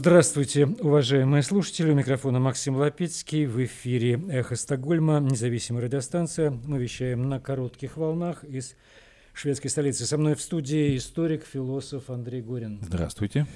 Здравствуйте, 0.00 0.64
уважаемые 0.64 1.42
слушатели. 1.42 1.90
У 1.90 1.94
микрофона 1.94 2.38
Максим 2.38 2.74
Лапицкий. 2.76 3.44
В 3.44 3.62
эфире 3.66 4.18
«Эхо 4.30 4.56
Стокгольма», 4.56 5.20
независимая 5.20 5.82
радиостанция. 5.82 6.58
Мы 6.64 6.78
вещаем 6.78 7.28
на 7.28 7.38
коротких 7.38 7.98
волнах 7.98 8.42
из 8.42 8.76
шведской 9.34 9.68
столицы. 9.68 10.06
Со 10.06 10.16
мной 10.16 10.36
в 10.36 10.40
студии 10.40 10.96
историк, 10.96 11.44
философ 11.44 12.08
Андрей 12.08 12.40
Горин. 12.40 12.80
Здравствуйте. 12.80 13.46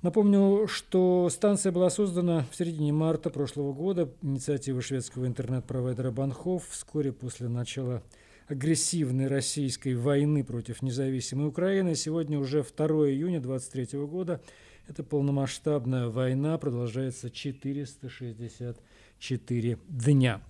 Напомню, 0.00 0.66
что 0.68 1.28
станция 1.28 1.70
была 1.70 1.90
создана 1.90 2.46
в 2.50 2.56
середине 2.56 2.94
марта 2.94 3.28
прошлого 3.28 3.74
года. 3.74 4.08
Инициатива 4.22 4.80
шведского 4.80 5.26
интернет-провайдера 5.26 6.10
Банхов 6.10 6.66
вскоре 6.70 7.12
после 7.12 7.48
начала 7.48 8.02
агрессивной 8.48 9.26
российской 9.26 9.94
войны 9.94 10.44
против 10.44 10.80
независимой 10.80 11.48
Украины. 11.48 11.94
Сегодня 11.94 12.38
уже 12.38 12.62
2 12.62 12.86
июня 13.10 13.40
2023 13.40 13.98
года. 14.00 14.40
Эта 14.86 15.02
полномасштабная 15.02 16.08
война 16.08 16.58
продолжается 16.58 17.30
464 17.30 19.78
дня. 19.88 20.42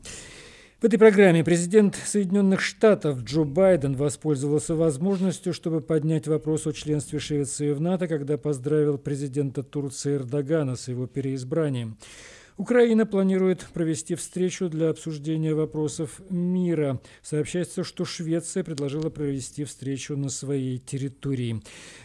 В 0.80 0.84
этой 0.84 0.98
программе 0.98 1.45
президент 1.45 1.95
Соединенных 1.95 2.61
Штатов 2.61 3.23
Джо 3.23 3.45
Байден 3.45 3.95
воспользовался 3.95 4.75
возможностью, 4.75 5.55
чтобы 5.55 5.80
поднять 5.80 6.27
вопрос 6.27 6.66
о 6.66 6.73
членстве 6.73 7.20
Швеции 7.20 7.73
в 7.73 7.80
НАТО, 7.80 8.09
когда 8.09 8.37
поздравил 8.37 8.98
президента 8.98 9.62
Турции 9.62 10.16
Эрдогана 10.16 10.75
с 10.75 10.89
его 10.89 11.06
переизбранием. 11.06 11.97
Украина 12.56 13.04
планирует 13.04 13.66
провести 13.74 14.14
встречу 14.14 14.68
для 14.68 14.90
обсуждения 14.90 15.54
вопросов 15.54 16.20
мира. 16.30 17.00
Сообщается, 17.20 17.82
что 17.82 18.04
Швеция 18.04 18.62
предложила 18.62 19.10
провести 19.10 19.64
встречу 19.64 20.16
на 20.16 20.28
своей 20.28 20.78
территории. 20.78 21.60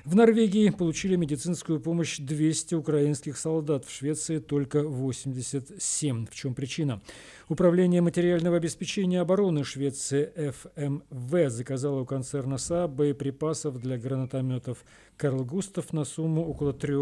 В 0.05 0.15
Норвегии 0.15 0.71
получили 0.71 1.15
медицинскую 1.17 1.79
помощь 1.79 2.17
200 2.17 2.73
украинских 2.73 3.37
солдат, 3.37 3.85
в 3.85 3.91
Швеции 3.91 4.39
только 4.39 4.81
87. 4.81 6.25
В 6.25 6.33
чем 6.33 6.55
причина? 6.55 6.99
Управление 7.47 8.01
материального 8.01 8.57
обеспечения 8.57 9.21
обороны 9.21 9.63
Швеции 9.63 10.31
ФМВ 10.35 11.51
заказало 11.51 12.01
у 12.01 12.05
концерна 12.05 12.57
СААБ 12.57 12.91
боеприпасов 12.91 13.79
для 13.79 13.99
гранатометов 13.99 14.83
Карл 15.15 15.43
Густав 15.43 15.91
на 15.93 16.05
сумму 16.05 16.47
около 16.47 16.73
3 16.73 16.95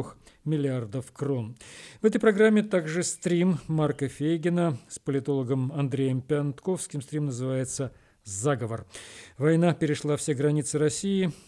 миллиардов 0.48 1.12
крон. 1.12 1.56
В 2.02 2.06
этой 2.06 2.20
программе 2.20 2.64
также 2.64 3.04
стрим 3.04 3.60
Марка 3.68 4.08
Фейгина 4.08 4.80
с 4.90 4.98
политологом 4.98 5.72
Андреем 5.72 6.22
Пянтковским. 6.22 7.04
Стрим 7.04 7.28
называется 7.28 7.92
«Заговор». 8.24 8.88
Война 9.38 9.76
перешла 9.76 10.18
все 10.18 10.34
границы 10.34 10.80
России– 10.80 11.32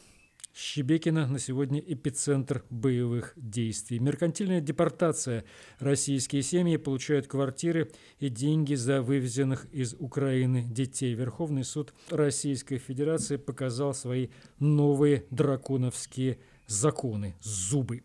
Щебекина 0.53 1.27
на 1.27 1.39
сегодня 1.39 1.79
эпицентр 1.79 2.65
боевых 2.69 3.33
действий. 3.37 3.99
Меркантильная 3.99 4.59
депортация. 4.59 5.45
Российские 5.79 6.41
семьи 6.41 6.75
получают 6.75 7.27
квартиры 7.27 7.91
и 8.19 8.29
деньги 8.29 8.73
за 8.73 9.01
вывезенных 9.01 9.67
из 9.71 9.93
Украины 9.93 10.63
детей. 10.63 11.13
Верховный 11.13 11.63
суд 11.63 11.93
Российской 12.09 12.77
Федерации 12.77 13.37
показал 13.37 13.93
свои 13.93 14.29
новые 14.59 15.25
драконовские 15.29 16.39
законы, 16.67 17.35
зубы. 17.41 18.03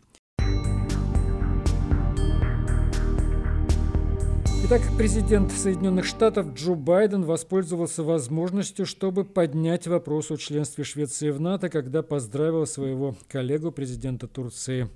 Итак, 4.67 4.81
президент 4.97 5.53
Соединенных 5.53 6.07
Штатов 6.07 6.55
Джо 6.55 6.73
Байден 6.73 7.23
воспользовался 7.25 8.03
возможностью, 8.03 8.87
чтобы 8.87 9.27
поднять 9.27 9.87
вопрос 9.87 10.31
о 10.31 10.39
членстве 10.39 10.85
Швеции 10.85 11.29
в 11.29 11.39
НАТО, 11.39 11.69
когда 11.69 12.03
поздравил 12.03 12.67
своего 12.67 13.15
коллегу, 13.29 13.73
президента 13.73 14.27
Турции 14.27 14.89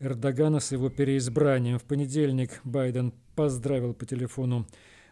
Эрдогана, 0.00 0.58
с 0.58 0.72
его 0.72 0.88
переизбранием. 0.88 1.78
В 1.78 1.84
понедельник 1.84 2.60
Байден 2.64 3.14
поздравил 3.36 3.94
по 3.94 4.06
телефону 4.06 4.66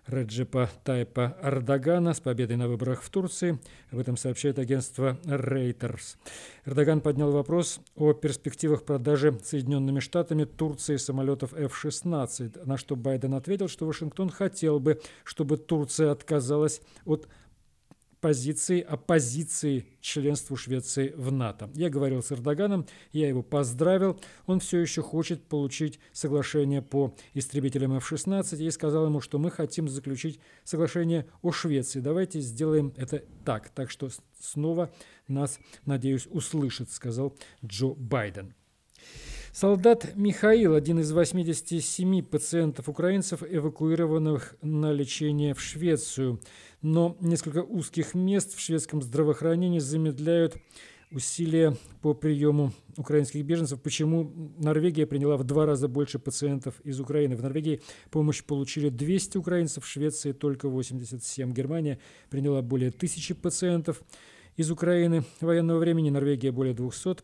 Реджепа 0.07 0.69
Тайпа 0.85 1.37
Эрдогана 1.43 2.13
с 2.13 2.21
победой 2.21 2.57
на 2.57 2.69
выборах 2.69 3.03
в 3.03 3.11
Турции. 3.11 3.59
Об 3.91 3.99
этом 3.99 4.17
сообщает 4.17 4.59
агентство 4.59 5.19
Reuters. 5.25 6.17
Эрдоган 6.67 7.01
поднял 7.01 7.31
вопрос 7.33 7.81
о 7.97 8.13
перспективах 8.13 8.85
продажи 8.85 9.39
Соединенными 9.43 10.01
Штатами 10.01 10.45
Турции 10.45 10.97
самолетов 10.97 11.55
F-16, 11.55 12.67
на 12.67 12.77
что 12.77 12.97
Байден 12.97 13.35
ответил, 13.35 13.69
что 13.69 13.87
Вашингтон 13.87 14.29
хотел 14.29 14.79
бы, 14.79 15.01
чтобы 15.25 15.57
Турция 15.57 16.11
отказалась 16.11 16.83
от 17.07 17.27
позиции 18.25 18.81
оппозиции 18.81 19.85
членству 20.01 20.57
Швеции 20.57 21.13
в 21.15 21.31
НАТО. 21.31 21.69
Я 21.75 21.91
говорил 21.91 22.23
с 22.23 22.33
Эрдоганом, 22.33 22.87
я 23.13 23.29
его 23.29 23.43
поздравил. 23.43 24.19
Он 24.47 24.61
все 24.61 24.79
еще 24.79 25.03
хочет 25.03 25.43
получить 25.45 26.01
соглашение 26.15 26.81
по 26.81 27.15
истребителям 27.35 27.95
F-16 27.99 28.65
и 28.65 28.71
сказал 28.71 29.05
ему, 29.05 29.21
что 29.21 29.39
мы 29.39 29.51
хотим 29.51 29.91
заключить 29.91 30.41
соглашение 30.65 31.27
о 31.43 31.53
Швеции. 31.53 32.01
Давайте 32.01 32.41
сделаем 32.41 32.95
это 32.97 33.23
так. 33.45 33.69
Так 33.69 33.91
что 33.91 34.09
снова 34.41 34.91
нас, 35.29 35.59
надеюсь, 35.85 36.27
услышит, 36.27 36.91
сказал 36.91 37.37
Джо 37.63 37.89
Байден. 37.89 38.55
Солдат 39.55 40.17
Михаил, 40.17 40.75
один 40.75 40.99
из 40.99 41.13
87 41.13 42.25
пациентов 42.25 42.89
украинцев, 42.89 43.45
эвакуированных 43.49 44.57
на 44.63 44.91
лечение 44.91 45.55
в 45.55 45.61
Швецию. 45.61 46.41
Но 46.85 47.17
несколько 47.23 47.63
узких 47.63 48.13
мест 48.13 48.55
в 48.55 48.61
шведском 48.61 49.01
здравоохранении 49.01 49.79
замедляют 49.79 50.59
усилия 51.11 51.75
по 52.03 52.13
приему 52.13 52.75
украинских 52.99 53.43
беженцев. 53.43 53.81
Почему 53.81 54.53
Норвегия 54.59 55.07
приняла 55.07 55.39
в 55.39 55.45
два 55.45 55.65
раза 55.65 55.89
больше 55.89 56.19
пациентов 56.19 56.75
из 56.85 57.01
Украины? 57.01 57.37
В 57.37 57.43
Норвегии 57.43 57.81
помощь 58.11 58.45
получили 58.45 58.91
200 58.91 59.39
украинцев, 59.39 59.83
в 59.83 59.89
Швеции 59.89 60.33
только 60.33 60.69
87. 60.69 61.55
Германия 61.55 62.01
приняла 62.29 62.61
более 62.61 62.91
тысячи 62.91 63.33
пациентов 63.33 64.03
из 64.59 64.71
Украины 64.71 65.25
военного 65.41 65.79
времени, 65.79 66.11
Норвегия 66.11 66.53
более 66.53 66.75
200. 66.75 67.17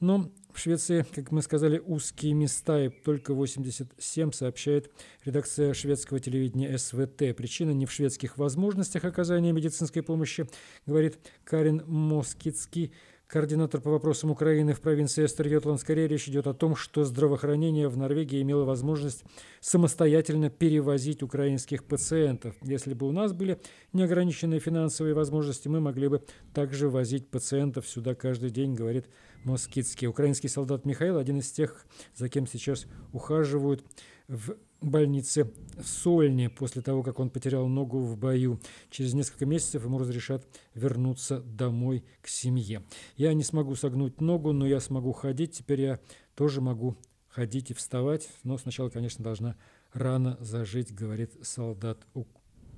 Но 0.00 0.30
в 0.52 0.60
Швеции, 0.60 1.04
как 1.14 1.30
мы 1.32 1.42
сказали, 1.42 1.78
узкие 1.78 2.32
места, 2.32 2.84
и 2.84 2.88
только 2.88 3.34
87, 3.34 4.32
сообщает 4.32 4.90
редакция 5.24 5.74
шведского 5.74 6.20
телевидения 6.20 6.76
СВТ. 6.76 7.36
Причина 7.36 7.70
не 7.70 7.86
в 7.86 7.92
шведских 7.92 8.38
возможностях 8.38 9.04
оказания 9.04 9.52
медицинской 9.52 10.02
помощи, 10.02 10.48
говорит 10.86 11.18
Карин 11.44 11.82
Москицкий, 11.86 12.92
координатор 13.28 13.82
по 13.82 13.90
вопросам 13.90 14.30
Украины 14.30 14.72
в 14.72 14.80
провинции 14.80 15.24
Эстер-Йотланд. 15.24 15.80
Скорее 15.80 16.08
речь 16.08 16.28
идет 16.28 16.46
о 16.46 16.54
том, 16.54 16.74
что 16.74 17.04
здравоохранение 17.04 17.88
в 17.88 17.96
Норвегии 17.96 18.40
имело 18.40 18.64
возможность 18.64 19.22
самостоятельно 19.60 20.48
перевозить 20.48 21.22
украинских 21.22 21.84
пациентов. 21.84 22.56
Если 22.62 22.94
бы 22.94 23.06
у 23.06 23.12
нас 23.12 23.34
были 23.34 23.60
неограниченные 23.92 24.60
финансовые 24.60 25.14
возможности, 25.14 25.68
мы 25.68 25.80
могли 25.80 26.08
бы 26.08 26.24
также 26.54 26.88
возить 26.88 27.28
пациентов 27.28 27.86
сюда 27.86 28.14
каждый 28.14 28.48
день, 28.48 28.74
говорит 28.74 29.06
Москитский. 29.44 30.08
Украинский 30.08 30.48
солдат 30.48 30.86
Михаил 30.86 31.18
один 31.18 31.38
из 31.40 31.52
тех, 31.52 31.84
за 32.14 32.30
кем 32.30 32.46
сейчас 32.46 32.86
ухаживают 33.12 33.84
в 34.26 34.56
больнице 34.80 35.50
в 35.76 35.86
Сольне 35.86 36.50
после 36.50 36.82
того, 36.82 37.02
как 37.02 37.18
он 37.18 37.30
потерял 37.30 37.68
ногу 37.68 38.00
в 38.00 38.16
бою. 38.16 38.60
Через 38.90 39.14
несколько 39.14 39.46
месяцев 39.46 39.84
ему 39.84 39.98
разрешат 39.98 40.46
вернуться 40.74 41.40
домой 41.40 42.04
к 42.20 42.28
семье. 42.28 42.82
Я 43.16 43.32
не 43.34 43.44
смогу 43.44 43.74
согнуть 43.74 44.20
ногу, 44.20 44.52
но 44.52 44.66
я 44.66 44.80
смогу 44.80 45.12
ходить. 45.12 45.52
Теперь 45.52 45.80
я 45.80 46.00
тоже 46.34 46.60
могу 46.60 46.96
ходить 47.28 47.70
и 47.70 47.74
вставать. 47.74 48.28
Но 48.44 48.58
сначала, 48.58 48.88
конечно, 48.88 49.22
должна 49.24 49.56
рано 49.92 50.36
зажить, 50.40 50.94
говорит 50.94 51.32
солдат 51.42 51.98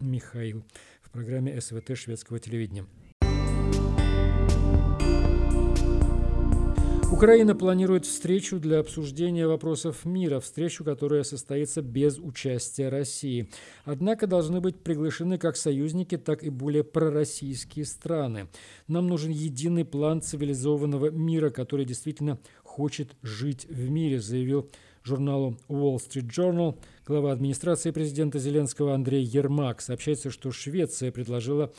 Михаил 0.00 0.64
в 1.02 1.10
программе 1.10 1.60
СВТ 1.60 1.96
шведского 1.96 2.38
телевидения. 2.38 2.86
Украина 7.20 7.54
планирует 7.54 8.06
встречу 8.06 8.58
для 8.58 8.78
обсуждения 8.78 9.46
вопросов 9.46 10.06
мира, 10.06 10.40
встречу, 10.40 10.84
которая 10.84 11.22
состоится 11.22 11.82
без 11.82 12.18
участия 12.18 12.88
России. 12.88 13.50
Однако 13.84 14.26
должны 14.26 14.62
быть 14.62 14.82
приглашены 14.82 15.36
как 15.36 15.58
союзники, 15.58 16.16
так 16.16 16.42
и 16.42 16.48
более 16.48 16.82
пророссийские 16.82 17.84
страны. 17.84 18.48
Нам 18.88 19.06
нужен 19.06 19.32
единый 19.32 19.84
план 19.84 20.22
цивилизованного 20.22 21.10
мира, 21.10 21.50
который 21.50 21.84
действительно 21.84 22.38
хочет 22.64 23.14
жить 23.20 23.66
в 23.68 23.90
мире, 23.90 24.18
заявил 24.18 24.70
журналу 25.04 25.58
Wall 25.68 25.96
Street 25.96 26.30
Journal 26.30 26.78
глава 27.06 27.32
администрации 27.32 27.90
президента 27.90 28.38
Зеленского 28.38 28.94
Андрей 28.94 29.24
Ермак. 29.24 29.82
Сообщается, 29.82 30.30
что 30.30 30.52
Швеция 30.52 31.12
предложила 31.12 31.70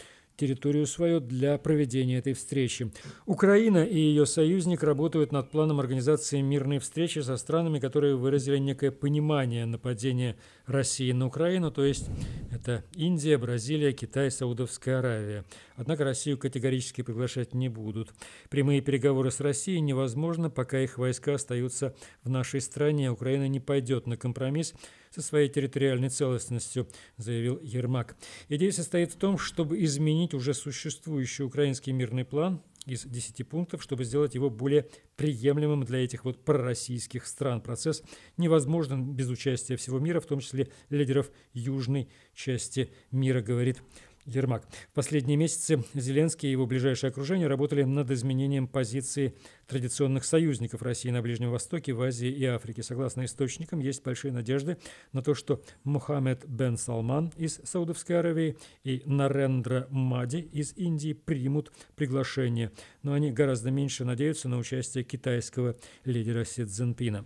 территорию 0.41 0.87
свою 0.87 1.19
для 1.19 1.59
проведения 1.59 2.17
этой 2.17 2.33
встречи. 2.33 2.91
Украина 3.27 3.85
и 3.85 3.95
ее 3.95 4.25
союзник 4.25 4.81
работают 4.81 5.31
над 5.31 5.51
планом 5.51 5.79
организации 5.79 6.41
мирной 6.41 6.79
встречи 6.79 7.19
со 7.19 7.37
странами, 7.37 7.77
которые 7.77 8.15
выразили 8.15 8.57
некое 8.57 8.89
понимание 8.89 9.67
нападения 9.67 10.35
России 10.65 11.11
на 11.11 11.27
Украину, 11.27 11.69
то 11.69 11.85
есть 11.85 12.09
это 12.51 12.83
Индия, 12.95 13.37
Бразилия, 13.37 13.93
Китай, 13.93 14.31
Саудовская 14.31 14.97
Аравия. 14.97 15.45
Однако 15.75 16.05
Россию 16.05 16.39
категорически 16.39 17.03
приглашать 17.03 17.53
не 17.53 17.69
будут. 17.69 18.09
Прямые 18.49 18.81
переговоры 18.81 19.29
с 19.29 19.41
Россией 19.41 19.79
невозможно, 19.81 20.49
пока 20.49 20.79
их 20.79 20.97
войска 20.97 21.35
остаются 21.35 21.93
в 22.23 22.29
нашей 22.31 22.61
стране. 22.61 23.11
Украина 23.11 23.47
не 23.47 23.59
пойдет 23.59 24.07
на 24.07 24.17
компромисс 24.17 24.73
со 25.11 25.21
своей 25.21 25.49
территориальной 25.49 26.09
целостностью, 26.09 26.87
заявил 27.17 27.59
Ермак. 27.61 28.15
Идея 28.49 28.71
состоит 28.71 29.11
в 29.11 29.17
том, 29.17 29.37
чтобы 29.37 29.83
изменить 29.83 30.33
уже 30.33 30.53
существующий 30.53 31.43
украинский 31.43 31.91
мирный 31.91 32.25
план 32.25 32.61
из 32.85 33.03
10 33.03 33.47
пунктов, 33.47 33.83
чтобы 33.83 34.05
сделать 34.05 34.33
его 34.33 34.49
более 34.49 34.87
приемлемым 35.15 35.83
для 35.83 36.03
этих 36.03 36.25
вот 36.25 36.43
пророссийских 36.43 37.27
стран. 37.27 37.61
Процесс 37.61 38.01
невозможен 38.37 39.13
без 39.13 39.29
участия 39.29 39.75
всего 39.75 39.99
мира, 39.99 40.19
в 40.19 40.25
том 40.25 40.39
числе 40.39 40.69
лидеров 40.89 41.29
южной 41.53 42.09
части 42.33 42.91
мира, 43.11 43.41
говорит 43.41 43.81
Ермак. 44.25 44.65
В 44.91 44.93
последние 44.93 45.37
месяцы 45.37 45.83
Зеленский 45.93 46.49
и 46.49 46.51
его 46.51 46.65
ближайшее 46.65 47.09
окружение 47.09 47.47
работали 47.47 47.83
над 47.83 48.11
изменением 48.11 48.67
позиции 48.67 49.33
традиционных 49.67 50.25
союзников 50.25 50.81
России 50.81 51.09
на 51.09 51.21
Ближнем 51.21 51.49
Востоке, 51.49 51.93
в 51.93 52.01
Азии 52.01 52.29
и 52.29 52.45
Африке. 52.45 52.83
Согласно 52.83 53.25
источникам, 53.25 53.79
есть 53.79 54.03
большие 54.03 54.33
надежды 54.33 54.77
на 55.13 55.21
то, 55.21 55.33
что 55.33 55.61
Мухаммед 55.83 56.45
бен 56.47 56.77
Салман 56.77 57.31
из 57.37 57.61
Саудовской 57.63 58.19
Аравии 58.19 58.57
и 58.83 59.01
Нарендра 59.05 59.87
Мади 59.89 60.37
из 60.37 60.73
Индии 60.75 61.13
примут 61.13 61.71
приглашение, 61.95 62.71
но 63.01 63.13
они 63.13 63.31
гораздо 63.31 63.71
меньше 63.71 64.03
надеются 64.03 64.49
на 64.49 64.57
участие 64.57 65.03
китайского 65.03 65.75
лидера 66.03 66.43
Си 66.43 66.65
Цзиньпина. 66.65 67.25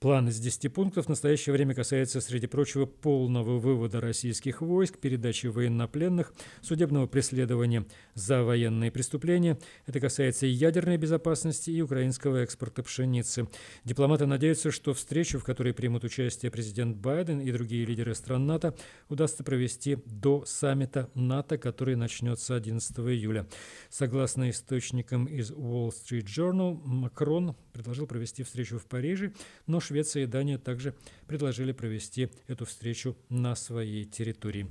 План 0.00 0.28
из 0.28 0.38
10 0.38 0.72
пунктов 0.72 1.06
в 1.06 1.08
настоящее 1.08 1.52
время 1.52 1.74
касается, 1.74 2.20
среди 2.20 2.46
прочего, 2.46 2.84
полного 2.86 3.58
вывода 3.58 4.00
российских 4.00 4.60
войск, 4.60 4.98
передачи 4.98 5.46
военнопленных, 5.46 6.23
судебного 6.62 7.06
преследования 7.06 7.86
за 8.14 8.42
военные 8.42 8.90
преступления. 8.90 9.58
Это 9.86 10.00
касается 10.00 10.46
и 10.46 10.50
ядерной 10.50 10.96
безопасности, 10.96 11.70
и 11.70 11.82
украинского 11.82 12.38
экспорта 12.38 12.82
пшеницы. 12.82 13.48
Дипломаты 13.84 14.26
надеются, 14.26 14.70
что 14.70 14.94
встречу, 14.94 15.38
в 15.38 15.44
которой 15.44 15.74
примут 15.74 16.04
участие 16.04 16.50
президент 16.50 16.96
Байден 16.96 17.40
и 17.40 17.50
другие 17.52 17.84
лидеры 17.84 18.14
стран 18.14 18.46
НАТО, 18.46 18.74
удастся 19.08 19.44
провести 19.44 19.98
до 20.06 20.44
саммита 20.46 21.10
НАТО, 21.14 21.58
который 21.58 21.96
начнется 21.96 22.54
11 22.54 22.98
июля. 22.98 23.46
Согласно 23.90 24.50
источникам 24.50 25.26
из 25.26 25.50
Wall 25.50 25.90
Street 25.90 26.24
Journal, 26.26 26.80
Макрон 26.84 27.56
предложил 27.72 28.06
провести 28.06 28.42
встречу 28.42 28.78
в 28.78 28.86
Париже, 28.86 29.32
но 29.66 29.80
Швеция 29.80 30.24
и 30.24 30.26
Дания 30.26 30.58
также 30.58 30.94
предложили 31.26 31.72
провести 31.72 32.30
эту 32.46 32.64
встречу 32.64 33.16
на 33.28 33.54
своей 33.56 34.04
территории. 34.04 34.70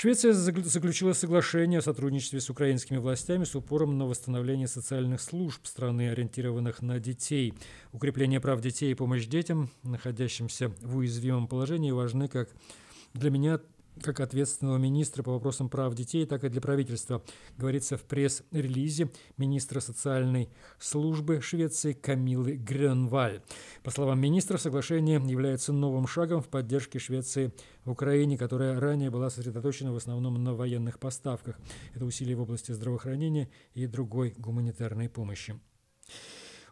Швеция 0.00 0.32
заключила 0.32 1.12
соглашение 1.12 1.80
о 1.80 1.82
сотрудничестве 1.82 2.40
с 2.40 2.48
украинскими 2.48 2.98
властями 2.98 3.42
с 3.42 3.56
упором 3.56 3.98
на 3.98 4.06
восстановление 4.06 4.68
социальных 4.68 5.20
служб 5.20 5.66
страны, 5.66 6.10
ориентированных 6.10 6.82
на 6.82 7.00
детей. 7.00 7.52
Укрепление 7.92 8.38
прав 8.38 8.60
детей 8.60 8.92
и 8.92 8.94
помощь 8.94 9.26
детям, 9.26 9.70
находящимся 9.82 10.68
в 10.82 10.98
уязвимом 10.98 11.48
положении, 11.48 11.90
важны 11.90 12.28
как 12.28 12.48
для 13.12 13.30
меня 13.30 13.58
как 14.02 14.20
ответственного 14.20 14.76
министра 14.76 15.22
по 15.22 15.32
вопросам 15.32 15.68
прав 15.68 15.94
детей, 15.94 16.26
так 16.26 16.44
и 16.44 16.48
для 16.48 16.60
правительства, 16.60 17.22
говорится 17.56 17.96
в 17.96 18.02
пресс-релизе 18.02 19.10
министра 19.36 19.80
социальной 19.80 20.48
службы 20.78 21.40
Швеции 21.40 21.92
Камилы 21.92 22.56
Гренваль. 22.56 23.42
По 23.82 23.90
словам 23.90 24.20
министра, 24.20 24.58
соглашение 24.58 25.20
является 25.24 25.72
новым 25.72 26.06
шагом 26.06 26.42
в 26.42 26.48
поддержке 26.48 26.98
Швеции 26.98 27.52
в 27.84 27.90
Украине, 27.90 28.38
которая 28.38 28.78
ранее 28.78 29.10
была 29.10 29.30
сосредоточена 29.30 29.92
в 29.92 29.96
основном 29.96 30.42
на 30.42 30.54
военных 30.54 30.98
поставках. 30.98 31.58
Это 31.94 32.04
усилия 32.04 32.36
в 32.36 32.42
области 32.42 32.72
здравоохранения 32.72 33.48
и 33.74 33.86
другой 33.86 34.34
гуманитарной 34.36 35.08
помощи. 35.08 35.58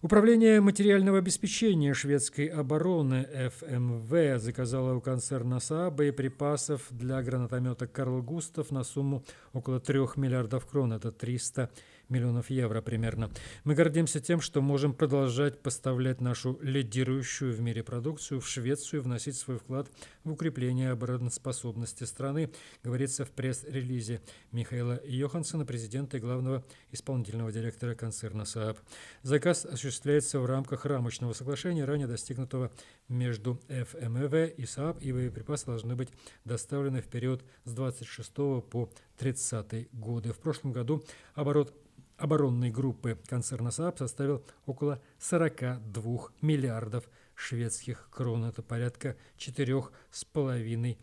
Управление 0.03 0.61
материального 0.61 1.19
обеспечения 1.19 1.95
шведской 1.95 2.47
обороны 2.49 3.51
ФМВ 3.59 4.43
заказало 4.43 4.95
у 4.95 5.01
концерна 5.01 5.59
САА 5.59 5.91
боеприпасов 5.91 6.87
для 6.91 7.23
гранатомета 7.23 7.87
«Карл 7.87 8.23
Густав» 8.23 8.71
на 8.71 8.85
сумму 8.85 9.25
около 9.55 9.81
3 9.81 10.01
миллиардов 10.17 10.67
крон, 10.67 10.93
это 10.93 11.13
300 11.13 11.71
миллионов 12.09 12.51
евро 12.51 12.81
примерно. 12.83 13.31
Мы 13.65 13.75
гордимся 13.75 14.21
тем, 14.21 14.41
что 14.41 14.61
можем 14.61 14.95
продолжать 14.95 15.61
поставлять 15.61 16.21
нашу 16.21 16.59
лидирующую 16.63 17.55
в 17.55 17.61
мире 17.61 17.83
продукцию 17.83 18.41
в 18.41 18.49
Швецию, 18.49 19.03
вносить 19.03 19.37
свой 19.37 19.59
вклад 19.59 19.91
в 20.25 20.33
укрепление 20.33 20.91
обороноспособности 20.91 22.05
страны, 22.05 22.51
говорится 22.85 23.25
в 23.25 23.31
пресс-релизе 23.31 24.21
Михаила 24.53 25.01
Йоханссона, 25.05 25.65
президента 25.65 26.17
и 26.17 26.21
главного 26.21 26.65
исполнительного 26.97 27.53
директора 27.53 27.95
концерна 27.95 28.45
СААП. 28.45 28.79
Заказ 29.23 29.65
осуществляется 29.65 30.41
в 30.41 30.47
рамках 30.47 30.85
рамочного 30.85 31.33
соглашения, 31.33 31.85
ранее 31.85 32.09
достигнутого 32.09 32.73
между 33.09 33.61
ФМВ 33.69 34.59
и 34.59 34.67
СААП, 34.67 35.01
и 35.03 35.13
боеприпасы 35.13 35.67
должны 35.67 35.95
быть 35.95 36.09
доставлены 36.45 37.01
в 37.01 37.07
период 37.07 37.45
с 37.65 37.73
26 37.73 38.35
по 38.35 38.91
30 39.19 39.93
годы. 39.93 40.33
В 40.33 40.39
прошлом 40.39 40.73
году 40.73 41.05
оборот 41.35 41.73
оборонной 42.17 42.71
группы 42.71 43.19
концерна 43.27 43.71
СААП 43.71 43.99
составил 43.99 44.45
около 44.65 45.03
42 45.19 46.29
миллиардов 46.41 47.09
шведских 47.35 48.09
крон. 48.11 48.45
Это 48.45 48.63
порядка 48.63 49.17
4,5 49.39 50.97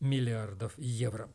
миллиардов 0.00 0.78
евро. 0.78 1.30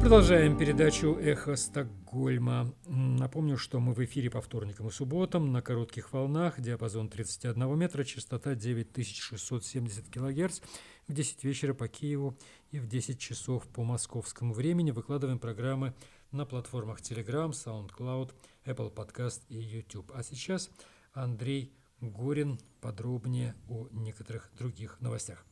Продолжаем 0.00 0.56
передачу 0.56 1.16
«Эхо 1.20 1.56
Стокгольма». 1.56 2.72
Напомню, 2.86 3.58
что 3.58 3.80
мы 3.80 3.92
в 3.92 4.04
эфире 4.04 4.30
по 4.30 4.40
вторникам 4.40 4.86
и 4.86 4.90
субботам 4.90 5.52
на 5.52 5.60
коротких 5.60 6.12
волнах, 6.12 6.60
диапазон 6.60 7.08
31 7.08 7.76
метра, 7.76 8.04
частота 8.04 8.54
9670 8.54 10.08
кГц, 10.08 10.60
в 11.08 11.12
10 11.12 11.44
вечера 11.44 11.74
по 11.74 11.88
Киеву 11.88 12.38
и 12.70 12.78
в 12.78 12.86
10 12.86 13.18
часов 13.18 13.66
по 13.66 13.82
московскому 13.82 14.54
времени. 14.54 14.92
Выкладываем 14.92 15.40
программы 15.40 15.94
на 16.30 16.46
платформах 16.46 17.00
Telegram, 17.00 17.50
SoundCloud, 17.50 18.30
Apple 18.66 18.94
Podcast 18.94 19.42
и 19.48 19.58
YouTube. 19.58 20.12
А 20.14 20.22
сейчас 20.22 20.70
Андрей 21.12 21.72
Горин 22.00 22.60
подробнее 22.80 23.56
о 23.68 23.88
некоторых 23.90 24.50
других 24.56 25.00
новостях. 25.00 25.44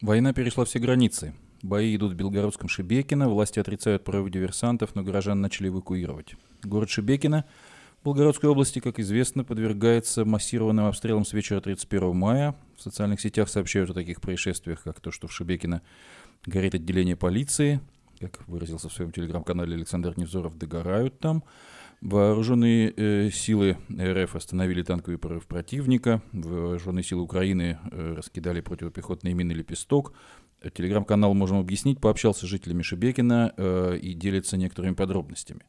Война 0.00 0.32
перешла 0.32 0.64
все 0.64 0.78
границы. 0.78 1.34
Бои 1.64 1.96
идут 1.96 2.12
в 2.12 2.14
Белгородском 2.14 2.68
Шебекино, 2.68 3.30
власти 3.30 3.58
отрицают 3.58 4.04
прорыв 4.04 4.28
диверсантов, 4.28 4.94
но 4.94 5.02
горожан 5.02 5.40
начали 5.40 5.68
эвакуировать. 5.68 6.34
Город 6.62 6.90
Шебекино 6.90 7.46
Белгородской 8.04 8.50
области, 8.50 8.80
как 8.80 9.00
известно, 9.00 9.44
подвергается 9.44 10.26
массированным 10.26 10.84
обстрелам 10.84 11.24
с 11.24 11.32
вечера 11.32 11.62
31 11.62 12.14
мая. 12.14 12.54
В 12.76 12.82
социальных 12.82 13.18
сетях 13.18 13.48
сообщают 13.48 13.88
о 13.88 13.94
таких 13.94 14.20
происшествиях, 14.20 14.82
как 14.82 15.00
то, 15.00 15.10
что 15.10 15.26
в 15.26 15.32
Шебекино 15.32 15.80
горит 16.44 16.74
отделение 16.74 17.16
полиции, 17.16 17.80
как 18.20 18.46
выразился 18.46 18.90
в 18.90 18.92
своем 18.92 19.10
телеграм-канале 19.10 19.74
Александр 19.74 20.12
Невзоров, 20.18 20.58
догорают 20.58 21.18
там. 21.18 21.44
Вооруженные 22.02 22.92
э, 22.94 23.30
силы 23.30 23.78
РФ 23.90 24.36
остановили 24.36 24.82
танковый 24.82 25.16
прорыв 25.16 25.46
противника. 25.46 26.20
Вооруженные 26.32 27.02
силы 27.02 27.22
Украины 27.22 27.78
э, 27.90 28.14
раскидали 28.18 28.60
противопехотные 28.60 29.32
мины 29.32 29.52
«Лепесток». 29.52 30.12
Телеграм-канал 30.70 31.34
«Можем 31.34 31.58
объяснить» 31.58 32.00
пообщался 32.00 32.46
с 32.46 32.48
жителями 32.48 32.82
Шебекина 32.82 33.52
э, 33.56 33.98
и 34.00 34.14
делится 34.14 34.56
некоторыми 34.56 34.94
подробностями. 34.94 35.62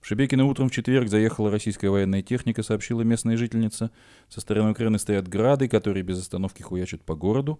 В 0.00 0.06
Шебекино 0.06 0.44
утром 0.44 0.68
в 0.68 0.72
четверг 0.72 1.08
заехала 1.08 1.50
российская 1.50 1.90
военная 1.90 2.22
техника, 2.22 2.62
сообщила 2.62 3.02
местная 3.02 3.36
жительница. 3.36 3.90
Со 4.28 4.40
стороны 4.40 4.70
Украины 4.70 4.98
стоят 4.98 5.28
грады, 5.28 5.68
которые 5.68 6.02
без 6.02 6.20
остановки 6.20 6.62
хуячат 6.62 7.02
по 7.02 7.14
городу. 7.14 7.58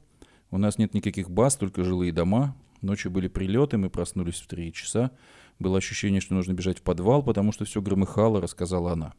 У 0.51 0.59
нас 0.59 0.79
нет 0.79 0.95
никаких 0.95 1.31
баз, 1.31 1.57
только 1.57 1.85
жилые 1.85 2.13
дома. 2.13 2.57
Ночью 2.81 3.11
были 3.11 3.29
прилеты, 3.29 3.77
мы 3.77 3.91
проснулись 3.91 4.41
в 4.41 4.47
три 4.47 4.73
часа. 4.73 5.11
Было 5.59 5.79
ощущение, 5.79 6.21
что 6.21 6.35
нужно 6.35 6.53
бежать 6.53 6.79
в 6.79 6.83
подвал, 6.83 7.23
потому 7.23 7.53
что 7.53 7.65
все 7.65 7.83
громыхало, 7.83 8.41
рассказала 8.41 8.93
она. 8.93 9.15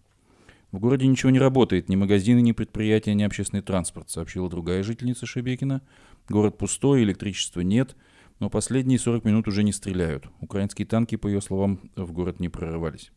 В 0.71 0.79
городе 0.79 1.07
ничего 1.07 1.31
не 1.31 1.39
работает, 1.39 1.89
ни 1.89 1.95
магазины, 1.95 2.41
ни 2.41 2.51
предприятия, 2.51 3.15
ни 3.15 3.23
общественный 3.23 3.63
транспорт, 3.63 4.09
сообщила 4.11 4.49
другая 4.49 4.83
жительница 4.83 5.25
Шебекина. 5.25 5.81
Город 6.27 6.59
пустой, 6.59 7.03
электричества 7.03 7.61
нет, 7.61 7.95
но 8.39 8.51
последние 8.51 8.99
40 8.99 9.25
минут 9.25 9.47
уже 9.47 9.63
не 9.63 9.71
стреляют. 9.71 10.29
Украинские 10.41 10.85
танки, 10.85 11.15
по 11.15 11.27
ее 11.27 11.41
словам, 11.41 11.89
в 11.95 12.11
город 12.11 12.39
не 12.39 12.49
прорывались. 12.49 13.11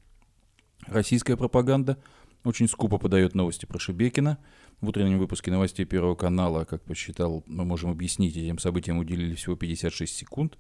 Российская 0.86 1.36
пропаганда 1.36 1.98
очень 2.42 2.68
скупо 2.68 2.98
подает 2.98 3.34
новости 3.34 3.66
про 3.66 3.78
Шебекина. 3.78 4.38
В 4.80 4.88
утреннем 4.88 5.18
выпуске 5.18 5.50
новостей 5.50 5.84
Первого 5.84 6.14
канала, 6.14 6.64
как 6.64 6.82
посчитал, 6.82 7.44
мы 7.46 7.64
можем 7.64 7.90
объяснить, 7.90 8.36
этим 8.36 8.58
событиям 8.58 8.98
уделили 8.98 9.34
всего 9.34 9.56
56 9.56 10.12
секунд. 10.12 10.58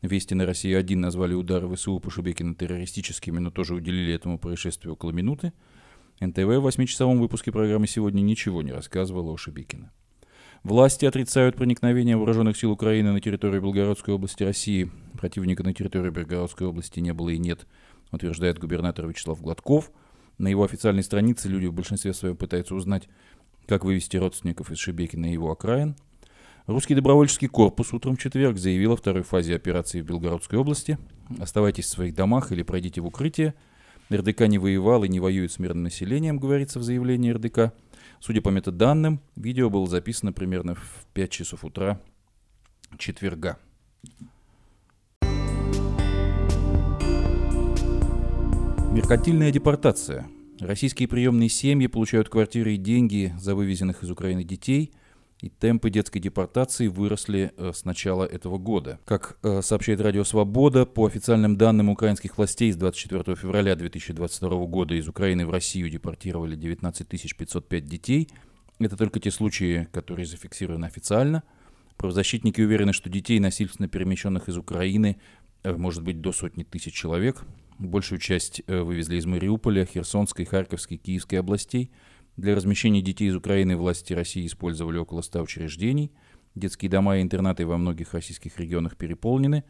Вести 0.00 0.34
на 0.34 0.46
России-1 0.46 0.96
назвали 0.96 1.34
удары 1.34 1.68
ВСУ 1.74 1.98
по 1.98 2.10
Шебекину 2.10 2.54
террористическими, 2.54 3.40
но 3.40 3.50
тоже 3.50 3.74
уделили 3.74 4.14
этому 4.14 4.38
происшествию 4.38 4.92
около 4.92 5.10
минуты. 5.10 5.52
НТВ 6.20 6.38
в 6.38 6.66
8-часовом 6.66 7.20
выпуске 7.20 7.52
программы 7.52 7.86
сегодня 7.86 8.20
ничего 8.20 8.62
не 8.62 8.72
рассказывало 8.72 9.32
о 9.32 9.36
Шебекине. 9.36 9.90
Власти 10.64 11.06
отрицают 11.06 11.54
проникновение 11.54 12.16
вооруженных 12.16 12.56
сил 12.56 12.72
Украины 12.72 13.12
на 13.12 13.20
территорию 13.20 13.62
Белгородской 13.62 14.14
области 14.14 14.42
России. 14.42 14.90
Противника 15.14 15.62
на 15.62 15.72
территории 15.72 16.10
Белгородской 16.10 16.66
области 16.66 16.98
не 16.98 17.12
было 17.12 17.28
и 17.28 17.38
нет, 17.38 17.66
утверждает 18.10 18.58
губернатор 18.58 19.06
Вячеслав 19.06 19.40
Гладков. 19.40 19.92
На 20.36 20.48
его 20.48 20.64
официальной 20.64 21.04
странице 21.04 21.48
люди 21.48 21.66
в 21.66 21.72
большинстве 21.72 22.12
своем 22.12 22.36
пытаются 22.36 22.74
узнать, 22.74 23.08
как 23.66 23.84
вывести 23.84 24.16
родственников 24.16 24.72
из 24.72 24.78
Шебекина 24.78 25.26
и 25.26 25.34
его 25.34 25.52
окраин. 25.52 25.94
Русский 26.66 26.94
добровольческий 26.94 27.48
корпус 27.48 27.94
утром 27.94 28.16
в 28.16 28.20
четверг 28.20 28.58
заявил 28.58 28.92
о 28.92 28.96
второй 28.96 29.22
фазе 29.22 29.54
операции 29.54 30.00
в 30.00 30.04
Белгородской 30.04 30.58
области. 30.58 30.98
Оставайтесь 31.38 31.86
в 31.86 31.90
своих 31.90 32.14
домах 32.14 32.52
или 32.52 32.62
пройдите 32.62 33.00
в 33.00 33.06
укрытие. 33.06 33.54
РДК 34.12 34.42
не 34.48 34.58
воевал 34.58 35.04
и 35.04 35.08
не 35.08 35.20
воюет 35.20 35.52
с 35.52 35.58
мирным 35.58 35.84
населением, 35.84 36.38
говорится 36.38 36.78
в 36.78 36.82
заявлении 36.82 37.30
РДК. 37.30 37.74
Судя 38.20 38.40
по 38.40 38.48
метаданным, 38.48 39.20
видео 39.36 39.70
было 39.70 39.86
записано 39.86 40.32
примерно 40.32 40.74
в 40.74 41.06
5 41.14 41.30
часов 41.30 41.64
утра 41.64 42.00
четверга. 42.98 43.58
Меркантильная 48.92 49.52
депортация. 49.52 50.26
Российские 50.58 51.06
приемные 51.06 51.48
семьи 51.48 51.86
получают 51.86 52.28
квартиры 52.28 52.74
и 52.74 52.78
деньги 52.78 53.32
за 53.38 53.54
вывезенных 53.54 54.02
из 54.02 54.10
Украины 54.10 54.44
детей– 54.44 54.92
и 55.40 55.48
темпы 55.48 55.90
детской 55.90 56.18
депортации 56.18 56.88
выросли 56.88 57.52
э, 57.56 57.72
с 57.72 57.84
начала 57.84 58.24
этого 58.24 58.58
года. 58.58 58.98
Как 59.04 59.38
э, 59.42 59.62
сообщает 59.62 60.00
Радио 60.00 60.24
Свобода, 60.24 60.84
по 60.84 61.06
официальным 61.06 61.56
данным 61.56 61.88
украинских 61.90 62.36
властей 62.36 62.72
с 62.72 62.76
24 62.76 63.36
февраля 63.36 63.76
2022 63.76 64.66
года 64.66 64.94
из 64.94 65.08
Украины 65.08 65.46
в 65.46 65.50
Россию 65.50 65.90
депортировали 65.90 66.56
19 66.56 67.08
505 67.08 67.84
детей. 67.86 68.28
Это 68.80 68.96
только 68.96 69.20
те 69.20 69.30
случаи, 69.30 69.88
которые 69.92 70.26
зафиксированы 70.26 70.86
официально. 70.86 71.44
Правозащитники 71.96 72.60
уверены, 72.60 72.92
что 72.92 73.08
детей, 73.08 73.38
насильственно 73.38 73.88
перемещенных 73.88 74.48
из 74.48 74.56
Украины, 74.56 75.20
э, 75.62 75.72
может 75.72 76.02
быть 76.02 76.20
до 76.20 76.32
сотни 76.32 76.64
тысяч 76.64 76.94
человек. 76.94 77.44
Большую 77.78 78.18
часть 78.18 78.60
вывезли 78.66 79.18
из 79.18 79.26
Мариуполя, 79.26 79.84
Херсонской, 79.84 80.44
Харьковской, 80.44 80.96
Киевской 80.96 81.36
областей– 81.36 81.92
для 82.38 82.54
размещения 82.54 83.02
детей 83.02 83.28
из 83.28 83.34
Украины 83.34 83.76
власти 83.76 84.12
России 84.12 84.46
использовали 84.46 84.96
около 84.96 85.22
100 85.22 85.42
учреждений. 85.42 86.12
Детские 86.54 86.88
дома 86.88 87.18
и 87.18 87.22
интернаты 87.22 87.66
во 87.66 87.76
многих 87.76 88.14
российских 88.14 88.60
регионах 88.60 88.96
переполнены. 88.96 89.64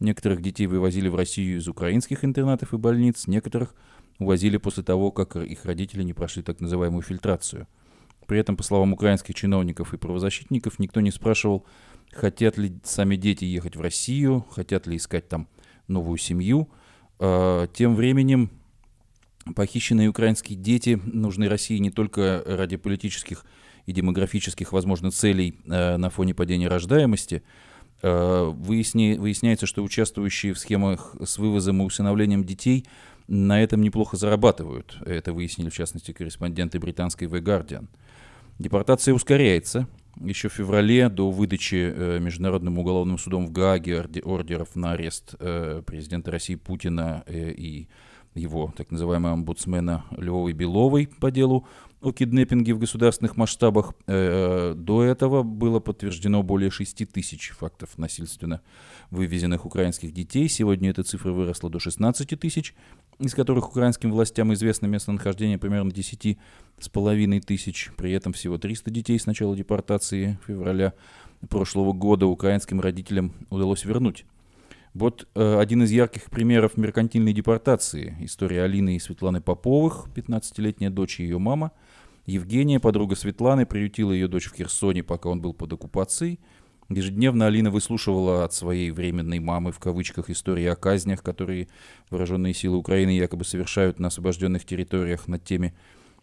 Некоторых 0.00 0.40
детей 0.40 0.66
вывозили 0.66 1.08
в 1.08 1.16
Россию 1.16 1.58
из 1.58 1.68
украинских 1.68 2.24
интернатов 2.24 2.72
и 2.72 2.78
больниц, 2.78 3.26
некоторых 3.26 3.74
увозили 4.18 4.56
после 4.56 4.82
того, 4.82 5.12
как 5.12 5.36
их 5.36 5.66
родители 5.66 6.02
не 6.02 6.14
прошли 6.14 6.42
так 6.42 6.60
называемую 6.60 7.02
фильтрацию. 7.02 7.68
При 8.26 8.38
этом, 8.38 8.56
по 8.56 8.62
словам 8.62 8.94
украинских 8.94 9.34
чиновников 9.34 9.92
и 9.92 9.98
правозащитников, 9.98 10.78
никто 10.78 11.02
не 11.02 11.10
спрашивал, 11.10 11.66
хотят 12.10 12.56
ли 12.56 12.78
сами 12.84 13.16
дети 13.16 13.44
ехать 13.44 13.76
в 13.76 13.82
Россию, 13.82 14.46
хотят 14.50 14.86
ли 14.86 14.96
искать 14.96 15.28
там 15.28 15.46
новую 15.88 16.16
семью. 16.16 16.70
А, 17.18 17.66
тем 17.66 17.94
временем 17.94 18.50
Похищенные 19.54 20.08
украинские 20.08 20.56
дети 20.56 20.98
нужны 21.04 21.48
России 21.48 21.76
не 21.76 21.90
только 21.90 22.42
ради 22.46 22.76
политических 22.76 23.44
и 23.84 23.92
демографических, 23.92 24.72
возможно, 24.72 25.10
целей 25.10 25.58
э, 25.66 25.96
на 25.98 26.08
фоне 26.08 26.34
падения 26.34 26.68
рождаемости. 26.68 27.42
Э, 28.02 28.50
выясни, 28.54 29.16
выясняется, 29.18 29.66
что 29.66 29.82
участвующие 29.82 30.54
в 30.54 30.58
схемах 30.58 31.14
с 31.22 31.36
вывозом 31.36 31.82
и 31.82 31.84
усыновлением 31.84 32.44
детей 32.44 32.86
на 33.28 33.62
этом 33.62 33.82
неплохо 33.82 34.16
зарабатывают. 34.16 34.96
Это 35.04 35.34
выяснили, 35.34 35.68
в 35.68 35.74
частности, 35.74 36.12
корреспонденты 36.12 36.78
британской 36.78 37.28
The 37.28 37.42
Guardian. 37.42 37.86
Депортация 38.58 39.12
ускоряется. 39.12 39.86
Еще 40.20 40.48
в 40.48 40.52
феврале 40.52 41.10
до 41.10 41.30
выдачи 41.30 41.92
э, 41.94 42.18
Международным 42.18 42.78
уголовным 42.78 43.18
судом 43.18 43.46
в 43.46 43.52
Гааге 43.52 44.00
ордеров 44.24 44.74
на 44.74 44.92
арест 44.92 45.34
президента 45.38 46.30
России 46.30 46.54
Путина 46.54 47.24
и 47.28 47.88
его 48.34 48.72
так 48.76 48.90
называемого 48.90 49.32
омбудсмена 49.32 50.04
Львовой 50.16 50.52
Беловой 50.52 51.08
по 51.20 51.30
делу 51.30 51.66
о 52.04 52.12
киднеппинге 52.12 52.74
в 52.74 52.78
государственных 52.78 53.36
масштабах. 53.36 53.94
Э, 54.06 54.72
э, 54.72 54.74
до 54.74 55.02
этого 55.02 55.42
было 55.42 55.80
подтверждено 55.80 56.42
более 56.42 56.70
6 56.70 57.06
тысяч 57.10 57.50
фактов 57.50 57.96
насильственно 57.96 58.60
вывезенных 59.10 59.64
украинских 59.64 60.12
детей. 60.12 60.48
Сегодня 60.48 60.90
эта 60.90 61.02
цифра 61.02 61.32
выросла 61.32 61.70
до 61.70 61.78
16 61.78 62.38
тысяч, 62.38 62.74
из 63.18 63.34
которых 63.34 63.68
украинским 63.68 64.12
властям 64.12 64.52
известно 64.52 64.86
местонахождение 64.86 65.56
примерно 65.56 65.90
10 65.92 66.38
с 66.78 66.88
половиной 66.90 67.40
тысяч. 67.40 67.90
При 67.96 68.12
этом 68.12 68.34
всего 68.34 68.58
300 68.58 68.90
детей 68.90 69.18
с 69.18 69.24
начала 69.24 69.56
депортации 69.56 70.38
февраля 70.46 70.92
прошлого 71.48 71.92
года 71.92 72.26
украинским 72.26 72.80
родителям 72.80 73.32
удалось 73.48 73.84
вернуть. 73.84 74.26
Вот 74.94 75.26
э, 75.34 75.58
один 75.58 75.82
из 75.82 75.90
ярких 75.90 76.30
примеров 76.30 76.76
меркантильной 76.76 77.32
депортации. 77.32 78.16
История 78.20 78.62
Алины 78.62 78.94
и 78.94 79.00
Светланы 79.00 79.40
Поповых, 79.40 80.06
15-летняя 80.14 80.88
дочь 80.88 81.18
и 81.18 81.24
ее 81.24 81.38
мама. 81.38 81.72
Евгения, 82.26 82.78
подруга 82.78 83.16
Светланы, 83.16 83.66
приютила 83.66 84.12
ее 84.12 84.28
дочь 84.28 84.46
в 84.46 84.54
Херсоне, 84.54 85.02
пока 85.02 85.28
он 85.28 85.40
был 85.40 85.52
под 85.52 85.72
оккупацией. 85.72 86.38
Ежедневно 86.88 87.46
Алина 87.46 87.72
выслушивала 87.72 88.44
от 88.44 88.52
своей 88.52 88.92
временной 88.92 89.40
мамы 89.40 89.72
в 89.72 89.80
кавычках 89.80 90.30
истории 90.30 90.66
о 90.66 90.76
казнях, 90.76 91.24
которые 91.24 91.66
вооруженные 92.10 92.54
силы 92.54 92.76
Украины 92.76 93.10
якобы 93.10 93.44
совершают 93.44 93.98
на 93.98 94.08
освобожденных 94.08 94.64
территориях 94.64 95.26
над 95.26 95.42
теми, 95.42 95.74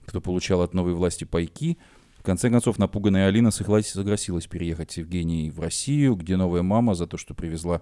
кто 0.05 0.21
получал 0.21 0.61
от 0.61 0.73
новой 0.73 0.93
власти 0.93 1.25
пайки. 1.25 1.77
В 2.17 2.23
конце 2.23 2.49
концов, 2.49 2.77
напуганная 2.77 3.27
Алина 3.27 3.51
согласилась 3.51 4.47
переехать 4.47 4.91
с 4.91 4.97
Евгенией 4.97 5.49
в 5.49 5.59
Россию, 5.59 6.15
где 6.15 6.37
новая 6.37 6.61
мама 6.61 6.93
за 6.93 7.05
то, 7.05 7.17
что 7.17 7.33
привезла 7.33 7.81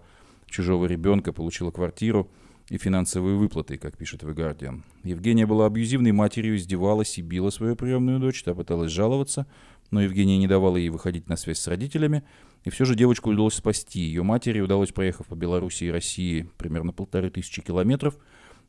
чужого 0.50 0.86
ребенка, 0.86 1.34
получила 1.34 1.72
квартиру 1.72 2.30
и 2.70 2.78
финансовые 2.78 3.36
выплаты, 3.36 3.78
как 3.78 3.98
пишет 3.98 4.24
The 4.24 4.34
Guardian. 4.36 4.84
Евгения 5.04 5.46
была 5.46 5.66
абьюзивной 5.66 6.12
матерью, 6.12 6.56
издевалась 6.56 7.18
и 7.18 7.22
била 7.22 7.50
свою 7.50 7.76
приемную 7.76 8.20
дочь, 8.20 8.44
та 8.44 8.54
пыталась 8.54 8.92
жаловаться, 8.92 9.48
но 9.92 10.02
Евгения 10.02 10.38
не 10.38 10.48
давала 10.48 10.78
ей 10.78 10.90
выходить 10.90 11.28
на 11.28 11.36
связь 11.36 11.60
с 11.60 11.68
родителями, 11.68 12.24
и 12.64 12.70
все 12.70 12.86
же 12.86 12.96
девочку 12.96 13.32
удалось 13.32 13.56
спасти. 13.56 14.02
Ее 14.02 14.22
матери 14.22 14.60
удалось, 14.60 14.92
проехав 14.92 15.28
по 15.28 15.36
Беларуси 15.36 15.86
и 15.86 15.92
России 15.92 16.50
примерно 16.58 16.94
полторы 16.94 17.32
тысячи 17.32 17.62
километров, 17.62 18.18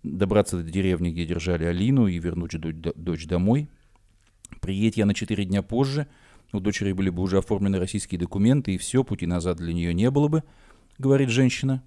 добраться 0.03 0.57
до 0.57 0.63
деревни, 0.63 1.11
где 1.11 1.27
держали 1.27 1.65
Алину, 1.65 2.07
и 2.07 2.19
вернуть 2.19 2.59
дочь 2.59 3.27
домой. 3.27 3.69
Приедь 4.61 4.97
я 4.97 5.05
на 5.05 5.13
четыре 5.13 5.45
дня 5.45 5.63
позже, 5.63 6.07
у 6.53 6.61
дочери 6.61 6.93
были 6.93 7.11
бы 7.11 7.23
уже 7.23 7.39
оформлены 7.39 7.79
российские 7.79 8.19
документы, 8.19 8.75
и 8.75 8.79
все, 8.79 9.05
пути 9.05 9.27
назад 9.27 9.59
для 9.59 9.75
нее 9.75 9.93
не 9.93 10.11
было 10.11 10.29
бы– 10.29 10.43
говорит 11.01 11.31
женщина. 11.31 11.83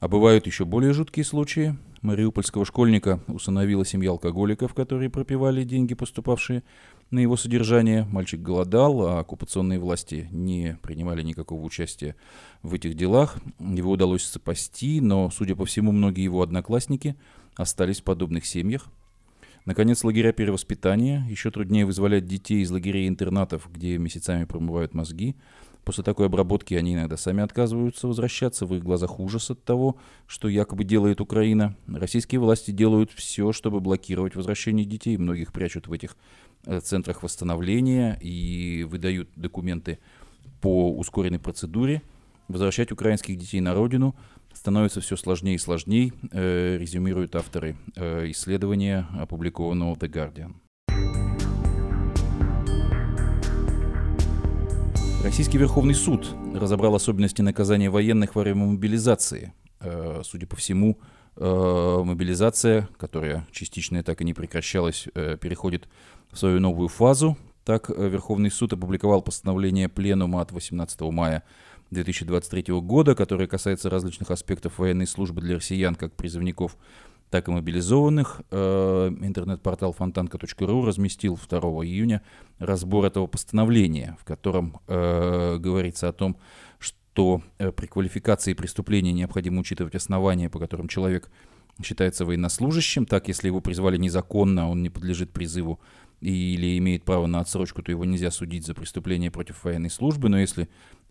А 0.00 0.08
бывают 0.08 0.46
еще 0.46 0.64
более 0.64 0.92
жуткие 0.92 1.24
случаи. 1.24 1.76
Мариупольского 2.02 2.64
школьника 2.64 3.20
усыновила 3.26 3.84
семья 3.84 4.10
алкоголиков, 4.10 4.72
которые 4.72 5.10
пропивали 5.10 5.64
деньги, 5.64 5.94
поступавшие 5.94 6.62
на 7.10 7.18
его 7.18 7.36
содержание. 7.36 8.04
Мальчик 8.04 8.40
голодал, 8.40 9.02
а 9.06 9.18
оккупационные 9.20 9.80
власти 9.80 10.28
не 10.30 10.78
принимали 10.82 11.22
никакого 11.22 11.60
участия 11.64 12.14
в 12.62 12.74
этих 12.74 12.94
делах. 12.94 13.36
Его 13.58 13.92
удалось 13.92 14.22
спасти, 14.22 15.00
но, 15.00 15.30
судя 15.30 15.56
по 15.56 15.64
всему, 15.64 15.90
многие 15.90 16.22
его 16.22 16.40
одноклассники 16.40 17.16
остались 17.56 18.00
в 18.00 18.04
подобных 18.04 18.46
семьях. 18.46 18.86
Наконец, 19.64 20.04
лагеря 20.04 20.32
перевоспитания. 20.32 21.26
Еще 21.28 21.50
труднее 21.50 21.84
вызволять 21.84 22.26
детей 22.26 22.62
из 22.62 22.70
лагерей-интернатов, 22.70 23.68
где 23.70 23.98
месяцами 23.98 24.44
промывают 24.44 24.94
мозги. 24.94 25.36
После 25.88 26.04
такой 26.04 26.26
обработки 26.26 26.74
они 26.74 26.92
иногда 26.92 27.16
сами 27.16 27.42
отказываются 27.42 28.08
возвращаться, 28.08 28.66
в 28.66 28.74
их 28.74 28.82
глазах 28.82 29.18
ужас 29.18 29.50
от 29.50 29.64
того, 29.64 29.96
что 30.26 30.46
якобы 30.46 30.84
делает 30.84 31.22
Украина. 31.22 31.76
Российские 31.86 32.42
власти 32.42 32.72
делают 32.72 33.10
все, 33.10 33.54
чтобы 33.54 33.80
блокировать 33.80 34.36
возвращение 34.36 34.84
детей. 34.84 35.16
Многих 35.16 35.50
прячут 35.50 35.86
в 35.86 35.92
этих 35.94 36.14
э, 36.66 36.80
центрах 36.80 37.22
восстановления 37.22 38.18
и 38.20 38.84
выдают 38.86 39.30
документы 39.34 39.98
по 40.60 40.94
ускоренной 40.94 41.38
процедуре. 41.38 42.02
Возвращать 42.48 42.92
украинских 42.92 43.38
детей 43.38 43.62
на 43.62 43.72
родину 43.72 44.14
становится 44.52 45.00
все 45.00 45.16
сложнее 45.16 45.54
и 45.54 45.58
сложнее, 45.58 46.12
э, 46.32 46.76
резюмируют 46.76 47.34
авторы 47.34 47.78
э, 47.96 48.30
исследования, 48.30 49.08
опубликованного 49.18 49.94
The 49.94 50.10
Guardian. 50.10 50.67
Российский 55.24 55.58
Верховный 55.58 55.94
суд 55.94 56.32
разобрал 56.54 56.94
особенности 56.94 57.42
наказания 57.42 57.90
военных 57.90 58.36
во 58.36 58.42
время 58.42 58.66
мобилизации. 58.66 59.52
Э, 59.80 60.22
судя 60.24 60.46
по 60.46 60.54
всему, 60.54 60.96
э, 61.36 62.02
мобилизация, 62.04 62.88
которая 62.96 63.44
частично 63.50 64.02
так 64.04 64.20
и 64.20 64.24
не 64.24 64.32
прекращалась, 64.32 65.08
э, 65.14 65.36
переходит 65.36 65.88
в 66.30 66.38
свою 66.38 66.60
новую 66.60 66.88
фазу. 66.88 67.36
Так, 67.64 67.90
Верховный 67.90 68.50
суд 68.50 68.72
опубликовал 68.72 69.20
постановление 69.20 69.88
Пленума 69.88 70.40
от 70.40 70.52
18 70.52 71.10
мая 71.10 71.42
2023 71.90 72.80
года, 72.80 73.16
которое 73.16 73.48
касается 73.48 73.90
различных 73.90 74.30
аспектов 74.30 74.78
военной 74.78 75.08
службы 75.08 75.40
для 75.40 75.56
россиян, 75.56 75.96
как 75.96 76.14
призывников, 76.14 76.76
так 77.30 77.48
и 77.48 77.50
мобилизованных. 77.50 78.42
Э, 78.50 79.10
интернет-портал 79.20 79.92
фонтанка.ру 79.92 80.84
разместил 80.84 81.38
2 81.48 81.58
июня 81.84 82.22
разбор 82.58 83.04
этого 83.04 83.26
постановления, 83.26 84.16
в 84.20 84.24
котором 84.24 84.80
э, 84.86 85.58
говорится 85.58 86.08
о 86.08 86.12
том, 86.12 86.36
что 86.78 87.42
э, 87.58 87.72
при 87.72 87.86
квалификации 87.86 88.54
преступления 88.54 89.12
необходимо 89.12 89.60
учитывать 89.60 89.94
основания, 89.94 90.48
по 90.48 90.58
которым 90.58 90.88
человек 90.88 91.30
считается 91.82 92.24
военнослужащим. 92.24 93.06
Так, 93.06 93.28
если 93.28 93.48
его 93.48 93.60
призвали 93.60 93.96
незаконно, 93.96 94.68
он 94.68 94.82
не 94.82 94.90
подлежит 94.90 95.30
призыву 95.30 95.80
или 96.20 96.76
имеет 96.78 97.04
право 97.04 97.26
на 97.26 97.40
отсрочку, 97.40 97.82
то 97.82 97.92
его 97.92 98.04
нельзя 98.04 98.30
судить 98.30 98.66
за 98.66 98.74
преступление 98.74 99.30
против 99.30 99.62
военной 99.62 99.90
службы. 99.90 100.28
Но 100.28 100.38
если 100.38 100.68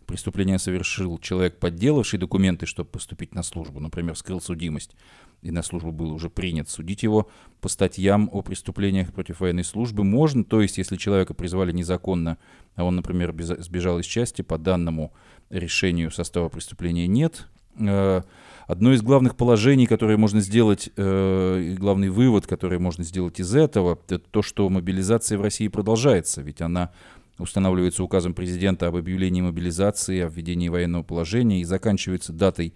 преступление 0.08 0.58
совершил 0.58 1.18
человек, 1.18 1.58
подделавший 1.60 2.18
документы, 2.18 2.66
чтобы 2.66 2.88
поступить 2.88 3.34
на 3.34 3.42
службу, 3.42 3.78
например, 3.78 4.16
скрыл 4.16 4.40
судимость, 4.40 4.96
и 5.42 5.50
на 5.50 5.62
службу 5.62 5.92
был 5.92 6.12
уже 6.12 6.30
принят, 6.30 6.68
судить 6.68 7.02
его 7.02 7.28
по 7.60 7.68
статьям 7.68 8.28
о 8.32 8.42
преступлениях 8.42 9.12
против 9.12 9.40
военной 9.40 9.64
службы 9.64 10.02
можно, 10.02 10.42
то 10.42 10.62
есть 10.62 10.78
если 10.78 10.96
человека 10.96 11.34
призвали 11.34 11.72
незаконно, 11.72 12.38
а 12.74 12.84
он, 12.84 12.96
например, 12.96 13.34
сбежал 13.38 14.00
из 14.00 14.06
части, 14.06 14.42
по 14.42 14.58
данному 14.58 15.12
решению 15.50 16.10
состава 16.10 16.48
преступления 16.48 17.06
нет. 17.06 17.46
Э, 17.78 18.22
одно 18.66 18.92
из 18.94 19.02
главных 19.02 19.36
положений, 19.36 19.86
которое 19.86 20.16
можно 20.16 20.40
сделать, 20.40 20.90
э, 20.96 21.74
главный 21.78 22.08
вывод, 22.08 22.46
который 22.46 22.78
можно 22.78 23.04
сделать 23.04 23.40
из 23.40 23.54
этого, 23.54 23.98
это 24.08 24.18
то, 24.18 24.40
что 24.40 24.68
мобилизация 24.70 25.38
в 25.38 25.42
России 25.42 25.68
продолжается, 25.68 26.40
ведь 26.40 26.62
она 26.62 26.92
устанавливается 27.38 28.02
указом 28.02 28.34
президента 28.34 28.86
об 28.88 28.96
объявлении 28.96 29.40
мобилизации, 29.40 30.20
о 30.20 30.28
введении 30.28 30.68
военного 30.68 31.02
положения 31.02 31.60
и 31.60 31.64
заканчивается 31.64 32.32
датой 32.32 32.74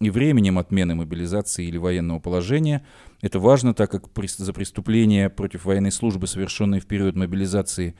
и 0.00 0.10
временем 0.10 0.58
отмены 0.58 0.94
мобилизации 0.94 1.66
или 1.66 1.76
военного 1.76 2.20
положения. 2.20 2.84
Это 3.20 3.40
важно, 3.40 3.74
так 3.74 3.90
как 3.90 4.08
за 4.14 4.52
преступления 4.52 5.28
против 5.28 5.64
военной 5.64 5.90
службы, 5.90 6.26
совершенные 6.26 6.80
в 6.80 6.86
период 6.86 7.16
мобилизации 7.16 7.96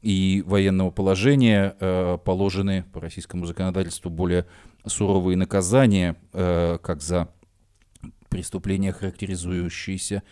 и 0.00 0.42
военного 0.46 0.90
положения, 0.90 1.76
э, 1.78 2.18
положены 2.24 2.84
по 2.92 3.00
российскому 3.00 3.46
законодательству 3.46 4.10
более 4.10 4.46
суровые 4.86 5.36
наказания, 5.36 6.16
э, 6.32 6.78
как 6.80 7.02
за 7.02 7.28
преступления, 8.28 8.92
характеризующиеся 8.92 10.22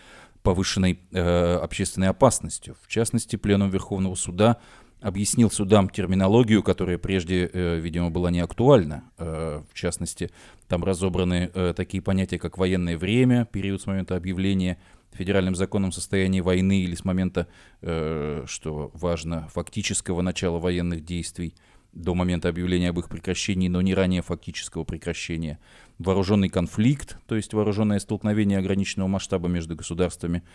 повышенной 0.42 1.00
э, 1.12 1.56
общественной 1.56 2.08
опасностью. 2.08 2.76
В 2.82 2.88
частности, 2.88 3.36
Пленум 3.36 3.70
Верховного 3.70 4.14
Суда 4.14 4.58
объяснил 5.00 5.50
судам 5.50 5.88
терминологию, 5.88 6.62
которая 6.62 6.98
прежде, 6.98 7.48
э, 7.52 7.78
видимо, 7.78 8.10
была 8.10 8.30
не 8.30 8.40
актуальна. 8.40 9.04
Э, 9.18 9.62
в 9.70 9.74
частности, 9.74 10.30
там 10.66 10.84
разобраны 10.84 11.50
э, 11.54 11.72
такие 11.76 12.02
понятия, 12.02 12.38
как 12.38 12.58
военное 12.58 12.98
время, 12.98 13.46
период 13.50 13.80
с 13.80 13.86
момента 13.86 14.16
объявления 14.16 14.78
федеральным 15.12 15.54
законом 15.54 15.92
состояния 15.92 16.42
войны 16.42 16.82
или 16.82 16.94
с 16.94 17.02
момента, 17.02 17.48
что 17.80 18.90
важно, 18.92 19.48
фактического 19.48 20.20
начала 20.20 20.58
военных 20.58 21.02
действий 21.02 21.54
до 21.94 22.14
момента 22.14 22.50
объявления 22.50 22.90
об 22.90 22.98
их 22.98 23.08
прекращении, 23.08 23.68
но 23.68 23.80
не 23.80 23.94
ранее 23.94 24.20
фактического 24.20 24.84
прекращения. 24.84 25.58
Вооруженный 25.98 26.50
конфликт, 26.50 27.16
то 27.26 27.36
есть 27.36 27.54
вооруженное 27.54 28.00
столкновение 28.00 28.58
ограниченного 28.58 29.08
масштаба 29.08 29.48
между 29.48 29.74
государствами– 29.74 30.42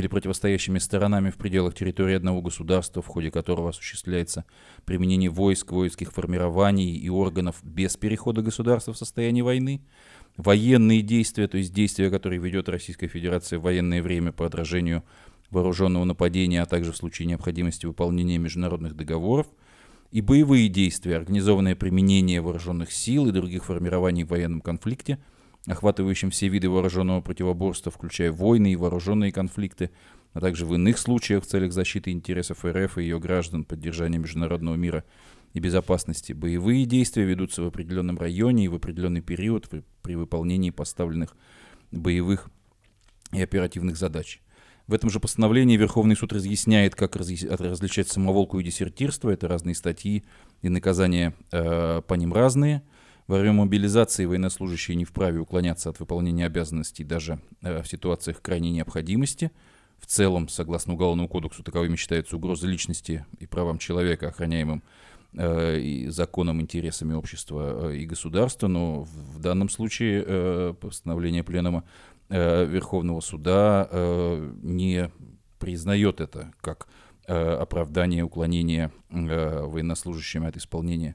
или 0.00 0.06
противостоящими 0.06 0.78
сторонами 0.78 1.30
в 1.30 1.36
пределах 1.36 1.74
территории 1.74 2.16
одного 2.16 2.40
государства, 2.40 3.02
в 3.02 3.06
ходе 3.06 3.30
которого 3.30 3.70
осуществляется 3.70 4.44
применение 4.84 5.30
войск, 5.30 5.70
воинских 5.72 6.12
формирований 6.12 6.96
и 6.96 7.08
органов 7.10 7.56
без 7.62 7.96
перехода 7.96 8.42
государства 8.42 8.94
в 8.94 8.98
состояние 8.98 9.44
войны, 9.44 9.82
военные 10.36 11.02
действия, 11.02 11.46
то 11.46 11.58
есть 11.58 11.74
действия, 11.74 12.10
которые 12.10 12.40
ведет 12.40 12.68
Российская 12.68 13.08
Федерация 13.08 13.58
в 13.58 13.62
военное 13.62 14.02
время 14.02 14.32
по 14.32 14.46
отражению 14.46 15.04
вооруженного 15.50 16.04
нападения, 16.04 16.62
а 16.62 16.66
также 16.66 16.92
в 16.92 16.96
случае 16.96 17.26
необходимости 17.26 17.84
выполнения 17.84 18.38
международных 18.38 18.96
договоров, 18.96 19.46
и 20.10 20.20
боевые 20.22 20.68
действия, 20.68 21.16
организованное 21.16 21.76
применение 21.76 22.40
вооруженных 22.40 22.92
сил 22.92 23.26
и 23.28 23.32
других 23.32 23.64
формирований 23.64 24.24
в 24.24 24.28
военном 24.28 24.62
конфликте– 24.62 25.18
охватывающим 25.66 26.30
все 26.30 26.48
виды 26.48 26.68
вооруженного 26.68 27.20
противоборства, 27.20 27.92
включая 27.92 28.32
войны 28.32 28.72
и 28.72 28.76
вооруженные 28.76 29.32
конфликты, 29.32 29.90
а 30.32 30.40
также 30.40 30.66
в 30.66 30.74
иных 30.74 30.98
случаях 30.98 31.44
в 31.44 31.46
целях 31.46 31.72
защиты 31.72 32.10
интересов 32.10 32.64
РФ 32.64 32.98
и 32.98 33.02
ее 33.02 33.20
граждан, 33.20 33.64
поддержания 33.64 34.18
международного 34.18 34.76
мира 34.76 35.04
и 35.52 35.60
безопасности. 35.60 36.32
Боевые 36.32 36.86
действия 36.86 37.24
ведутся 37.24 37.62
в 37.62 37.66
определенном 37.66 38.18
районе 38.18 38.64
и 38.64 38.68
в 38.68 38.74
определенный 38.74 39.20
период 39.20 39.68
при 40.02 40.14
выполнении 40.14 40.70
поставленных 40.70 41.36
боевых 41.90 42.48
и 43.32 43.42
оперативных 43.42 43.96
задач. 43.96 44.40
В 44.88 44.94
этом 44.94 45.10
же 45.10 45.20
постановлении 45.20 45.76
Верховный 45.76 46.16
суд 46.16 46.32
разъясняет, 46.32 46.96
как 46.96 47.14
различать 47.14 48.08
самоволку 48.08 48.58
и 48.58 48.64
десертирство. 48.64 49.30
Это 49.30 49.46
разные 49.46 49.76
статьи, 49.76 50.24
и 50.60 50.68
наказания 50.68 51.34
э, 51.52 52.02
по 52.04 52.14
ним 52.14 52.32
разные– 52.32 52.82
во 53.32 53.38
время 53.38 53.54
мобилизации 53.54 54.26
военнослужащие 54.26 54.94
не 54.94 55.06
вправе 55.06 55.40
уклоняться 55.40 55.88
от 55.88 55.98
выполнения 55.98 56.44
обязанностей 56.44 57.02
даже 57.02 57.40
э, 57.62 57.82
в 57.82 57.88
ситуациях 57.88 58.42
крайней 58.42 58.70
необходимости. 58.70 59.50
В 59.98 60.06
целом, 60.06 60.50
согласно 60.50 60.92
Уголовному 60.92 61.28
кодексу, 61.28 61.62
таковыми 61.62 61.96
считаются 61.96 62.36
угрозы 62.36 62.66
личности 62.66 63.24
и 63.38 63.46
правам 63.46 63.78
человека, 63.78 64.28
охраняемым 64.28 64.82
э, 65.32 65.78
и 65.80 66.08
законом, 66.08 66.60
интересами 66.60 67.14
общества 67.14 67.90
э, 67.90 67.96
и 67.96 68.04
государства, 68.04 68.68
но 68.68 69.04
в, 69.04 69.36
в 69.36 69.38
данном 69.38 69.70
случае 69.70 70.24
э, 70.26 70.74
постановление 70.78 71.42
Пленума 71.42 71.84
э, 72.28 72.66
Верховного 72.66 73.20
Суда 73.20 73.88
э, 73.90 74.52
не 74.62 75.10
признает 75.58 76.20
это 76.20 76.52
как 76.60 76.86
оправдание 77.24 78.24
уклонения 78.24 78.90
военнослужащими 79.08 80.48
от 80.48 80.56
исполнения 80.56 81.14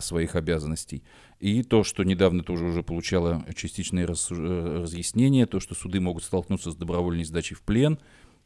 своих 0.00 0.34
обязанностей. 0.34 1.02
И 1.38 1.62
то, 1.62 1.84
что 1.84 2.02
недавно 2.02 2.42
тоже 2.42 2.64
уже 2.64 2.82
получало 2.82 3.44
частичные 3.54 4.06
э, 4.06 4.80
разъяснения, 4.82 5.46
то, 5.46 5.60
что 5.60 5.74
суды 5.74 6.00
могут 6.00 6.24
столкнуться 6.24 6.70
с 6.70 6.76
добровольной 6.76 7.24
сдачей 7.24 7.56
в 7.56 7.62
плен, 7.62 7.98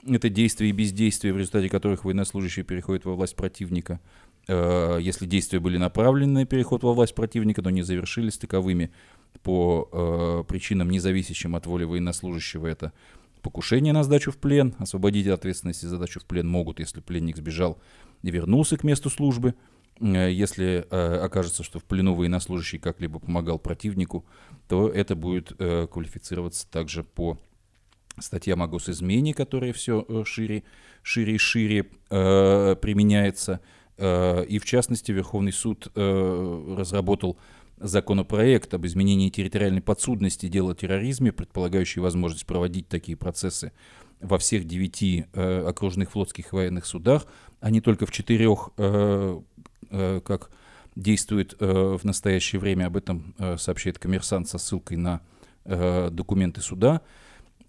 это 0.07 0.29
действия 0.29 0.69
и 0.69 0.73
бездействия, 0.73 1.33
в 1.33 1.39
результате 1.39 1.69
которых 1.69 2.05
военнослужащие 2.05 2.65
переходят 2.65 3.05
во 3.05 3.15
власть 3.15 3.37
противника. 3.37 4.01
Э, 4.49 4.99
если 5.01 5.27
действия 5.27 5.61
были 5.61 5.77
направлены 5.77 6.33
на 6.33 6.47
переход 6.47 6.83
во 6.83 6.95
власть 6.95 7.15
противника, 7.15 7.63
но 7.63 7.71
не 7.71 7.83
завершились 7.83 8.39
таковыми 8.39 8.91
по 9.43 10.45
причинам, 10.49 10.91
независящим 10.91 11.55
от 11.55 11.65
воли 11.65 11.85
военнослужащего, 11.85 12.67
это 12.67 12.93
покушение 13.41 13.93
на 13.93 14.03
сдачу 14.03 14.33
в 14.33 14.37
плен, 14.37 14.75
освободить 14.79 15.29
от 15.29 15.39
ответственности 15.39 15.87
за 15.87 15.97
сдачу 15.97 16.19
в 16.19 16.25
плен 16.25 16.49
могут, 16.49 16.81
если 16.81 17.01
пленник 17.01 17.37
сбежал 17.37 17.79
и 18.23 18.31
вернулся 18.31 18.77
к 18.77 18.83
месту 18.83 19.09
службы– 19.09 19.55
Э, 19.65 19.70
если 20.01 20.87
э, 20.91 21.19
окажется, 21.19 21.63
что 21.63 21.79
в 21.79 21.85
плену 21.85 22.15
военнослужащий 22.15 22.79
как-либо 22.79 23.19
помогал 23.19 23.59
противнику, 23.59 24.25
то 24.69 24.89
это 24.89 25.15
будет 25.15 25.53
э, 25.59 25.87
квалифицироваться 25.91 26.69
также 26.71 27.05
по 27.05 27.39
статьям 28.19 28.63
о 28.63 28.67
госизмене, 28.67 29.35
которая 29.35 29.73
все 29.73 30.07
шире, 30.25 30.65
шире 31.03 31.35
и 31.35 31.39
шире 31.39 31.85
применяется. 32.11 33.61
И 33.97 34.59
в 34.61 34.65
частности, 34.67 35.13
Верховный 35.13 35.53
суд 35.53 35.91
разработал 35.95 37.39
законопроект 37.79 38.75
об 38.75 38.85
изменении 38.87 39.31
территориальной 39.31 39.81
подсудности 39.81 40.49
дела 40.49 40.73
о 40.73 40.75
терроризме, 40.75 41.33
предполагающий 41.33 42.01
возможность 42.01 42.47
проводить 42.47 42.89
такие 42.89 43.17
процессы 43.17 43.73
во 44.21 44.39
всех 44.39 44.67
девяти 44.67 45.25
э, 45.33 45.65
окружных 45.67 46.11
флотских 46.11 46.53
военных 46.53 46.85
судах, 46.85 47.27
а 47.61 47.71
не 47.71 47.81
только 47.81 48.05
в 48.07 48.11
четырех 48.11 48.71
э, 48.77 49.41
Э, 49.91 50.21
как 50.25 50.51
действует 50.97 51.57
э, 51.59 51.97
в 52.01 52.05
настоящее 52.05 52.61
время, 52.61 52.87
об 52.87 52.97
этом 52.97 53.35
э, 53.39 53.57
сообщает 53.59 53.99
коммерсант 53.99 54.49
со 54.49 54.59
ссылкой 54.59 54.97
на 54.97 55.21
документы 55.63 56.63
суда. 56.63 57.03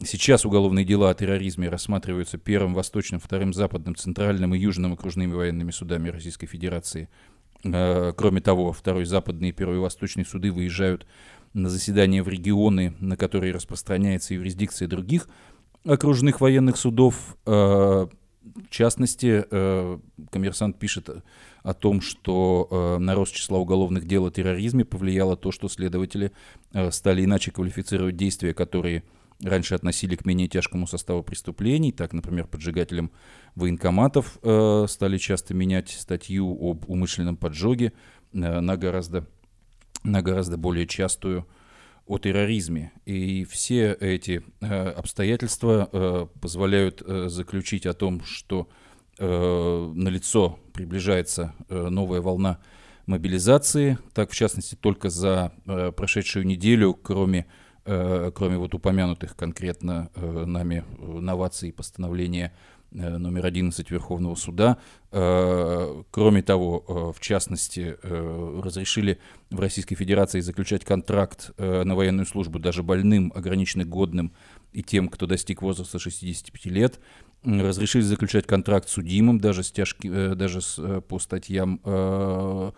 Сейчас 0.01 0.45
уголовные 0.45 0.86
дела 0.86 1.10
о 1.10 1.13
терроризме 1.13 1.67
рассматриваются 1.67 2.38
первым, 2.38 2.73
восточным, 2.73 3.19
вторым, 3.19 3.53
западным, 3.53 3.95
центральным 3.95 4.55
и 4.55 4.60
южным 4.60 4.93
окружными 4.93 5.34
военными 5.34 5.71
судами 5.71 6.07
Российской 6.07 6.47
Федерации. 6.47 7.10
Кроме 7.62 8.39
того, 8.39 8.71
второй 8.71 9.03
западный 9.03 9.49
и 9.49 9.51
первый 9.51 9.79
восточный 9.79 10.25
суды 10.25 10.53
выезжают 10.53 11.05
на 11.53 11.69
заседания 11.69 12.23
в 12.23 12.29
регионы, 12.29 12.95
на 13.01 13.17
которые 13.17 13.53
распространяется 13.53 14.34
юрисдикция 14.34 14.88
других 14.88 15.27
окружных 15.86 16.39
военных 16.39 16.77
судов. 16.77 17.36
В 17.45 18.10
частности, 18.69 19.45
коммерсант 20.31 20.79
пишет 20.79 21.10
о 21.63 21.74
том, 21.74 22.02
что 22.02 22.67
э, 22.69 22.97
на 23.00 23.15
рост 23.15 23.34
числа 23.34 23.60
уголовных 23.60 24.06
дел 24.06 24.26
о 24.26 24.32
терроризме 24.32 24.86
повлияло 24.86 25.38
то, 25.38 25.52
что 25.52 25.69
следователи 25.69 26.32
э, 26.74 26.91
стали 26.91 27.24
иначе 27.24 27.52
квалифицировать 27.52 28.17
действия, 28.17 28.54
которые 28.54 29.04
раньше 29.43 29.76
относили 29.76 30.15
к 30.15 30.26
менее 30.26 30.47
тяжкому 30.47 30.88
составу 30.88 31.24
преступлений. 31.24 31.91
Так, 31.91 32.13
например, 32.13 32.47
поджигателям 32.47 33.12
военкоматов 33.56 34.38
э, 34.41 34.86
стали 34.88 35.17
часто 35.17 35.54
менять 35.54 35.89
статью 35.89 36.58
об 36.62 36.89
умышленном 36.89 37.38
поджоге 37.38 37.93
э, 38.34 38.38
на, 38.38 38.78
гораздо, 38.78 39.28
на 40.04 40.21
гораздо 40.21 40.58
более 40.58 40.88
частую 40.88 41.47
о 42.06 42.17
терроризме. 42.17 42.91
И 43.06 43.45
все 43.45 43.93
эти 43.93 44.43
э, 44.60 44.89
обстоятельства 44.89 45.89
э, 45.91 46.28
позволяют 46.39 47.02
э, 47.06 47.30
заключить 47.30 47.86
о 47.86 47.93
том, 47.93 48.24
что 48.24 48.67
э, 49.21 49.91
налицо 49.93 50.60
приближается 50.73 51.53
э, 51.69 51.89
новая 51.89 52.21
волна 52.21 52.60
мобилизации. 53.05 53.97
Так, 54.13 54.31
в 54.31 54.36
частности, 54.36 54.75
только 54.75 55.10
за 55.10 55.53
э, 55.65 55.91
прошедшую 55.91 56.45
неделю, 56.45 56.93
кроме, 56.93 57.45
э, 57.86 58.31
кроме 58.34 58.57
вот 58.57 58.73
упомянутых 58.73 59.36
конкретно 59.36 60.10
э, 60.15 60.45
нами 60.45 60.84
новаций 60.99 61.69
и 61.69 61.71
постановления 61.71 62.51
Э, 62.93 63.17
номер 63.17 63.45
11 63.45 63.89
Верховного 63.89 64.36
суда. 64.36 64.77
Э, 65.12 66.03
кроме 66.12 66.41
того, 66.41 66.84
э, 66.86 67.17
в 67.17 67.21
частности, 67.21 67.95
разрешили 68.03 69.19
в 69.49 69.60
Российской 69.60 69.95
Федерации 69.95 70.41
заключать 70.41 70.84
контракт 70.84 71.51
на 71.57 71.95
военную 71.95 72.25
службу 72.25 72.60
даже 72.60 72.84
больным, 72.84 73.31
ограниченно 73.34 73.86
годным 73.86 74.34
и 74.73 74.84
тем, 74.84 75.07
кто 75.07 75.25
достиг 75.25 75.62
возраста 75.62 75.99
65 75.99 76.65
лет. 76.65 76.99
Разрешили 77.43 78.04
заключать 78.04 78.45
контракт 78.45 78.88
судимым 78.88 79.39
даже, 79.39 79.63
с 79.63 79.71
тяжки, 79.71 80.34
даже 80.36 80.62
с, 80.62 81.01
по 81.01 81.17
статьям 81.19 81.80
о 81.84 82.73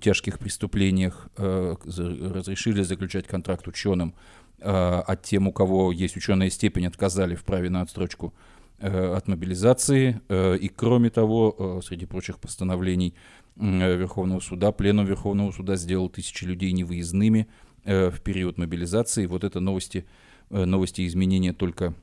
тяжких 0.00 0.38
преступлениях. 0.38 1.28
Разрешили 1.36 2.82
заключать 2.82 3.28
контракт 3.28 3.68
ученым, 3.68 4.14
а 4.60 5.16
тем, 5.22 5.46
у 5.46 5.52
кого 5.52 5.92
есть 5.92 6.16
ученая 6.16 6.50
степень, 6.50 6.86
отказали 6.86 7.36
в 7.36 7.44
праве 7.44 7.70
на 7.70 7.82
отстрочку 7.82 8.34
Э, 8.80 9.16
от 9.16 9.26
мобилизации. 9.26 10.20
Э, 10.28 10.56
и 10.56 10.68
кроме 10.68 11.10
того, 11.10 11.56
э, 11.58 11.80
среди 11.84 12.06
прочих 12.06 12.38
постановлений 12.38 13.12
Верховного 13.56 14.38
суда, 14.38 14.70
Пленум 14.70 15.04
Верховного 15.04 15.50
суда 15.50 15.74
сделал 15.74 16.08
тысячи 16.08 16.44
людей 16.44 16.70
невыездными 16.70 17.48
в 17.84 18.20
период 18.22 18.56
мобилизации. 18.56 19.26
Вот 19.26 19.42
это 19.42 19.58
новости, 19.58 20.06
новости 20.48 21.04
изменения 21.08 21.52
только, 21.52 21.94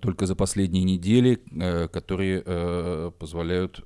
только 0.00 0.26
за 0.26 0.36
последние 0.36 0.84
недели, 0.84 1.40
которые 1.88 3.12
позволяют 3.18 3.82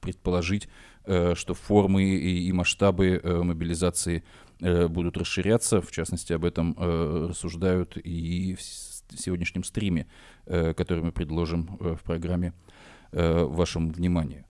предположить, 0.00 0.68
что 1.04 1.54
формы 1.54 2.04
и 2.04 2.52
масштабы 2.52 3.20
мобилизации 3.24 4.22
будут 4.60 5.16
расширяться. 5.16 5.80
В 5.80 5.90
частности, 5.90 6.32
об 6.32 6.44
этом 6.44 6.76
рассуждают 6.78 7.96
и 7.96 8.56
сегодняшнем 9.16 9.64
стриме, 9.64 10.06
э, 10.46 10.74
который 10.74 11.02
мы 11.02 11.12
предложим 11.12 11.78
э, 11.80 11.94
в 11.94 12.02
программе 12.02 12.52
э, 13.12 13.44
вашему 13.44 13.90
вниманию. 13.90 14.44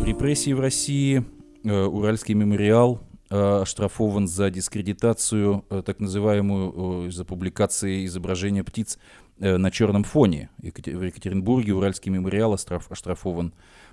Репрессии 0.00 0.52
в 0.52 0.60
России. 0.60 1.24
Уральский 1.64 2.34
мемориал 2.34 3.02
оштрафован 3.30 4.26
за 4.26 4.50
дискредитацию, 4.50 5.64
так 5.84 6.00
называемую, 6.00 7.10
за 7.10 7.24
публикации 7.24 8.06
изображения 8.06 8.64
птиц 8.64 8.98
на 9.38 9.70
черном 9.70 10.04
фоне. 10.04 10.50
В 10.58 10.64
Екатеринбурге 10.64 11.74
Уральский 11.74 12.10
мемориал 12.10 12.54
оштрафован 12.54 13.52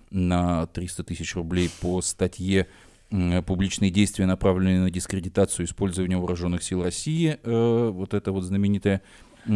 на 0.09 0.67
300 0.67 1.03
тысяч 1.03 1.35
рублей 1.35 1.69
по 1.81 2.01
статье 2.01 2.67
публичные 3.45 3.91
действия, 3.91 4.25
направленные 4.25 4.79
на 4.79 4.89
дискредитацию 4.89 5.65
использования 5.65 6.17
вооруженных 6.17 6.63
сил 6.63 6.83
России. 6.83 7.37
Э, 7.43 7.89
вот 7.93 8.13
это 8.13 8.31
вот 8.31 8.43
знаменитая 8.43 9.01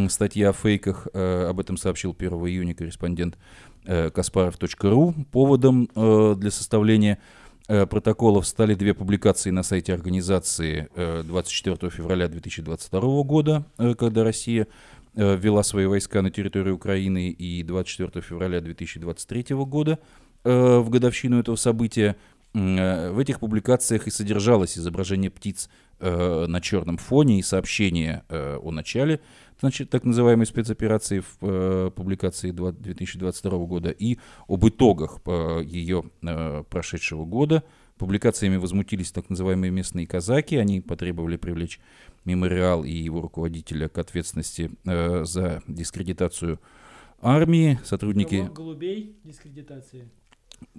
статья 0.08 0.50
о 0.50 0.54
фейках, 0.54 1.08
э, 1.13 1.48
об 1.50 1.60
этом 1.60 1.78
сообщил 1.78 2.15
1 2.18 2.32
июня 2.48 2.76
корреспондент 2.76 3.38
э, 3.86 4.12
Каспаров.ру. 4.12 5.15
Поводом 5.32 5.89
для 6.39 6.52
составления 6.52 7.20
протоколов 7.89 8.47
стали 8.47 8.73
две 8.73 8.93
публикации 8.93 9.51
на 9.51 9.62
сайте 9.62 9.93
организации 9.93 10.89
24 10.95 11.91
февраля 11.91 12.27
2022 12.27 13.23
года, 13.23 13.63
когда 13.97 14.23
Россия 14.23 14.67
ввела 15.13 15.62
свои 15.62 15.86
войска 15.86 16.23
на 16.23 16.32
территорию 16.32 16.75
Украины, 16.75 17.29
и 17.29 17.62
24 17.62 18.25
февраля 18.25 18.60
2023 18.60 19.55
года 19.55 19.99
в 20.43 20.89
годовщину 20.89 21.39
этого 21.39 21.58
события. 21.58 22.15
Э, 22.53 23.12
в 23.12 23.19
этих 23.19 23.39
публикациях 23.39 24.08
и 24.08 24.12
содержалось 24.12 24.77
изображение 24.77 25.29
птиц 25.29 25.69
э, 26.00 26.46
на 26.48 26.62
черном 26.62 26.98
фоне 26.98 27.40
и 27.40 27.42
сообщение 27.42 28.24
э, 28.30 28.58
о 28.62 28.72
начале 28.72 29.20
значит, 29.60 29.90
так 29.90 30.04
называемой 30.04 30.46
спецоперации 30.46 31.20
в 31.20 31.38
э, 31.42 31.92
публикации 31.96 32.52
2022 32.52 33.58
года 33.66 33.90
и 33.90 34.18
об 34.48 34.68
итогах 34.68 35.20
э, 35.26 35.62
ее 35.66 36.04
э, 36.22 36.64
прошедшего 36.70 37.26
года. 37.26 37.64
Публикациями 37.98 38.56
возмутились 38.56 39.12
так 39.12 39.30
называемые 39.30 39.72
местные 39.72 40.08
казаки. 40.08 40.56
Они 40.56 40.80
потребовали 40.80 41.36
привлечь 41.36 41.80
мемориал 42.24 42.86
и 42.86 42.92
его 42.92 43.22
руководителя 43.22 43.90
к 43.90 43.98
ответственности 43.98 44.72
э, 44.86 45.26
за 45.26 45.62
дискредитацию 45.68 46.60
армии. 47.22 47.80
Сотрудники... 47.84 48.50
Голубей 48.54 49.18
дискредитации. 49.26 50.10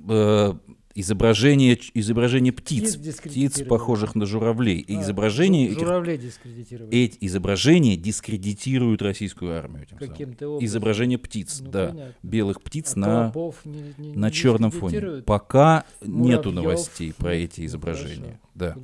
Э, 0.08 0.54
изображение, 1.00 1.78
изображение 1.94 2.52
птиц, 2.52 2.96
птиц, 2.96 3.62
похожих 3.62 4.14
на 4.14 4.26
журавлей. 4.26 4.84
А, 4.88 5.00
изображение 5.00 5.70
журавлей 5.72 6.18
дискредитировали. 6.18 6.96
Эти 6.96 7.18
изображения 7.20 7.96
дискредитируют 7.96 9.02
российскую 9.02 9.56
армию. 9.56 9.86
Каким-то 9.98 10.48
образом. 10.48 10.66
Изображение 10.66 11.18
птиц, 11.18 11.60
ну, 11.60 11.70
да, 11.70 11.88
понятно. 11.88 12.14
белых 12.22 12.62
птиц 12.62 12.92
а 12.96 12.98
на, 12.98 13.32
не, 13.64 13.94
не, 13.98 14.16
на 14.16 14.30
черном 14.30 14.70
фоне. 14.70 15.22
Пока 15.22 15.84
Муравьев, 16.00 16.26
нету 16.26 16.52
новостей 16.52 17.12
про 17.12 17.34
эти 17.34 17.66
изображения. 17.66 18.18
Хорошо. 18.20 18.50
Да. 18.54 18.76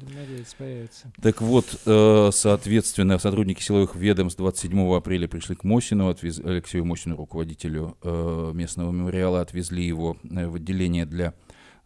появится. 0.56 1.12
Так 1.20 1.42
вот, 1.42 1.80
э, 1.84 2.30
соответственно, 2.32 3.18
сотрудники 3.18 3.60
силовых 3.60 3.94
ведомств 3.94 4.38
27 4.38 4.94
апреля 4.94 5.28
пришли 5.28 5.54
к 5.54 5.64
Мосину, 5.64 6.08
отвез, 6.08 6.38
Алексею 6.38 6.86
Мосину, 6.86 7.16
руководителю 7.16 7.96
э, 8.02 8.52
местного 8.54 8.90
мемориала, 8.90 9.42
отвезли 9.42 9.84
его 9.84 10.16
в 10.22 10.54
отделение 10.54 11.04
для 11.04 11.34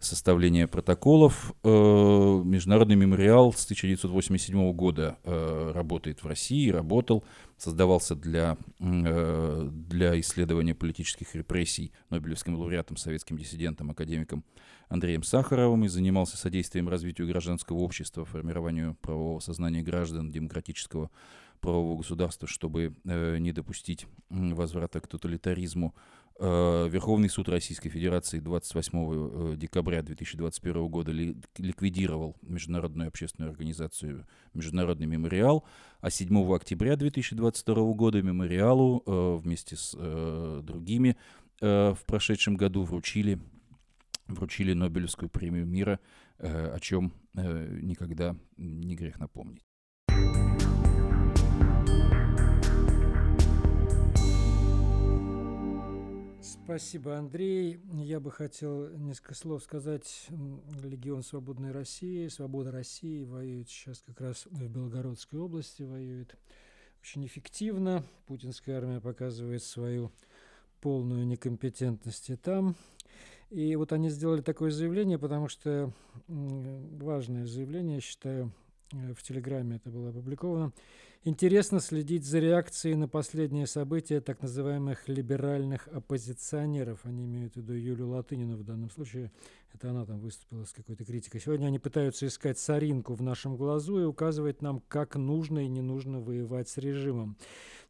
составления 0.00 0.66
протоколов. 0.66 1.52
Э, 1.62 1.68
Международный 1.68 2.96
мемориал 2.96 3.52
с 3.52 3.64
1987 3.64 4.72
года 4.72 5.18
э, 5.24 5.72
работает 5.74 6.22
в 6.22 6.26
России, 6.26 6.70
работал, 6.70 7.22
создавался 7.58 8.16
для, 8.16 8.56
э, 8.80 9.68
для 9.70 10.18
исследования 10.20 10.74
политических 10.74 11.34
репрессий 11.34 11.92
Нобелевским 12.08 12.54
лауреатом, 12.56 12.96
советским 12.96 13.36
диссидентом, 13.36 13.90
академиком 13.90 14.42
Андреем 14.88 15.22
Сахаровым 15.22 15.84
и 15.84 15.88
занимался 15.88 16.38
содействием 16.38 16.88
развитию 16.88 17.28
гражданского 17.28 17.76
общества, 17.78 18.24
формированию 18.24 18.96
правового 19.02 19.40
сознания 19.40 19.82
граждан, 19.82 20.32
демократического 20.32 21.10
правового 21.60 21.98
государства, 21.98 22.48
чтобы 22.48 22.94
не 23.04 23.52
допустить 23.52 24.06
возврата 24.30 24.98
к 24.98 25.06
тоталитаризму. 25.06 25.94
Э, 26.42 26.88
Верховный 26.88 27.28
суд 27.28 27.50
Российской 27.50 27.90
Федерации 27.90 28.38
28 28.38 29.52
э, 29.52 29.56
декабря 29.56 30.02
2021 30.02 30.88
года 30.88 31.12
ликвидировал 31.12 32.34
Международную 32.40 33.08
общественную 33.08 33.50
организацию 33.50 34.26
«Международный 34.54 35.06
мемориал», 35.06 35.66
а 36.00 36.08
7 36.08 36.54
октября 36.54 36.96
2022 36.96 37.92
года 37.92 38.22
мемориалу 38.22 39.02
э, 39.04 39.38
вместе 39.42 39.76
с 39.76 39.94
другими 40.62 41.16
в 41.60 41.98
прошедшем 42.06 42.56
году 42.56 42.84
вручили, 42.84 43.38
вручили 44.28 44.72
Нобелевскую 44.72 45.28
премию 45.28 45.66
мира, 45.66 46.00
о 46.38 46.78
чем 46.80 47.12
никогда 47.34 48.34
не 48.56 48.96
грех 48.96 49.18
напомнить. 49.18 49.69
Спасибо, 56.70 57.18
Андрей. 57.18 57.80
Я 57.94 58.20
бы 58.20 58.30
хотел 58.30 58.90
несколько 58.96 59.34
слов 59.34 59.64
сказать. 59.64 60.28
Легион 60.84 61.24
Свободной 61.24 61.72
России, 61.72 62.28
Свобода 62.28 62.70
России 62.70 63.24
воюет 63.24 63.68
сейчас 63.68 64.04
как 64.06 64.20
раз 64.20 64.46
в 64.46 64.68
Белгородской 64.68 65.40
области, 65.40 65.82
воюет 65.82 66.36
очень 67.02 67.26
эффективно. 67.26 68.04
Путинская 68.28 68.76
армия 68.76 69.00
показывает 69.00 69.64
свою 69.64 70.12
полную 70.80 71.26
некомпетентность 71.26 72.30
и 72.30 72.36
там. 72.36 72.76
И 73.50 73.74
вот 73.74 73.92
они 73.92 74.08
сделали 74.08 74.40
такое 74.40 74.70
заявление, 74.70 75.18
потому 75.18 75.48
что 75.48 75.92
важное 76.28 77.46
заявление, 77.46 77.96
я 77.96 78.00
считаю, 78.00 78.52
в 78.92 79.22
Телеграме 79.22 79.76
это 79.76 79.90
было 79.90 80.10
опубликовано. 80.10 80.72
Интересно 81.22 81.80
следить 81.80 82.24
за 82.24 82.38
реакцией 82.38 82.94
на 82.94 83.06
последние 83.06 83.66
события 83.66 84.20
так 84.20 84.40
называемых 84.40 85.06
либеральных 85.06 85.86
оппозиционеров. 85.88 87.00
Они 87.04 87.26
имеют 87.26 87.54
в 87.54 87.56
виду 87.58 87.74
Юлию 87.74 88.08
Латынину 88.08 88.56
в 88.56 88.64
данном 88.64 88.90
случае. 88.90 89.30
Это 89.74 89.90
она 89.90 90.06
там 90.06 90.18
выступила 90.18 90.64
с 90.64 90.72
какой-то 90.72 91.04
критикой. 91.04 91.40
Сегодня 91.40 91.66
они 91.66 91.78
пытаются 91.78 92.26
искать 92.26 92.58
соринку 92.58 93.14
в 93.14 93.22
нашем 93.22 93.56
глазу 93.56 94.00
и 94.00 94.04
указывать 94.04 94.62
нам, 94.62 94.82
как 94.88 95.14
нужно 95.14 95.58
и 95.60 95.68
не 95.68 95.82
нужно 95.82 96.20
воевать 96.20 96.68
с 96.68 96.78
режимом. 96.78 97.36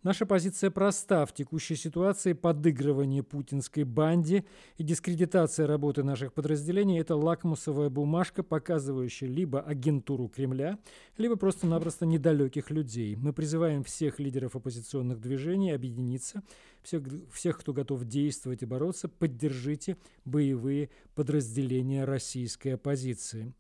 Наша 0.03 0.25
позиция 0.25 0.71
проста. 0.71 1.27
В 1.27 1.35
текущей 1.35 1.77
ситуации 1.77 2.33
подыгрывание 2.33 3.23
путинской 3.23 3.85
банде 3.85 4.47
и 4.79 4.83
дискредитация 4.83 5.67
работы 5.67 6.03
наших 6.03 6.33
подразделений– 6.33 6.99
это 7.01 7.17
лакмусовая 7.17 7.91
бумажка, 7.91 8.43
показывающая 8.43 9.29
либо 9.29 9.61
агентуру 9.61 10.29
Кремля, 10.29 10.79
либо 11.19 11.37
просто-напросто 11.37 12.07
недалеких 12.07 12.71
людей. 12.71 13.15
Мы 13.15 13.35
призываем 13.35 13.85
всех 13.85 14.19
лидеров 14.19 14.57
оппозиционных 14.57 15.21
движений 15.21 15.73
объединиться, 15.73 16.43
всех, 16.83 17.03
всех, 17.31 17.59
кто 17.59 17.75
готов 17.75 18.07
действовать 18.07 18.63
и 18.63 18.67
бороться, 18.67 19.07
поддержите 19.07 19.99
боевые 20.25 20.89
подразделения 21.15 22.07
российской 22.07 22.69
оппозиции. 22.69 23.53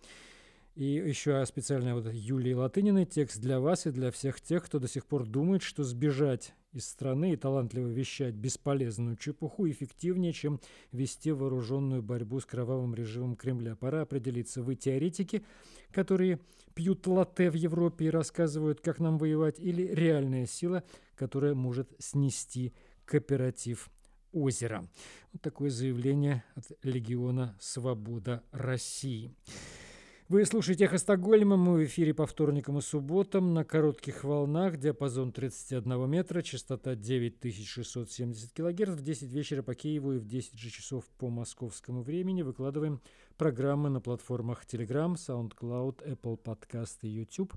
И 0.81 0.95
еще 0.95 1.45
специально 1.45 1.95
вот 1.95 2.11
Юлии 2.11 2.55
Латыниной 2.55 3.05
текст 3.05 3.38
для 3.38 3.61
вас 3.61 3.87
и 3.87 3.90
для 3.90 4.11
всех 4.11 4.40
тех, 4.40 4.64
кто 4.64 4.79
до 4.79 4.88
сих 4.88 5.05
пор 5.05 5.27
думает, 5.27 5.61
что 5.61 5.85
сбежать 5.85 6.55
из 6.73 6.87
страны 6.87 7.35
и 7.35 7.37
талантливо 7.37 7.88
вещать 7.88 8.35
бесполезную 8.35 9.16
чепуху 9.16 9.69
эффективнее, 9.69 10.33
чем 10.33 10.59
вести 10.90 11.33
вооруженную 11.33 12.03
борьбу 12.03 12.40
с 12.40 12.47
кровавым 12.47 12.95
режимом 12.95 13.37
Кремля. 13.37 13.77
Пора 13.77 14.01
определиться. 14.01 14.62
Вы 14.62 14.75
теоретики, 14.75 15.45
которые 15.93 16.40
пьют 16.73 17.07
латте 17.07 17.51
в 17.51 17.55
Европе 17.57 18.07
и 18.07 18.11
рассказывают, 18.11 18.81
как 18.81 19.01
нам 19.01 19.19
воевать, 19.19 19.61
или 19.61 19.83
реальная 19.83 20.47
сила, 20.47 20.83
которая 21.14 21.53
может 21.53 21.93
снести 21.99 22.73
кооператив 23.05 23.90
озера. 24.33 24.88
Вот 25.35 25.43
такое 25.43 25.69
заявление 25.69 26.43
от 26.55 26.73
Легиона 26.83 27.55
«Свобода 27.61 28.43
России». 28.51 29.31
Вы 30.31 30.45
слушаете 30.45 30.85
«Эхо 30.85 30.97
Стокгольма». 30.97 31.57
Мы 31.57 31.79
в 31.79 31.85
эфире 31.87 32.14
по 32.14 32.25
вторникам 32.25 32.79
и 32.79 32.83
субботам 32.83 33.53
на 33.53 33.64
коротких 33.64 34.23
волнах, 34.23 34.77
диапазон 34.77 35.33
31 35.33 36.09
метра, 36.09 36.40
частота 36.43 36.95
9670 36.95 38.53
килогерц. 38.53 38.93
В 38.93 39.03
10 39.03 39.33
вечера 39.33 39.64
по 39.64 39.75
Киеву 39.75 40.12
и 40.12 40.19
в 40.19 40.27
10 40.27 40.57
же 40.57 40.71
часов 40.71 41.05
по 41.19 41.31
московскому 41.31 42.03
времени 42.03 42.43
выкладываем 42.43 43.01
программы 43.38 43.90
на 43.90 44.01
платформах 44.01 44.64
Telegram, 44.66 45.14
SoundCloud, 45.14 46.07
Apple 46.07 46.40
Podcast 46.40 46.99
и 47.03 47.09
YouTube. 47.09 47.53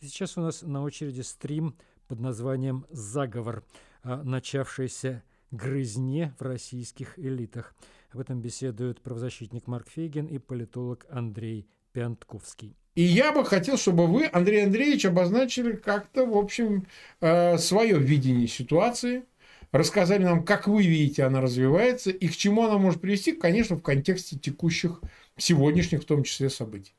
И 0.00 0.06
сейчас 0.06 0.38
у 0.38 0.40
нас 0.40 0.62
на 0.62 0.82
очереди 0.82 1.20
стрим 1.20 1.76
под 2.08 2.20
названием 2.20 2.86
«Заговор», 2.88 3.64
начавшийся 4.02 5.22
грызне 5.50 6.34
в 6.38 6.42
российских 6.42 7.18
элитах. 7.18 7.74
Об 8.12 8.20
этом 8.20 8.40
беседуют 8.40 9.02
правозащитник 9.02 9.66
Марк 9.66 9.90
Фейген 9.90 10.24
и 10.24 10.38
политолог 10.38 11.04
Андрей 11.10 11.68
Пянтковский. 11.94 12.76
И 12.94 13.02
я 13.02 13.32
бы 13.32 13.44
хотел, 13.44 13.78
чтобы 13.78 14.06
вы, 14.06 14.28
Андрей 14.30 14.64
Андреевич, 14.64 15.06
обозначили 15.06 15.72
как-то, 15.72 16.26
в 16.26 16.36
общем, 16.36 16.86
э, 17.20 17.56
свое 17.58 17.98
видение 17.98 18.46
ситуации, 18.46 19.24
рассказали 19.72 20.22
нам, 20.22 20.44
как 20.44 20.68
вы 20.68 20.82
видите, 20.82 21.24
она 21.24 21.40
развивается 21.40 22.10
и 22.10 22.28
к 22.28 22.36
чему 22.36 22.64
она 22.64 22.78
может 22.78 23.00
привести, 23.00 23.32
конечно, 23.32 23.76
в 23.76 23.82
контексте 23.82 24.36
текущих, 24.36 25.00
сегодняшних 25.36 26.02
в 26.02 26.04
том 26.04 26.22
числе 26.22 26.50
событий. 26.50 26.94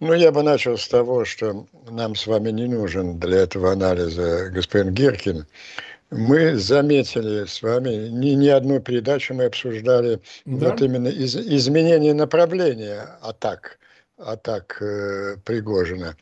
Ну, 0.00 0.12
я 0.12 0.32
бы 0.32 0.42
начал 0.42 0.76
с 0.76 0.86
того, 0.88 1.24
что 1.24 1.66
нам 1.88 2.14
с 2.16 2.26
вами 2.26 2.50
не 2.50 2.66
нужен 2.66 3.18
для 3.18 3.38
этого 3.38 3.72
анализа 3.72 4.50
господин 4.50 4.92
Гиркин. 4.92 5.46
Мы 6.10 6.56
заметили 6.56 7.44
с 7.44 7.62
вами, 7.62 8.08
не, 8.08 8.34
не 8.34 8.48
одну 8.48 8.80
передачу 8.80 9.34
мы 9.34 9.44
обсуждали 9.44 10.20
да. 10.44 10.70
вот 10.70 10.82
именно 10.82 11.08
из, 11.08 11.36
изменение 11.36 12.14
направления 12.14 13.18
атак, 13.20 13.78
атак 14.18 14.80
э, 14.80 15.36
Пригожина. 15.44 16.16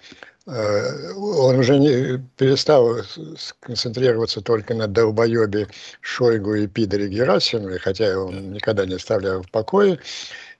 Э, 0.46 1.12
он 1.14 1.58
уже 1.58 1.78
не 1.78 2.18
перестал 2.36 2.98
сконцентрироваться 3.36 4.40
только 4.40 4.74
на 4.74 4.86
долбоебе 4.86 5.68
Шойгу 6.00 6.54
и 6.54 6.66
Пидоре 6.66 7.08
Герасимове, 7.08 7.78
хотя 7.78 8.18
он 8.18 8.52
никогда 8.52 8.86
не 8.86 8.94
оставлял 8.94 9.42
в 9.42 9.50
покое. 9.50 9.98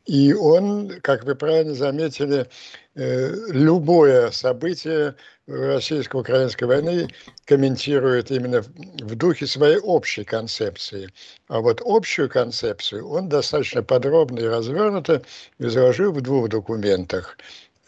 И 0.05 0.33
он, 0.35 1.01
как 1.01 1.25
вы 1.25 1.37
правильно 1.37 1.75
заметили, 1.75 2.49
э, 2.95 3.35
любое 3.51 4.31
событие 4.31 5.15
российско-украинской 5.53 6.65
войны 6.65 7.09
комментирует 7.45 8.31
именно 8.31 8.63
в 8.63 9.15
духе 9.15 9.47
своей 9.47 9.79
общей 9.79 10.25
концепции. 10.25 11.09
А 11.49 11.61
вот 11.61 11.83
общую 11.85 12.29
концепцию 12.29 13.09
он 13.09 13.29
достаточно 13.29 13.83
подробно 13.83 14.41
и 14.41 14.47
развернуто 14.47 15.23
изложил 15.59 16.13
в 16.13 16.21
двух 16.21 16.49
документах. 16.49 17.37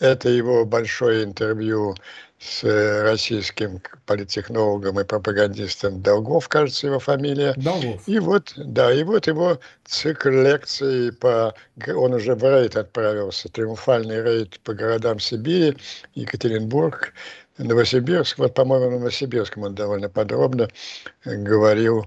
Это 0.01 0.29
его 0.29 0.65
большое 0.65 1.25
интервью 1.25 1.95
с 2.39 2.63
российским 3.03 3.81
политтехнологом 4.07 5.01
и 5.01 5.05
пропагандистом 5.05 6.03
Долгов, 6.03 6.49
кажется, 6.49 6.89
его 6.89 6.99
фамилия. 6.99 7.55
Долгов. 7.57 8.03
И 8.07 8.19
вот, 8.19 8.53
да, 8.57 8.93
и 8.93 9.03
вот 9.03 9.27
его 9.27 9.61
цикл 9.87 10.29
лекций 10.29 11.13
по... 11.13 11.55
Он 11.87 12.13
уже 12.13 12.35
в 12.35 12.43
рейд 12.43 12.77
отправился, 12.77 13.49
триумфальный 13.49 14.23
рейд 14.23 14.61
по 14.61 14.75
городам 14.75 15.21
Сибири, 15.21 15.79
Екатеринбург, 16.15 17.15
Новосибирск. 17.59 18.39
Вот, 18.39 18.55
по-моему, 18.55 18.89
в 18.89 18.99
Новосибирском 19.01 19.65
он 19.65 19.75
довольно 19.75 20.09
подробно 20.09 20.69
говорил 21.25 22.05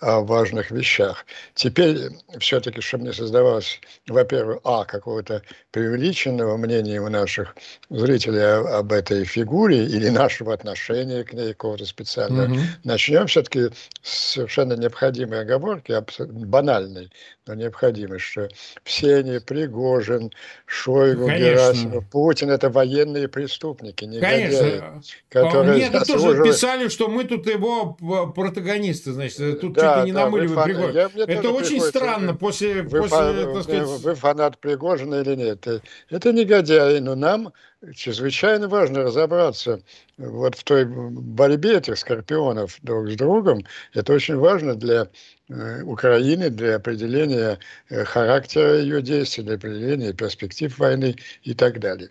о 0.00 0.20
важных 0.20 0.70
вещах. 0.70 1.24
Теперь 1.54 2.10
все-таки, 2.38 2.80
чтобы 2.80 3.04
не 3.04 3.12
создавалось, 3.12 3.80
во-первых, 4.06 4.60
а, 4.64 4.84
какого-то 4.84 5.42
преувеличенного 5.70 6.56
мнения 6.56 7.00
у 7.00 7.08
наших 7.08 7.56
зрителей 7.88 8.42
об 8.78 8.92
этой 8.92 9.24
фигуре 9.24 9.86
или 9.86 10.08
нашего 10.08 10.52
отношения 10.52 11.24
к 11.24 11.32
ней 11.32 11.52
какого-то 11.52 11.86
специального, 11.86 12.48
mm-hmm. 12.48 12.62
начнем 12.84 13.26
все-таки 13.26 13.70
с 14.02 14.32
совершенно 14.34 14.74
необходимой 14.74 15.40
оговорки, 15.40 15.94
банальной, 16.20 17.10
но 17.46 17.54
необходимой, 17.54 18.18
что 18.18 18.48
все 18.82 19.16
они, 19.16 19.38
Пригожин, 19.38 20.32
Шойгу, 20.66 21.26
Конечно. 21.26 21.44
Герасимов, 21.44 22.08
Путин, 22.10 22.50
это 22.50 22.70
военные 22.70 23.28
преступники, 23.28 24.04
негодяи. 24.04 24.80
Конечно. 24.80 25.02
Которые 25.28 25.74
Мне 25.74 25.90
тут 25.90 26.06
тоже 26.06 26.42
писали, 26.42 26.88
что 26.88 27.08
мы 27.08 27.24
тут 27.24 27.46
его 27.46 27.94
протагонисты, 28.34 29.12
значит, 29.12 29.60
тут 29.60 29.74
да, 29.74 29.96
чуть 29.96 30.04
ли 30.04 30.10
не 30.10 30.12
да, 30.12 30.24
намыливают 30.24 30.64
Пригожин. 30.64 31.22
Это 31.28 31.50
очень 31.50 31.80
странно 31.80 32.34
после... 32.34 32.82
Вы, 32.82 33.00
после 33.02 33.16
фан, 33.16 33.54
так 33.54 33.62
сказать... 33.62 33.86
вы 33.86 34.14
фанат 34.14 34.58
Пригожина 34.58 35.20
или 35.20 35.36
нет? 35.36 35.66
Это 36.10 36.32
негодяи, 36.32 36.98
но 36.98 37.14
нам 37.14 37.52
чрезвычайно 37.94 38.68
важно 38.68 39.02
разобраться 39.02 39.82
вот 40.16 40.56
в 40.56 40.64
той 40.64 40.84
борьбе 40.86 41.78
этих 41.78 41.98
скорпионов 41.98 42.78
друг 42.82 43.10
с 43.10 43.16
другом. 43.16 43.64
Это 43.92 44.12
очень 44.12 44.36
важно 44.36 44.74
для 44.74 45.08
э, 45.48 45.82
Украины, 45.82 46.50
для 46.50 46.76
определения 46.76 47.58
э, 47.88 48.04
характера 48.04 48.78
ее 48.78 49.02
действий, 49.02 49.44
для 49.44 49.54
определения 49.54 50.12
перспектив 50.12 50.76
войны 50.78 51.16
и 51.42 51.54
так 51.54 51.78
далее. 51.78 52.10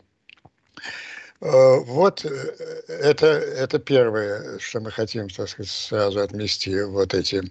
Э, 1.42 1.80
вот 1.82 2.26
это, 2.26 3.28
это 3.28 3.80
первое, 3.80 4.58
что 4.60 4.80
мы 4.80 4.92
хотим, 4.92 5.30
так 5.30 5.50
сказать, 5.50 5.72
сразу 5.72 6.22
отмести, 6.22 6.82
вот 6.84 7.14
эти 7.14 7.44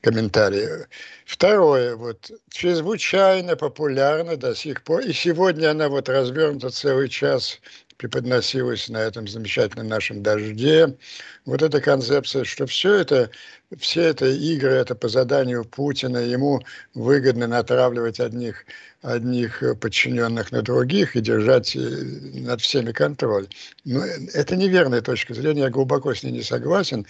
комментарии. 0.00 0.86
Второе, 1.26 1.96
вот, 1.96 2.30
чрезвычайно 2.50 3.56
популярна 3.56 4.36
до 4.36 4.54
сих 4.54 4.82
пор, 4.82 5.02
и 5.02 5.12
сегодня 5.12 5.70
она 5.70 5.88
вот 5.88 6.08
развернута 6.08 6.70
целый 6.70 7.08
час 7.08 7.60
преподносилась 8.02 8.88
на 8.88 8.96
этом 8.96 9.28
замечательном 9.28 9.86
нашем 9.86 10.24
дожде. 10.24 10.96
Вот 11.44 11.62
эта 11.62 11.80
концепция, 11.80 12.42
что 12.42 12.66
все 12.66 12.94
это, 12.94 13.30
все 13.78 14.02
это 14.02 14.26
игры, 14.26 14.72
это 14.72 14.96
по 14.96 15.08
заданию 15.08 15.64
Путина, 15.64 16.18
ему 16.18 16.62
выгодно 16.94 17.46
натравливать 17.46 18.18
одних, 18.18 18.64
одних 19.02 19.62
подчиненных 19.80 20.50
на 20.50 20.62
других 20.62 21.14
и 21.14 21.20
держать 21.20 21.76
э, 21.76 21.78
над 21.78 22.60
всеми 22.60 22.90
контроль. 22.90 23.46
Но 23.84 24.04
это 24.04 24.56
неверная 24.56 25.00
точка 25.00 25.34
зрения, 25.34 25.62
я 25.62 25.70
глубоко 25.70 26.12
с 26.12 26.24
ней 26.24 26.32
не 26.32 26.42
согласен. 26.42 27.06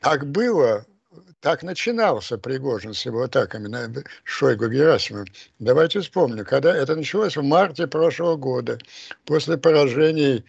Так 0.00 0.26
было 0.26 0.86
так 1.44 1.62
начинался 1.62 2.38
Пригожин 2.38 2.94
с 2.94 3.04
его 3.04 3.24
атаками 3.24 3.68
на 3.68 3.92
Шойгу 4.24 4.68
Герасимова. 4.68 5.26
Давайте 5.58 6.00
вспомним, 6.00 6.46
когда 6.46 6.74
это 6.74 6.96
началось 6.96 7.36
в 7.36 7.42
марте 7.42 7.86
прошлого 7.86 8.36
года, 8.36 8.78
после 9.26 9.58
поражений 9.58 10.42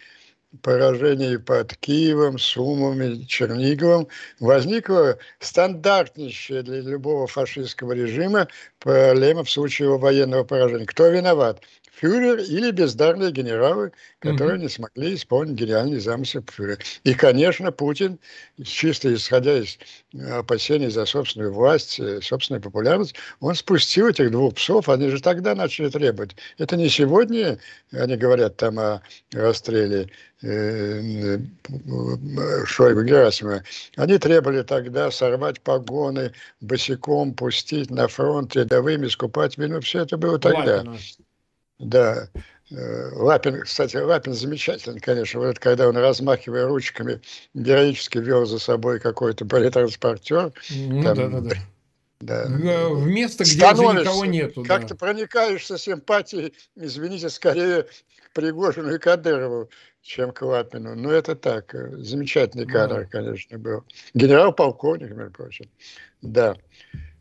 поражений 0.62 1.38
под 1.38 1.76
Киевом, 1.76 2.38
Сумом 2.38 3.02
и 3.02 3.26
Черниговым, 3.26 4.08
возникла 4.40 5.18
стандартнейшая 5.38 6.62
для 6.62 6.80
любого 6.80 7.26
фашистского 7.26 7.92
режима 7.92 8.48
проблема 8.78 9.44
в 9.44 9.50
случае 9.50 9.88
его 9.88 9.98
военного 9.98 10.44
поражения. 10.44 10.86
Кто 10.86 11.08
виноват? 11.08 11.60
Фюрер 11.96 12.38
или 12.38 12.70
бездарные 12.70 13.32
генералы, 13.32 13.92
которые 14.18 14.58
mm-hmm. 14.58 14.62
не 14.62 14.68
смогли 14.68 15.14
исполнить 15.14 15.54
гениальный 15.54 15.98
замысел 15.98 16.44
фюрера. 16.46 16.78
И, 17.04 17.14
конечно, 17.14 17.72
Путин, 17.72 18.18
чисто 18.62 19.14
исходя 19.14 19.58
из 19.58 19.78
опасений 20.30 20.90
за 20.90 21.06
собственную 21.06 21.52
власть, 21.52 21.98
э, 21.98 22.20
собственную 22.20 22.62
популярность, 22.62 23.14
он 23.40 23.54
спустил 23.54 24.08
этих 24.08 24.30
двух 24.30 24.54
псов, 24.54 24.88
они 24.88 25.08
же 25.08 25.20
тогда 25.22 25.54
начали 25.54 25.88
требовать. 25.88 26.36
Это 26.58 26.76
не 26.76 26.88
сегодня, 26.90 27.58
они 27.92 28.16
говорят 28.16 28.56
там 28.56 28.78
о 28.78 29.02
расстреле 29.32 30.10
э, 30.42 31.38
Шойгу 32.66 33.02
Герасимова. 33.04 33.62
Они 33.96 34.18
требовали 34.18 34.62
тогда 34.62 35.10
сорвать 35.10 35.62
погоны, 35.62 36.32
босиком 36.60 37.32
пустить 37.32 37.90
на 37.90 38.06
фронт 38.06 38.54
рядовыми, 38.54 39.08
скупать 39.08 39.56
вину. 39.56 39.80
Все 39.80 40.02
это 40.02 40.18
было 40.18 40.38
тогда. 40.38 40.76
Ладно. 40.76 40.98
Да. 41.78 42.28
Э, 42.70 43.10
Лапин, 43.12 43.62
кстати, 43.62 43.96
Лапин 43.96 44.32
замечательный, 44.32 45.00
конечно. 45.00 45.40
Вот 45.40 45.58
когда 45.58 45.88
он, 45.88 45.96
размахивая 45.96 46.66
ручками, 46.66 47.20
героически 47.54 48.18
вел 48.18 48.44
за 48.46 48.58
собой 48.58 48.98
какой-то 48.98 49.44
бронетранспортер. 49.44 50.52
Ну, 50.70 51.02
там, 51.02 51.16
да, 51.16 51.28
да, 51.28 51.40
да. 51.40 51.56
Да. 52.20 52.46
В 52.88 53.06
место, 53.06 53.44
где 53.44 53.72
уже 53.72 54.00
никого 54.00 54.24
нету. 54.24 54.64
Как 54.64 54.82
да. 54.82 54.88
ты 54.88 54.94
проникаешься 54.94 55.76
симпатией, 55.76 56.54
извините, 56.74 57.28
скорее 57.28 57.82
к 57.82 58.32
Пригожину 58.32 58.94
и 58.94 58.98
Кадырову, 58.98 59.68
чем 60.02 60.32
к 60.32 60.42
Лапину. 60.42 60.94
Ну, 60.94 61.10
это 61.10 61.36
так. 61.36 61.74
Э, 61.74 61.96
замечательный 61.98 62.66
кадр, 62.66 63.02
да. 63.02 63.04
конечно, 63.04 63.58
был. 63.58 63.84
Генерал-полковник, 64.14 65.10
между 65.10 65.32
прочим. 65.32 65.70
Да. 66.22 66.56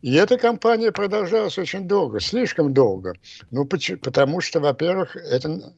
И 0.06 0.14
эта 0.14 0.38
кампания 0.38 0.92
продолжалась 0.92 1.58
очень 1.58 1.88
долго, 1.88 2.20
слишком 2.20 2.76
долго. 2.76 3.16
Ну, 3.50 3.66
потому 3.66 4.40
что, 4.40 4.60
во-первых, 4.60 5.16
это 5.16 5.74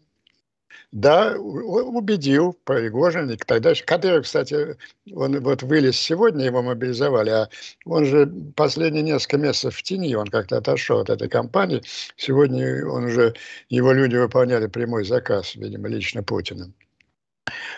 да, 0.91 1.37
убедил 1.37 2.51
Пригожин, 2.65 3.37
тогда 3.37 3.73
Кадыров, 3.85 4.25
кстати, 4.25 4.75
он 5.13 5.39
вот 5.39 5.63
вылез 5.63 5.97
сегодня, 5.97 6.43
его 6.43 6.61
мобилизовали, 6.61 7.29
а 7.29 7.49
он 7.85 8.03
же 8.03 8.29
последние 8.53 9.01
несколько 9.01 9.37
месяцев 9.37 9.77
в 9.77 9.81
тени, 9.81 10.13
он 10.13 10.27
как-то 10.27 10.57
отошел 10.57 10.99
от 10.99 11.09
этой 11.09 11.29
кампании. 11.29 11.81
Сегодня 12.17 12.85
он 12.85 13.05
уже, 13.05 13.33
его 13.69 13.93
люди 13.93 14.17
выполняли 14.17 14.67
прямой 14.67 15.05
заказ, 15.05 15.55
видимо, 15.55 15.87
лично 15.87 16.21
Путина. 16.21 16.73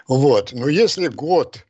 Вот, 0.07 0.51
но 0.53 0.67
если 0.67 1.09
год 1.09 1.63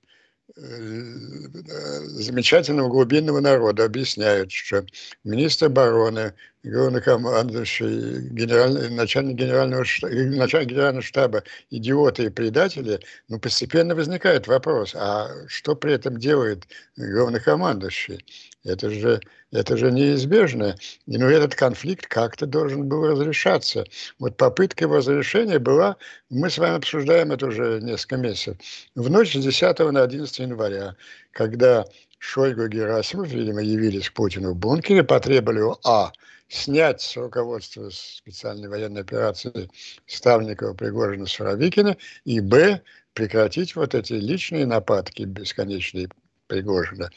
замечательного 2.05 2.89
глубинного 2.89 3.39
народа 3.39 3.85
объясняют, 3.85 4.51
что 4.51 4.85
министр 5.23 5.67
обороны, 5.67 6.33
главнокомандующий, 6.63 8.29
генеральный, 8.29 8.89
начальник, 8.89 9.35
генерального 9.37 9.85
штаба, 9.85 10.13
начальник 10.13 10.69
генерального 10.69 11.03
штаба 11.03 11.43
идиоты 11.69 12.25
и 12.25 12.29
предатели, 12.29 12.99
ну, 13.27 13.39
постепенно 13.39 13.95
возникает 13.95 14.47
вопрос, 14.47 14.93
а 14.95 15.29
что 15.47 15.75
при 15.75 15.93
этом 15.93 16.17
делает 16.17 16.67
главнокомандующий? 16.97 18.25
Это 18.65 18.89
же, 18.89 19.21
это 19.51 19.77
же 19.77 19.91
неизбежно. 19.91 20.75
И, 21.05 21.17
ну, 21.17 21.27
этот 21.27 21.55
конфликт 21.55 22.07
как-то 22.07 22.45
должен 22.45 22.89
был 22.89 23.07
разрешаться. 23.07 23.85
Вот 24.19 24.35
попытка 24.35 24.83
его 24.83 24.97
разрешения 24.97 25.59
была, 25.59 25.95
мы 26.29 26.49
с 26.49 26.57
вами 26.57 26.75
обсуждаем 26.75 27.31
это 27.31 27.47
уже 27.47 27.79
несколько 27.81 28.17
месяцев, 28.17 28.57
в 28.95 29.09
ночь 29.09 29.33
с 29.33 29.41
10 29.41 29.79
на 29.79 30.03
11 30.03 30.39
января, 30.39 30.95
когда 31.31 31.85
Шойгу 32.17 32.63
и 32.65 32.69
Герасимов, 32.69 33.29
видимо, 33.29 33.61
явились 33.61 34.09
к 34.09 34.13
Путину 34.13 34.51
в 34.51 34.57
бункере, 34.57 35.03
потребовали 35.03 35.61
А. 35.85 36.11
снять 36.49 37.01
с 37.01 37.15
руководства 37.15 37.89
специальной 37.91 38.67
военной 38.67 39.01
операции 39.01 39.69
Ставникова, 40.05 40.73
Пригожина, 40.73 41.27
Суровикина, 41.27 41.95
и 42.25 42.41
Б. 42.41 42.81
прекратить 43.13 43.75
вот 43.77 43.95
эти 43.95 44.13
личные 44.13 44.65
нападки 44.65 45.23
бесконечные 45.23 46.09
Пригожина. 46.49 47.11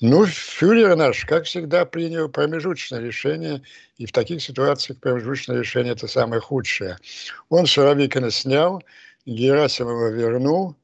Ну, 0.00 0.26
фюрер 0.26 0.94
наш, 0.96 1.24
как 1.24 1.44
всегда, 1.44 1.86
принял 1.86 2.28
промежуточное 2.28 3.00
решение, 3.00 3.62
и 3.96 4.04
в 4.04 4.12
таких 4.12 4.42
ситуациях 4.42 5.00
промежуточное 5.00 5.58
решение– 5.58 5.92
это 5.94 6.06
самое 6.06 6.42
худшее. 6.42 6.98
Он 7.48 7.66
Суровикина 7.66 8.30
снял, 8.30 8.82
Герасимова 9.24 10.10
вернул, 10.10 10.76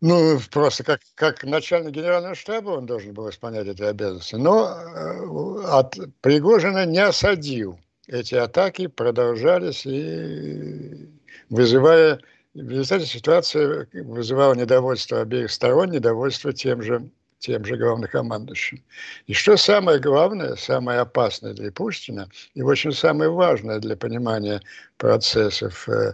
ну, 0.00 0.40
просто 0.50 0.82
как, 0.82 1.00
как 1.14 1.44
начальник 1.44 1.92
генерального 1.92 2.34
штаба 2.34 2.70
он 2.70 2.86
должен 2.86 3.14
был 3.14 3.30
исполнять 3.30 3.68
эти 3.68 3.82
обязанности, 3.82 4.34
но 4.34 4.66
э, 4.66 5.64
от 5.68 5.96
Пригожина 6.20 6.84
не 6.84 6.98
осадил. 6.98 7.78
Эти 8.08 8.34
атаки 8.34 8.88
продолжались 8.88 9.86
и 9.86 11.08
вызывая 11.48 12.18
в 12.54 12.68
результате 12.68 13.06
ситуация 13.06 13.88
вызывала 13.92 14.54
недовольство 14.54 15.20
обеих 15.20 15.50
сторон, 15.50 15.90
недовольство 15.90 16.52
тем 16.52 16.82
же, 16.82 17.08
тем 17.38 17.64
же 17.64 17.76
главнокомандующим. 17.76 18.82
И 19.26 19.32
что 19.32 19.56
самое 19.56 19.98
главное, 19.98 20.56
самое 20.56 21.00
опасное 21.00 21.54
для 21.54 21.72
Пушкина, 21.72 22.28
и 22.54 22.62
очень 22.62 22.92
самое 22.92 23.30
важное 23.30 23.78
для 23.78 23.96
понимания 23.96 24.60
процессов 24.98 25.88
э, 25.88 26.12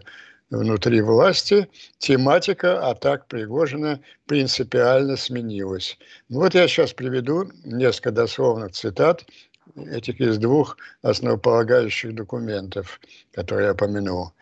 внутри 0.51 1.01
власти, 1.01 1.69
тематика 1.99 2.89
атак 2.89 3.27
Пригожина 3.27 4.01
принципиально 4.27 5.17
сменилась. 5.17 5.99
Ну, 6.29 6.41
вот 6.41 6.55
я 6.55 6.69
сейчас 6.69 6.93
приведу 6.93 7.51
несколько 7.65 8.13
дословных 8.13 8.73
цитат 8.73 9.27
этих 9.91 10.21
из 10.21 10.39
двух 10.39 10.77
основополагающих 11.03 12.15
документов, 12.15 13.01
которые 13.33 13.67
я 13.67 13.73
упомянул. 13.73 14.33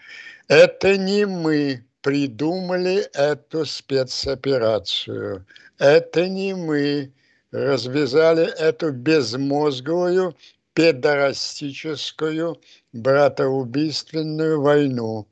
Это 0.49 0.97
не 0.97 1.27
мы 1.27 1.86
придумали 2.07 3.09
эту 3.15 3.67
спецоперацию. 3.67 5.45
Это 5.77 6.29
не 6.29 6.55
мы 6.55 7.13
развязали 7.51 8.47
эту 8.61 8.93
безмозглую, 8.93 10.37
педорастическую, 10.73 12.61
братоубийственную 12.93 14.63
войну. 14.63 15.27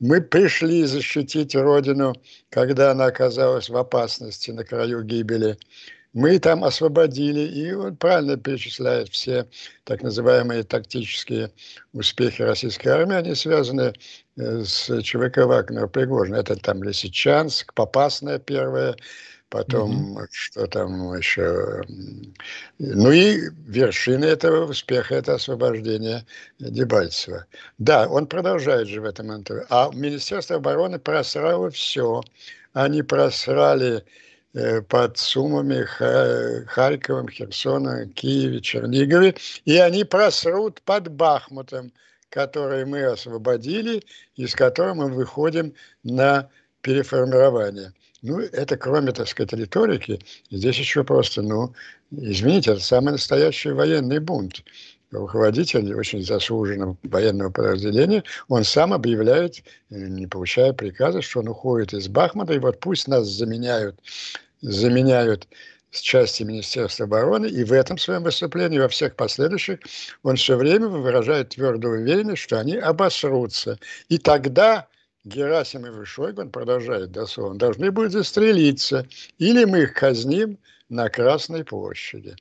Мы 0.00 0.22
пришли 0.22 0.84
защитить 0.84 1.54
Родину, 1.54 2.14
когда 2.48 2.92
она 2.92 3.04
оказалась 3.04 3.68
в 3.68 3.76
опасности 3.76 4.50
на 4.50 4.64
краю 4.64 5.02
гибели. 5.02 5.58
Мы 6.14 6.38
там 6.38 6.64
освободили, 6.64 7.40
и 7.40 7.72
он 7.72 7.96
правильно 7.96 8.36
перечисляет 8.38 9.10
все 9.10 9.46
так 9.84 10.02
называемые 10.02 10.62
тактические 10.62 11.50
успехи 11.92 12.40
российской 12.40 12.88
армии, 12.88 13.16
они 13.16 13.34
связаны 13.34 13.92
Э, 14.36 14.64
с 14.64 15.02
ЧВК 15.02 15.38
Вагнера 15.46 15.86
Пригожин. 15.86 16.34
Это 16.34 16.56
там 16.56 16.82
Лисичанск, 16.82 17.72
Попасная 17.74 18.38
первая, 18.38 18.96
потом 19.48 20.18
mm-hmm. 20.18 20.26
что 20.32 20.66
там 20.66 21.14
еще. 21.16 21.82
Ну 22.78 23.12
и 23.12 23.50
вершина 23.66 24.24
этого 24.24 24.66
успеха– 24.66 25.14
это 25.16 25.34
освобождение 25.34 26.26
Дебальцева. 26.58 27.46
Да, 27.78 28.08
он 28.08 28.26
продолжает 28.26 28.88
же 28.88 29.00
в 29.00 29.04
этом 29.04 29.32
интервью. 29.32 29.66
А 29.70 29.90
Министерство 29.92 30.56
обороны 30.56 30.98
просрало 30.98 31.70
все. 31.70 32.22
Они 32.72 33.02
просрали 33.02 34.04
под 34.88 35.18
Сумами, 35.18 35.84
Харьковом, 36.66 37.28
Херсоном, 37.28 38.10
Киеве, 38.10 38.60
Чернигове, 38.60 39.34
и 39.64 39.76
они 39.76 40.04
просрут 40.04 40.80
под 40.82 41.08
Бахмутом 41.08 41.92
который 42.34 42.84
мы 42.84 43.04
освободили 43.04 44.02
и 44.34 44.48
с 44.48 44.56
которым 44.56 44.96
мы 44.96 45.08
выходим 45.08 45.72
на 46.02 46.48
переформирование. 46.80 47.92
Ну, 48.22 48.40
это 48.40 48.76
кроме, 48.76 49.12
так 49.12 49.28
сказать, 49.28 49.52
риторики, 49.52 50.18
здесь 50.50 50.78
еще 50.78 51.04
просто, 51.04 51.42
ну, 51.42 51.72
извините, 52.10 52.72
это 52.72 52.80
самый 52.80 53.12
настоящий 53.12 53.70
военный 53.70 54.18
бунт. 54.18 54.64
Руководитель 55.12 55.94
очень 55.94 56.24
заслуженного 56.24 56.96
военного 57.04 57.50
подразделения, 57.50 58.24
он 58.48 58.64
сам 58.64 58.92
объявляет, 58.92 59.62
не 59.90 60.26
получая 60.26 60.72
приказа, 60.72 61.22
что 61.22 61.38
он 61.38 61.48
уходит 61.48 61.94
из 61.94 62.08
Бахмута, 62.08 62.54
и 62.54 62.58
вот 62.58 62.80
пусть 62.80 63.06
нас 63.06 63.28
заменяют, 63.28 63.96
заменяют 64.64 65.46
с 65.90 66.00
части 66.00 66.42
Министерства 66.42 67.04
обороны, 67.04 67.46
и 67.46 67.62
в 67.64 67.72
этом 67.72 67.98
своем 67.98 68.24
выступлении, 68.24 68.78
во 68.78 68.88
всех 68.88 69.14
последующих, 69.14 69.78
он 70.22 70.36
все 70.36 70.56
время 70.56 70.88
выражает 70.88 71.50
твердую 71.50 72.00
уверенность, 72.00 72.42
что 72.42 72.58
они 72.58 72.76
обосрутся. 72.76 73.78
И 74.08 74.18
тогда 74.18 74.88
Герасимов 75.24 76.00
и 76.00 76.04
Шойгу, 76.04 76.42
он 76.42 76.50
продолжает 76.50 77.12
дословно, 77.12 77.58
должны 77.58 77.90
будут 77.90 78.12
застрелиться, 78.12 79.06
или 79.38 79.64
мы 79.64 79.82
их 79.82 79.94
казним 79.94 80.58
на 80.88 81.08
Красной 81.08 81.64
площади. 81.64 82.34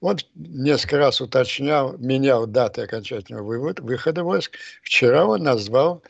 Он 0.00 0.16
несколько 0.34 0.98
раз 0.98 1.20
уточнял, 1.20 1.96
менял 1.98 2.46
даты 2.46 2.82
окончательного 2.82 3.44
вывода, 3.44 3.82
выхода 3.82 4.24
войск. 4.24 4.56
Вчера 4.82 5.24
он 5.26 5.42
назвал 5.42 6.02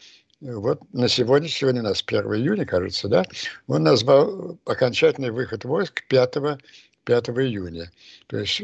вот 0.43 0.81
на 0.93 1.09
сегодня, 1.09 1.49
сегодня 1.49 1.83
у 1.83 1.85
нас 1.85 2.03
1 2.05 2.23
июня, 2.35 2.67
кажется, 2.67 3.09
да, 3.09 3.25
он 3.69 3.85
назвал 3.85 4.59
окончательный 4.65 5.31
выход 5.31 5.65
войск 5.65 6.05
5, 6.09 6.35
5 7.05 7.29
июня. 7.29 7.93
То 8.27 8.39
есть 8.39 8.63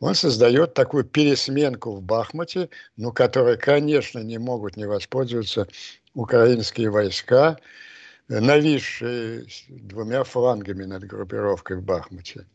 он 0.00 0.14
создает 0.16 0.74
такую 0.74 1.04
пересменку 1.04 1.92
в 1.92 2.02
Бахмуте, 2.02 2.68
ну, 2.96 3.12
которой, 3.12 3.56
конечно, 3.56 4.18
не 4.18 4.38
могут 4.38 4.76
не 4.76 4.86
воспользоваться 4.86 5.68
украинские 6.14 6.90
войска, 6.90 7.58
нависшие 8.26 9.46
двумя 9.68 10.24
флангами 10.24 10.84
над 10.84 11.04
группировкой 11.04 11.76
в 11.76 11.82
Бахмуте. 11.84 12.46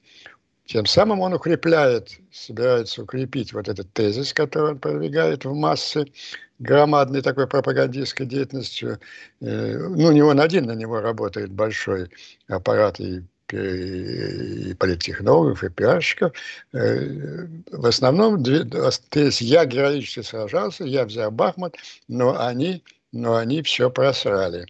Тем 0.67 0.85
самым 0.85 1.21
он 1.21 1.33
укрепляет, 1.33 2.19
собирается 2.31 3.01
укрепить 3.01 3.53
вот 3.53 3.69
этот 3.69 3.91
тезис, 3.93 4.33
который 4.33 4.71
он 4.71 4.79
продвигает 4.79 5.45
в 5.45 5.53
массы 5.53 6.11
громадной 6.59 7.21
такой 7.21 7.47
пропагандистской 7.47 8.25
деятельностью. 8.25 8.99
Э, 9.39 9.77
ну, 9.77 10.11
не 10.11 10.21
он 10.21 10.41
один, 10.41 10.65
на 10.65 10.73
него 10.73 10.99
работает 10.99 11.51
большой 11.51 12.09
аппарат 12.47 12.99
и 12.99 13.23
и 13.49 14.73
политтехнологов, 14.73 15.63
и 15.63 15.69
пиарщиков. 15.69 16.33
Э, 16.73 17.47
в 17.71 17.85
основном, 17.85 18.43
есть 18.43 19.39
я 19.39 19.65
героически 19.65 20.21
сражался, 20.21 20.83
я 20.83 21.05
взял 21.05 21.31
Бахмут, 21.31 21.77
но 22.09 22.37
они, 22.37 22.83
но 23.13 23.37
они 23.37 23.61
все 23.61 23.89
просрали. 23.89 24.65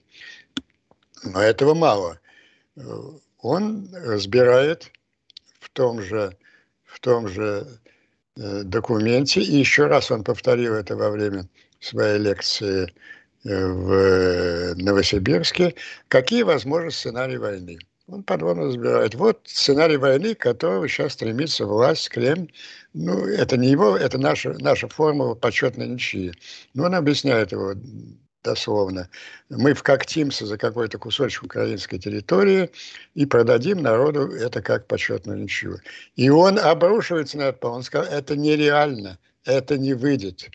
Но 1.23 1.41
этого 1.41 1.73
мало. 1.73 2.19
Он 3.39 3.89
разбирает 3.95 4.91
том 5.78 6.01
же, 6.01 6.36
в 6.86 6.99
том 6.99 7.28
же 7.28 7.67
э, 8.36 8.63
документе, 8.63 9.41
и 9.41 9.57
еще 9.57 9.86
раз 9.86 10.09
он 10.09 10.23
повторил 10.23 10.73
это 10.73 10.95
во 10.95 11.11
время 11.11 11.47
своей 11.80 12.17
лекции 12.17 12.91
э, 13.45 13.67
в 13.67 14.73
Новосибирске, 14.75 15.75
какие 16.07 16.41
возможны 16.41 16.89
сценарии 16.89 17.38
войны. 17.38 17.78
Он 18.07 18.23
подробно 18.23 18.63
разбирает. 18.65 19.13
Вот 19.13 19.41
сценарий 19.45 19.97
войны, 19.97 20.34
к 20.34 20.39
которому 20.39 20.88
сейчас 20.88 21.13
стремится 21.13 21.67
власть, 21.67 22.09
Кремль. 22.09 22.51
Ну, 22.93 23.28
это 23.28 23.55
не 23.57 23.69
его, 23.69 23.95
это 23.95 24.17
наша, 24.17 24.55
наша 24.59 24.88
формула 24.88 25.36
почетной 25.36 25.88
ничьи. 25.88 26.34
Но 26.73 26.86
он 26.86 26.95
объясняет 26.95 27.51
его 27.51 27.73
дословно. 28.47 29.09
Мы 29.49 29.73
вкоктимся 29.73 30.45
за 30.45 30.57
какой-то 30.57 30.97
кусочек 30.97 31.43
украинской 31.43 31.99
территории 31.99 32.69
и 33.13 33.25
продадим 33.25 33.81
народу 33.81 34.31
это 34.31 34.61
как 34.61 34.87
почетную 34.87 35.37
ничью. 35.37 35.79
И 36.15 36.29
он 36.29 36.57
обрушивается 36.57 37.37
на 37.37 37.43
это, 37.43 37.67
он 37.67 37.83
сказал, 37.83 38.11
это 38.11 38.37
нереально, 38.37 39.17
это 39.43 39.77
не 39.77 39.93
выйдет 39.93 40.49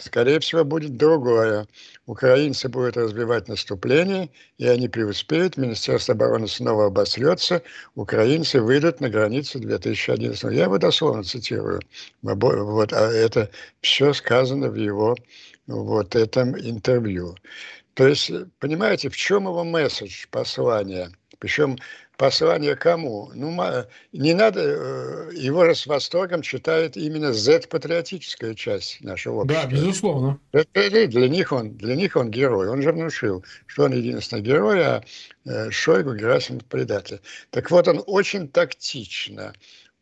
скорее 0.00 0.40
всего, 0.40 0.64
будет 0.64 0.96
другое. 0.96 1.66
Украинцы 2.06 2.68
будут 2.68 2.96
развивать 2.96 3.48
наступление, 3.48 4.30
и 4.58 4.66
они 4.66 4.88
преуспеют. 4.88 5.56
Министерство 5.56 6.14
обороны 6.14 6.48
снова 6.48 6.86
обосрется. 6.86 7.62
Украинцы 7.94 8.60
выйдут 8.60 9.00
на 9.00 9.08
границу 9.08 9.58
2011 9.58 10.42
Я 10.52 10.64
его 10.64 10.78
дословно 10.78 11.22
цитирую. 11.22 11.80
Вот, 12.22 12.92
а 12.92 13.12
это 13.12 13.50
все 13.80 14.12
сказано 14.12 14.68
в 14.70 14.74
его 14.74 15.16
вот 15.66 16.14
этом 16.14 16.58
интервью. 16.58 17.36
То 17.94 18.06
есть, 18.06 18.30
понимаете, 18.58 19.08
в 19.08 19.16
чем 19.16 19.44
его 19.44 19.64
месседж, 19.64 20.26
послание? 20.30 21.10
Причем 21.38 21.76
Послание 22.16 22.76
кому? 22.76 23.30
Ну, 23.34 23.54
не 24.12 24.32
надо, 24.32 24.60
э, 24.62 25.30
его 25.34 25.64
с 25.64 25.86
восторгом 25.86 26.40
читает 26.40 26.96
именно 26.96 27.34
Z-патриотическая 27.34 28.54
часть 28.54 29.02
нашего 29.02 29.42
общества. 29.42 29.64
Да, 29.64 29.70
безусловно. 29.70 30.40
Это, 30.52 31.06
для, 31.08 31.28
них 31.28 31.52
он, 31.52 31.76
для 31.76 31.94
них 31.94 32.16
он 32.16 32.30
герой. 32.30 32.68
Он 32.68 32.80
же 32.80 32.92
внушил, 32.92 33.44
что 33.66 33.84
он 33.84 33.92
единственный 33.92 34.40
герой, 34.40 34.82
а 34.82 35.04
э, 35.44 35.70
Шойгу 35.70 36.14
Герасимов 36.14 36.64
предатель. 36.64 37.20
Так 37.50 37.70
вот, 37.70 37.86
он 37.86 38.02
очень 38.06 38.48
тактично, 38.48 39.52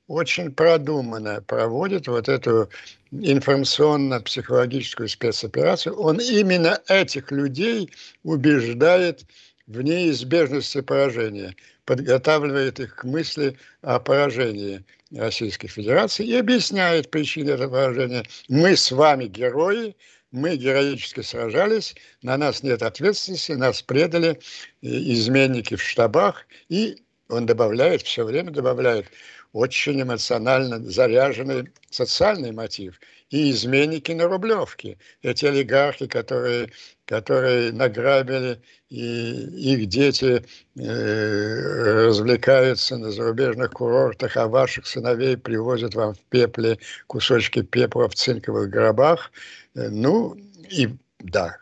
очень 0.07 0.53
продуманно 0.53 1.43
проводит 1.43 2.09
вот 2.09 2.29
эту 2.29 2.69
информационно-психологическую 3.11 5.09
спецоперацию. 5.09 5.95
Он 5.97 6.19
именно 6.19 6.81
этих 6.89 7.31
людей 7.31 7.91
убеждает 8.23 9.25
в 9.67 9.81
неизбежности 9.81 10.81
поражения– 10.81 11.55
подготавливает 11.85 12.81
их 12.81 12.97
к 12.97 13.05
мысли 13.05 13.57
о 13.83 14.01
поражении 14.01 14.85
Российской 15.15 15.69
Федерации 15.69 16.27
и 16.27 16.37
объясняет 16.37 17.11
причины 17.11 17.51
этого 17.51 17.71
поражения. 17.71 18.25
Мы 18.49 18.77
с 18.77 18.91
вами 18.91 19.27
герои, 19.27 19.95
мы 20.33 20.57
героически 20.57 21.21
сражались, 21.21 21.95
на 22.23 22.37
нас 22.37 22.63
нет 22.63 22.83
ответственности, 22.83 23.53
нас 23.53 23.83
предали 23.83 24.31
э, 24.31 24.37
изменники 24.83 25.77
в 25.77 25.83
штабах. 25.83 26.47
И 26.69 26.97
он 27.29 27.47
добавляет, 27.47 28.03
все 28.03 28.25
время 28.25 28.51
добавляет, 28.51 29.07
очень 29.55 30.03
эмоционально 30.03 30.79
заряженный 30.91 31.71
социальный 31.89 32.53
мотив. 32.53 33.01
И 33.31 33.51
изменники 33.51 34.13
на 34.13 34.27
Рублевке. 34.29 34.99
Эти 35.23 35.47
олигархи, 35.47 36.07
которые 36.07 36.71
которые 37.07 37.73
награбили, 37.73 38.61
и 38.89 39.75
их 39.75 39.87
дети 39.89 40.43
э, 40.77 42.07
развлекаются 42.07 42.97
на 42.97 43.11
зарубежных 43.11 43.73
курортах, 43.73 44.37
а 44.37 44.49
ваших 44.49 44.87
сыновей 44.87 45.37
привозят 45.37 45.95
вам 45.95 46.15
в 46.15 46.21
пепле 46.31 46.79
кусочки 47.07 47.63
пепла 47.63 48.09
в 48.09 48.15
цинковых 48.15 48.71
гробах. 48.71 49.33
Э, 49.75 49.89
ну, 49.91 50.35
и 50.71 50.89
да, 51.19 51.59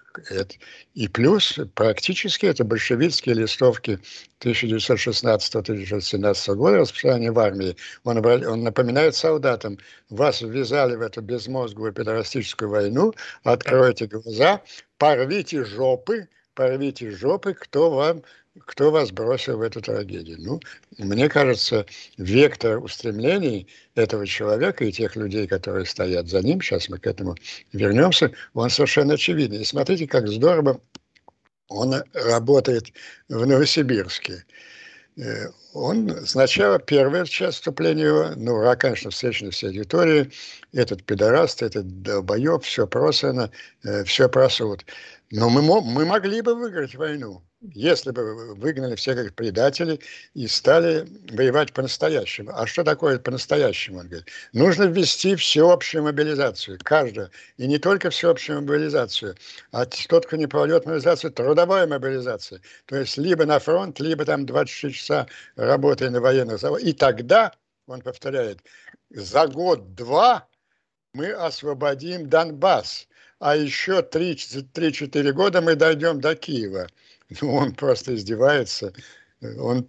и 0.95 1.09
плюс 1.09 1.59
практически 1.75 2.47
это 2.47 2.65
большевистские 2.65 3.35
листовки 3.35 3.99
1916-1917 4.41 6.55
года 6.55 6.79
распространения 6.79 7.33
в 7.33 7.39
армии. 7.39 7.77
Он, 8.05 8.25
он 8.25 8.63
напоминает 8.63 9.15
солдатам, 9.15 9.77
вас 10.11 10.41
ввязали 10.43 10.97
в 10.97 11.03
эту 11.03 11.23
безмозглую 11.23 11.93
педорастическую 11.93 12.71
войну, 12.71 13.13
откройте 13.43 14.07
глаза, 14.07 14.63
порвите 14.99 15.65
жопы, 15.65 16.29
порвите 16.55 17.11
жопы, 17.11 17.55
кто 17.55 17.91
вам 17.91 18.23
кто 18.67 18.91
вас 18.91 19.11
бросил 19.11 19.59
в 19.59 19.63
эту 19.63 19.81
трагедию? 19.81 20.37
Ну, 20.41 20.61
мне 20.99 21.29
кажется, 21.29 21.87
вектор 22.19 22.83
устремлений 22.83 23.67
этого 23.95 24.27
человека 24.27 24.85
и 24.85 24.93
тех 24.93 25.17
людей, 25.17 25.47
которые 25.47 25.87
стоят 25.87 26.29
за 26.29 26.41
ним, 26.41 26.61
сейчас 26.61 26.89
мы 26.89 26.99
к 26.99 27.07
этому 27.07 27.37
вернемся, 27.73 28.33
он 28.55 28.71
совершенно 28.71 29.15
очевидный. 29.15 29.63
И 29.63 29.65
смотрите, 29.65 30.07
как 30.07 30.29
здорово 30.29 30.81
он 31.69 31.95
работает 32.13 32.93
в 33.29 33.47
Новосибирске. 33.47 34.45
Э, 35.17 35.49
он 35.73 36.27
сначала, 36.27 36.79
первая 36.79 37.25
часть 37.25 37.59
вступления 37.59 38.05
его, 38.05 38.31
ну, 38.37 38.55
ура, 38.55 38.77
конечно, 38.77 39.11
встречный 39.11 39.51
всей 39.51 39.69
аудитории, 39.69 40.31
этот 40.73 41.05
пидораст, 41.05 41.63
этот 41.63 42.03
долбоеб, 42.03 42.63
все 42.63 42.87
просано, 42.87 43.51
э, 43.85 44.05
все 44.05 44.29
просуд. 44.29 44.85
Но 45.31 45.49
мы, 45.49 45.63
мы 45.63 46.05
могли 46.05 46.43
бы 46.43 46.55
выиграть 46.55 46.95
войну 46.95 47.43
если 47.63 48.11
бы 48.11 48.55
выгнали 48.55 48.97
всех 48.97 49.17
как 49.17 49.35
предателей 49.35 50.01
и 50.35 50.47
стали 50.49 51.07
воевать 51.31 51.73
по-настоящему. 51.73 52.51
А 52.55 52.67
что 52.67 52.83
такое 52.83 53.19
по-настоящему? 53.19 54.01
Он 54.01 54.09
говорит, 54.09 54.29
нужно 54.53 54.85
ввести 54.85 55.37
всеобщую 55.37 56.05
мобилизацию, 56.05 56.79
каждую. 56.83 57.31
И 57.57 57.67
не 57.67 57.79
только 57.79 58.11
всеобщую 58.11 58.63
мобилизацию, 58.63 59.37
а 59.71 59.87
тот, 59.87 60.27
кто 60.27 60.37
не 60.37 60.47
проводит 60.47 60.87
мобилизацию, 60.87 61.33
трудовая 61.33 61.87
мобилизация. 61.87 62.61
То 62.87 62.97
есть 62.97 63.17
либо 63.17 63.47
на 63.47 63.59
фронт, 63.59 64.01
либо 64.01 64.25
там 64.25 64.45
24 64.45 64.93
часа 64.93 65.27
работая 65.57 66.11
на 66.11 66.21
военных 66.21 66.59
заводах. 66.59 66.87
И 66.87 66.93
тогда, 66.93 67.53
он 67.87 68.01
повторяет, 68.01 68.59
за 69.11 69.47
год-два 69.47 70.49
мы 71.15 71.31
освободим 71.31 72.29
Донбасс. 72.29 73.07
А 73.39 73.57
еще 73.57 74.03
3-4 74.09 75.33
года 75.33 75.61
мы 75.61 75.75
дойдем 75.75 76.21
до 76.21 76.37
Киева. 76.37 76.87
Ну, 77.41 77.55
он 77.55 77.75
просто 77.75 78.15
издевается. 78.15 78.93
Он, 79.59 79.89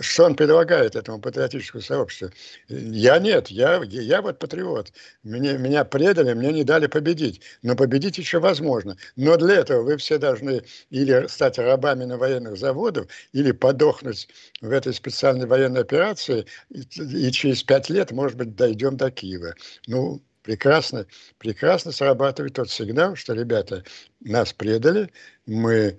что 0.00 0.24
он 0.24 0.34
предлагает 0.34 0.96
этому 0.96 1.20
патриотическому 1.20 1.82
сообществу? 1.82 2.30
Я 2.68 3.18
нет, 3.18 3.48
я, 3.48 3.82
я 3.84 4.22
вот 4.22 4.38
патриот. 4.38 4.92
Мне, 5.22 5.56
меня 5.56 5.84
предали, 5.84 6.34
мне 6.34 6.52
не 6.52 6.64
дали 6.64 6.86
победить. 6.86 7.40
Но 7.62 7.76
победить 7.76 8.18
еще 8.18 8.40
возможно. 8.40 8.96
Но 9.16 9.36
для 9.36 9.56
этого 9.56 9.82
вы 9.82 9.96
все 9.96 10.18
должны 10.18 10.62
или 10.90 11.26
стать 11.28 11.58
рабами 11.58 12.04
на 12.04 12.18
военных 12.18 12.58
заводах, 12.58 13.06
или 13.32 13.52
подохнуть 13.52 14.28
в 14.60 14.70
этой 14.70 14.92
специальной 14.92 15.46
военной 15.46 15.80
операции, 15.80 16.46
и, 16.70 16.82
и 17.28 17.32
через 17.32 17.62
пять 17.62 17.88
лет, 17.88 18.10
может 18.10 18.36
быть, 18.36 18.54
дойдем 18.56 18.96
до 18.96 19.10
Киева. 19.10 19.54
Ну, 19.86 20.20
прекрасно, 20.42 21.06
прекрасно 21.38 21.92
срабатывает 21.92 22.54
тот 22.54 22.70
сигнал, 22.70 23.16
что, 23.16 23.32
ребята, 23.32 23.84
нас 24.20 24.52
предали, 24.52 25.10
мы 25.46 25.98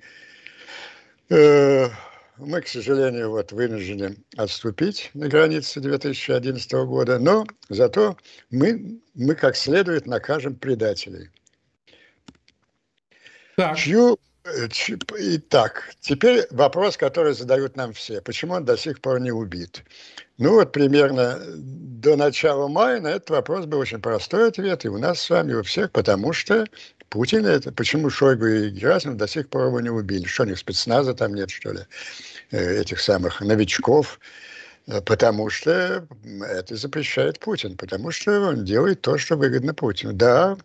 мы, 1.32 2.62
к 2.62 2.68
сожалению, 2.68 3.30
вот 3.30 3.54
вынуждены 3.54 4.18
отступить 4.36 5.12
на 5.14 5.30
границе 5.30 5.80
2011 5.80 6.72
года, 6.74 7.20
но 7.20 7.46
зато 7.70 8.18
мы, 8.50 9.00
мы 9.14 9.36
как 9.36 9.56
следует 9.56 10.08
накажем 10.08 10.56
предателей. 10.56 11.30
Так. 13.56 13.78
Чью, 13.78 14.18
э, 14.44 14.68
итак, 15.20 15.94
теперь 16.02 16.48
вопрос, 16.52 16.98
который 16.98 17.34
задают 17.34 17.78
нам 17.78 17.94
все. 17.94 18.22
Почему 18.22 18.56
он 18.56 18.66
до 18.66 18.76
сих 18.76 19.00
пор 19.00 19.22
не 19.22 19.32
убит? 19.32 19.84
Ну 20.42 20.56
вот 20.56 20.72
примерно 20.72 21.39
до 21.56 22.16
начала 22.16 22.68
мая 22.68 23.00
на 23.00 23.10
этот 23.10 23.30
вопрос 23.30 23.68
был 23.68 23.78
очень 23.78 24.02
простой 24.02 24.48
ответ, 24.48 24.84
и 24.86 24.88
у 24.89 24.98
нас 24.98 25.22
с 25.22 25.30
вами, 25.30 25.54
у 25.54 25.62
всех, 25.62 25.92
потому 25.92 26.34
что 26.34 26.66
Путин 27.10 27.46
это, 27.46 27.72
почему 27.72 28.10
Шойгу 28.10 28.48
и 28.48 28.70
Герасимов 28.72 29.18
до 29.18 29.28
сих 29.28 29.50
пор 29.50 29.68
его 29.68 29.80
не 29.82 29.92
убили? 29.92 30.26
Что 30.26 30.42
у 30.42 30.46
них 30.48 30.58
спецназа 30.58 31.14
там 31.14 31.36
нет, 31.36 31.52
что 31.52 31.74
ли, 31.74 31.82
э, 32.50 32.82
этих 32.82 33.02
самых 33.02 33.39
новичков? 33.42 34.20
Э, 34.88 35.00
потому 35.02 35.52
что 35.52 36.08
это 36.42 36.76
запрещает 36.76 37.39
Путин, 37.39 37.78
потому 37.78 38.10
что 38.10 38.42
он 38.42 38.66
делает 38.66 39.02
то, 39.02 39.20
что 39.20 39.36
выгодно 39.38 39.76
Путину. 39.76 40.14
Да, 40.14 40.58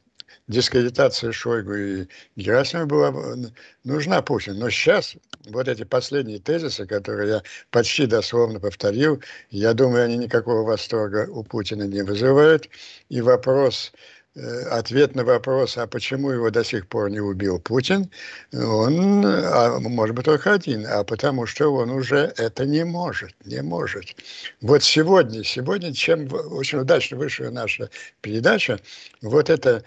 дискредитация 0.49 1.33
Шойгу 1.33 1.75
и 1.75 2.07
Герасимова 2.37 2.87
была 2.87 3.37
нужна 3.85 4.23
Путину. 4.23 4.61
Но 4.61 4.71
сейчас 4.71 5.17
вот 5.47 5.69
эти 5.69 5.85
последние 5.85 6.39
тезисы, 6.39 6.87
которые 6.87 7.29
я 7.29 7.43
почти 7.71 8.07
дословно 8.07 8.61
повторил, 8.61 9.23
я 9.51 9.75
думаю, 9.75 10.05
они 10.05 10.17
никакого 10.17 10.63
восторга 10.63 11.27
у 11.31 11.43
Путина 11.43 11.85
не 11.85 12.03
вызывают. 12.03 12.69
И 13.09 13.21
вопрос 13.21 13.93
Э, 14.37 14.65
ответ 14.69 15.15
на 15.15 15.25
вопрос, 15.25 15.79
а 15.79 15.87
почему 15.87 16.31
его 16.31 16.51
до 16.51 16.63
сих 16.63 16.87
пор 16.89 17.09
не 17.09 17.21
убил 17.21 17.59
Путин, 17.59 18.11
он, 18.53 19.25
а, 19.25 19.79
может 19.81 20.15
быть, 20.15 20.27
только 20.27 20.53
один, 20.53 20.87
а 20.87 21.05
потому 21.05 21.47
что 21.47 21.73
он 21.73 21.89
уже 21.91 22.35
это 22.37 22.67
не 22.67 22.85
может, 22.85 23.35
не 23.47 23.63
может. 23.63 24.15
Вот 24.61 24.83
сегодня, 24.83 25.43
сегодня, 25.43 25.95
чем 25.95 26.29
очень 26.51 26.81
удачно 26.81 27.17
вышла 27.17 27.49
наша 27.49 27.89
передача, 28.21 28.79
вот 29.23 29.49
это 29.49 29.83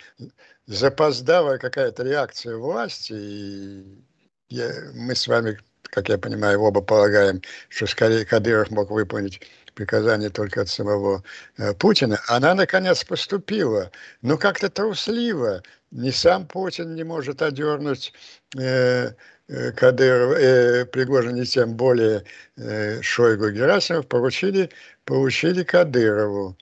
запоздавая 0.69 1.57
какая-то 1.57 2.03
реакция 2.03 2.55
власти, 2.55 3.13
и 3.13 4.03
я, 4.49 4.71
мы 4.93 5.15
с 5.15 5.27
вами, 5.27 5.57
как 5.81 6.09
я 6.09 6.17
понимаю, 6.19 6.61
оба 6.61 6.81
полагаем, 6.81 7.41
что 7.69 7.87
скорее 7.87 8.23
Кадыров 8.23 8.69
мог 8.69 8.91
выполнить 8.91 9.41
приказание 9.73 10.29
только 10.29 10.61
от 10.61 10.69
самого 10.69 11.23
э, 11.57 11.73
Путина, 11.73 12.19
она 12.27 12.53
наконец 12.53 13.03
поступила, 13.03 13.91
но 14.21 14.37
как-то 14.37 14.69
трусливо. 14.69 15.63
Ни 15.89 16.11
сам 16.11 16.45
Путин 16.45 16.93
не 16.93 17.03
может 17.03 17.41
одернуть 17.41 18.13
э, 18.55 19.13
э, 19.47 19.71
э, 19.71 20.85
Пригожин, 20.85 21.35
и 21.41 21.45
тем 21.45 21.73
более 21.73 22.25
э, 22.57 23.01
Шойгу 23.01 23.49
Герасимов 23.49 24.07
поручили, 24.07 24.69
поручили 25.03 25.63
Кадырову. 25.63 26.55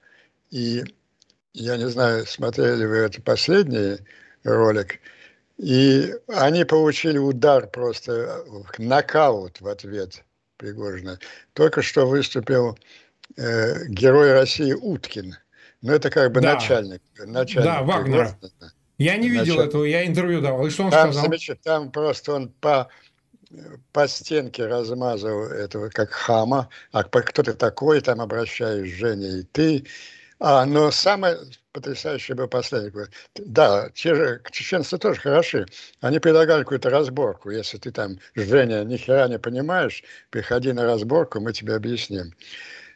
И 0.49 0.85
я 1.57 1.77
не 1.77 1.89
знаю, 1.89 2.25
смотрели 2.25 2.85
вы 2.85 2.97
это 2.97 3.21
последний 3.21 3.97
ролик, 4.43 4.99
и 5.57 6.13
они 6.27 6.65
получили 6.65 7.17
удар 7.17 7.67
просто, 7.67 8.43
нокаут 8.77 9.59
в 9.59 9.67
ответ 9.67 10.23
Пригожина. 10.57 11.19
Только 11.53 11.81
что 11.81 12.07
выступил 12.07 12.77
э, 13.37 13.87
герой 13.87 14.33
России 14.33 14.73
Уткин. 14.73 15.35
Ну, 15.81 15.93
это 15.93 16.09
как 16.09 16.31
бы 16.31 16.41
да. 16.41 16.55
начальник. 16.55 17.01
начальник 17.25 17.71
да, 17.71 17.81
Вагнера. 17.81 18.37
Я 18.99 19.17
не 19.17 19.29
видел 19.29 19.55
начальник. 19.55 19.69
этого, 19.69 19.83
я 19.83 20.05
интервью 20.05 20.41
давал. 20.41 20.65
И 20.67 20.69
что 20.69 20.85
он 20.85 20.91
там, 20.91 21.11
сказал? 21.11 21.57
Там 21.63 21.91
просто 21.91 22.33
он 22.33 22.49
по, 22.49 22.87
по 23.93 24.07
стенке 24.07 24.67
размазал 24.67 25.43
этого 25.43 25.89
как 25.89 26.11
хама. 26.11 26.69
А 26.91 27.03
кто 27.03 27.43
ты 27.43 27.53
такой, 27.53 28.01
там 28.01 28.21
обращаюсь, 28.21 28.93
Женя, 28.93 29.39
и 29.39 29.43
ты. 29.43 29.85
А, 30.39 30.65
но 30.65 30.91
самое 30.91 31.37
потрясающее 31.71 32.35
было 32.35 32.47
последнее. 32.47 33.07
Да, 33.35 33.89
те 33.93 34.13
же, 34.13 34.41
чеченцы 34.51 34.97
тоже 34.97 35.19
хороши. 35.19 35.65
Они 35.99 36.19
предлагали 36.19 36.63
какую-то 36.63 36.89
разборку. 36.89 37.49
Если 37.49 37.77
ты 37.77 37.91
там, 37.91 38.19
Женя, 38.35 38.83
ни 38.83 38.97
хера 38.97 39.27
не 39.27 39.39
понимаешь, 39.39 40.03
приходи 40.29 40.73
на 40.73 40.83
разборку, 40.83 41.39
мы 41.39 41.53
тебе 41.53 41.75
объясним. 41.75 42.33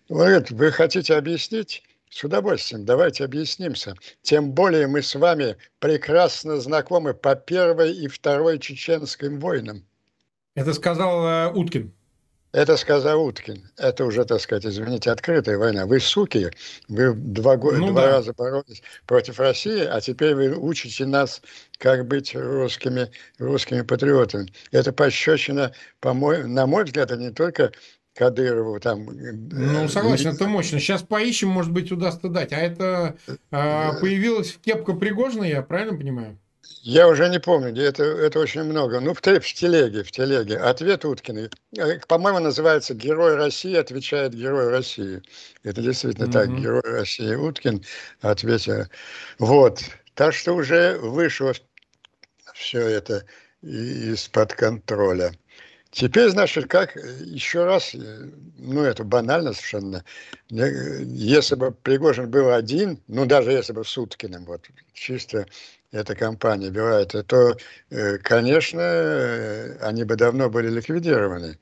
Говорит, 0.09 0.51
вы 0.51 0.71
хотите 0.71 1.15
объяснить? 1.15 1.83
С 2.09 2.25
удовольствием, 2.25 2.83
давайте 2.83 3.23
объяснимся. 3.23 3.95
Тем 4.21 4.51
более 4.51 4.85
мы 4.87 5.01
с 5.01 5.15
вами 5.15 5.55
прекрасно 5.79 6.59
знакомы 6.59 7.13
по 7.13 7.35
первой 7.35 7.93
и 7.93 8.09
второй 8.09 8.59
чеченским 8.59 9.39
войнам. 9.39 9.85
Это 10.53 10.73
сказал 10.73 11.25
э, 11.25 11.53
Уткин. 11.53 11.93
Это 12.51 12.75
сказал 12.75 13.25
Уткин. 13.25 13.69
Это 13.77 14.05
уже, 14.05 14.25
так 14.25 14.41
сказать, 14.41 14.65
извините, 14.65 15.09
открытая 15.11 15.57
война. 15.57 15.85
Вы 15.85 15.99
суки, 16.01 16.51
вы 16.89 17.13
два, 17.13 17.55
ну, 17.55 17.91
два 17.91 18.01
да. 18.01 18.11
раза 18.11 18.33
боролись 18.33 18.83
против 19.05 19.39
России, 19.39 19.85
а 19.85 20.01
теперь 20.01 20.35
вы 20.35 20.57
учите 20.57 21.05
нас, 21.05 21.41
как 21.77 22.05
быть 22.07 22.35
русскими, 22.35 23.09
русскими 23.37 23.81
патриотами. 23.81 24.51
Это 24.71 24.91
пощечина, 24.91 25.71
по 26.01 26.13
мой, 26.13 26.43
на 26.45 26.67
мой 26.67 26.83
взгляд, 26.83 27.11
это 27.11 27.21
не 27.21 27.31
только 27.31 27.71
Кадырову 28.15 28.79
там. 28.81 29.09
Э, 29.09 29.31
ну, 29.31 29.87
согласен, 29.87 30.31
это 30.31 30.45
мощно. 30.45 30.79
Сейчас 30.79 31.01
поищем, 31.01 31.47
может 31.47 31.71
быть, 31.71 31.91
удастся 31.91 32.27
дать. 32.27 32.51
А 32.51 32.57
это 32.57 33.15
э, 33.27 33.37
появилась 33.49 34.57
кепка 34.61 34.93
Пригожина, 34.93 35.45
я 35.45 35.61
правильно 35.61 35.97
понимаю? 35.97 36.37
Я 36.82 37.07
уже 37.07 37.30
не 37.30 37.39
помню, 37.39 37.82
это, 37.82 38.03
это 38.03 38.39
очень 38.39 38.63
много. 38.63 38.99
Ну, 38.99 39.13
в, 39.13 39.22
в 39.22 39.53
телеге, 39.53 40.03
в 40.03 40.11
телеге. 40.11 40.57
Ответ 40.57 41.05
Уткиной. 41.05 41.49
Э, 41.78 41.99
по-моему, 42.07 42.39
называется 42.39 42.93
«Герой 42.93 43.36
России 43.36 43.76
отвечает 43.76 44.34
Герой 44.34 44.69
России». 44.69 45.22
Это 45.63 45.82
действительно 45.82 46.26
mm-hmm. 46.26 46.32
так. 46.32 46.59
Герой 46.59 46.82
России 46.84 47.36
Уткин 47.36 47.84
ответил. 48.22 48.86
Вот. 49.39 49.82
Так 50.15 50.34
что 50.34 50.53
уже 50.53 50.97
вышло 50.97 51.53
все 52.53 52.82
это 52.82 53.26
из-под 53.61 54.53
контроля. 54.53 55.34
Теперь, 55.91 56.30
значит, 56.30 56.67
как 56.67 56.95
еще 56.95 57.65
раз, 57.65 57.93
э, 57.93 58.30
ну 58.57 58.82
это 58.82 59.03
банально 59.03 59.51
совершенно, 59.53 60.05
если 60.49 61.55
бы 61.55 61.72
Пригожин 61.72 62.32
был 62.32 62.51
один, 62.51 62.99
ну 63.07 63.26
даже 63.26 63.51
если 63.51 63.74
бы 63.74 63.84
Суткиным, 63.84 64.45
вот 64.45 64.65
чисто 64.93 65.47
эта 65.91 66.15
компания 66.15 66.71
бывает, 66.71 67.13
то, 67.27 67.55
э, 67.89 68.17
конечно, 68.19 68.79
э, 68.81 69.77
они 69.81 70.03
бы 70.05 70.15
давно 70.15 70.49
были 70.49 70.69
ликвидированы. 70.69 71.57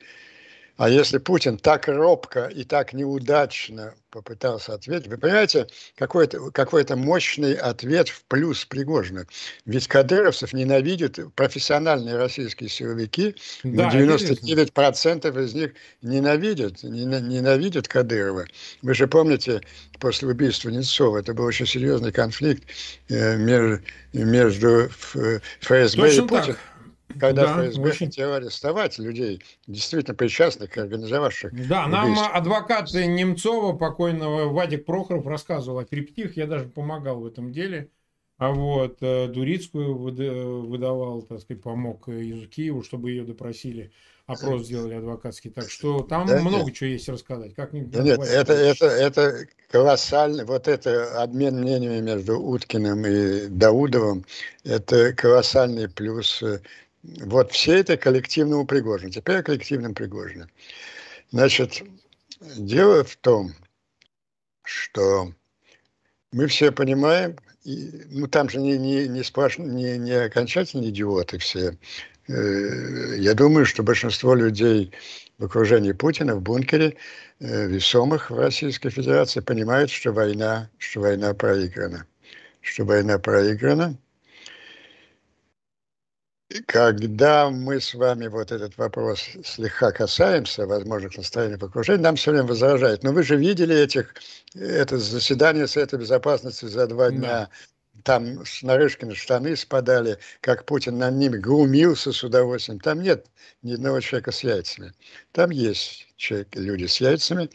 А 0.80 0.89
если 0.89 1.17
Путин 1.17 1.57
так 1.57 1.89
робко 1.89 2.45
и 2.45 2.63
так 2.63 2.93
неудачно 2.93 3.95
попытался 4.11 4.75
ответить, 4.75 5.07
вы 5.07 5.17
понимаете, 5.17 5.67
какой-то 5.97 6.51
какой 6.51 6.86
мощный 6.95 7.53
ответ 7.53 8.07
в 8.07 8.23
плюс 8.23 8.63
Пригожина. 8.63 9.25
Ведь 9.65 9.89
кадыровцев 9.89 10.53
ненавидят 10.53 11.19
профессиональные 11.36 12.15
российские 12.15 12.69
силовики, 12.69 13.36
да, 13.65 13.89
99% 13.89 15.43
из 15.43 15.53
них 15.53 15.73
ненавидят, 16.01 16.82
ненавидят 16.84 17.89
Кадырова. 17.89 18.45
Вы 18.82 18.93
же 18.93 19.05
помните, 19.05 19.59
после 19.99 20.30
убийства 20.30 20.69
Немцова, 20.69 21.17
это 21.17 21.34
был 21.34 21.43
очень 21.43 21.67
серьезный 21.67 22.13
конфликт 22.13 22.63
э, 23.09 23.36
между, 23.36 23.84
между 24.13 24.88
ФСБ 24.88 26.07
Точно 26.07 26.23
и 26.23 26.25
Путиным 26.25 26.57
когда 27.18 27.45
да, 27.45 27.70
ФСБ 27.70 27.89
очень... 27.89 28.05
хотел 28.07 28.34
арестовать 28.34 28.99
людей, 28.99 29.41
действительно 29.68 30.16
причастных, 30.16 30.78
организовавших 30.78 31.68
Да, 31.68 31.88
нам 31.88 32.18
адвокат 32.20 32.91
Немцова, 32.93 33.76
покойного 33.76 34.51
Вадик 34.51 34.86
Прохоров, 34.86 35.26
рассказывал 35.26 35.80
о 35.80 35.86
перипетиях, 35.86 36.38
я 36.38 36.45
даже 36.45 36.66
помогал 36.66 37.22
в 37.22 37.26
этом 37.26 37.51
деле. 37.51 37.89
А 38.38 38.51
вот 38.51 38.99
э, 39.01 39.28
Дурицкую 39.28 39.95
выдавал, 39.95 41.24
так 41.24 41.41
сказать, 41.41 41.62
помог 41.62 42.07
из 42.07 42.47
Киева, 42.47 42.82
чтобы 42.86 43.12
ее 43.12 43.26
допросили, 43.26 43.91
опрос 44.28 44.66
сделали 44.66 44.93
адвокатский. 44.93 45.51
Так 45.51 45.70
что 45.70 46.03
там 46.03 46.26
да, 46.26 46.39
много 46.39 46.68
нет. 46.68 46.74
чего 46.74 46.89
есть 46.89 47.10
рассказать. 47.10 47.53
Как 47.53 47.74
не 47.74 47.82
да 47.82 48.01
нет, 48.01 48.20
это, 48.22 48.53
это, 48.53 48.86
это 48.86 49.45
колоссальный, 49.70 50.45
вот 50.45 50.70
это 50.70 51.22
обмен 51.22 51.60
мнениями 51.60 51.99
между 51.99 52.39
Уткиным 52.39 53.05
и 53.05 53.47
Даудовым, 53.47 54.26
это 54.64 55.12
колоссальный 55.14 55.89
плюс 55.89 56.41
э, 56.41 56.62
вот 57.04 57.52
все 57.52 57.78
это 57.78 57.97
коллективному 57.97 58.66
Пригожину. 58.66 59.12
Теперь 59.12 59.38
о 59.38 59.43
коллективном 59.43 59.93
Пригожине. 59.93 60.47
Значит, 61.32 61.84
дело 62.41 63.04
в 63.04 63.16
том, 63.18 63.54
что 64.64 65.34
мы 66.32 66.47
все 66.47 66.72
понимаем, 66.72 67.38
и, 67.64 67.91
ну 68.10 68.28
там 68.28 68.50
же 68.50 68.60
не, 68.60 68.78
не, 68.78 69.08
не, 69.08 69.24
сплош, 69.24 69.58
не, 69.58 69.97
не 69.97 70.12
окончательные 70.12 70.89
идиоты 70.89 71.38
все. 71.38 71.78
Э, 72.28 73.16
я 73.18 73.34
думаю, 73.34 73.66
что 73.66 73.84
большинство 73.84 74.36
людей 74.36 74.91
в 75.38 75.45
окружении 75.45 75.93
Путина 75.93 76.36
в 76.36 76.41
бункере 76.41 76.97
э, 77.39 77.68
весомых 77.68 78.30
в 78.30 78.38
Российской 78.38 78.89
Федерации 78.89 79.39
понимают, 79.39 79.89
что 79.89 80.12
война, 80.12 80.70
что 80.78 81.02
война 81.02 81.34
проиграна. 81.34 82.06
Что 82.62 82.84
война 82.84 83.20
проиграна– 83.20 83.97
когда 86.66 87.50
мы 87.50 87.80
с 87.80 87.93
вами 87.93 88.28
вот 88.28 88.52
этот 88.52 88.78
вопрос 88.78 89.24
слегка 89.45 89.91
касаемся, 89.91 90.66
возможных 90.66 91.16
настроений 91.18 91.58
в 91.58 91.64
окружении, 91.64 92.02
нам 92.02 92.16
все 92.16 92.32
время 92.32 92.47
возражают. 92.47 93.04
Но 93.04 93.12
вы 93.12 93.24
же 93.24 93.36
видели 93.36 93.76
этих, 93.76 94.16
это 94.56 94.97
заседание 94.97 95.68
Совета 95.68 95.97
Безопасности 95.97 96.66
за 96.66 96.88
два 96.88 97.12
дня. 97.12 97.50
там 98.04 98.45
с 98.45 98.64
Нарышкина 98.64 99.14
штаны 99.14 99.56
спадали, 99.56 100.18
как 100.41 100.66
Путин 100.66 100.97
над 100.97 101.16
ними 101.16 101.38
глумился 101.38 102.12
с 102.12 102.24
удовольствием. 102.24 102.80
Там 102.80 103.02
нет 103.02 103.28
ни 103.62 103.74
одного 103.74 104.00
человека 104.00 104.32
с 104.32 104.43
яйцами. 104.43 104.93
Там 105.34 105.52
есть 105.52 106.08
человек, 106.16 106.47
люди 106.56 106.88
с 106.88 107.00
яйцами. 107.00 107.50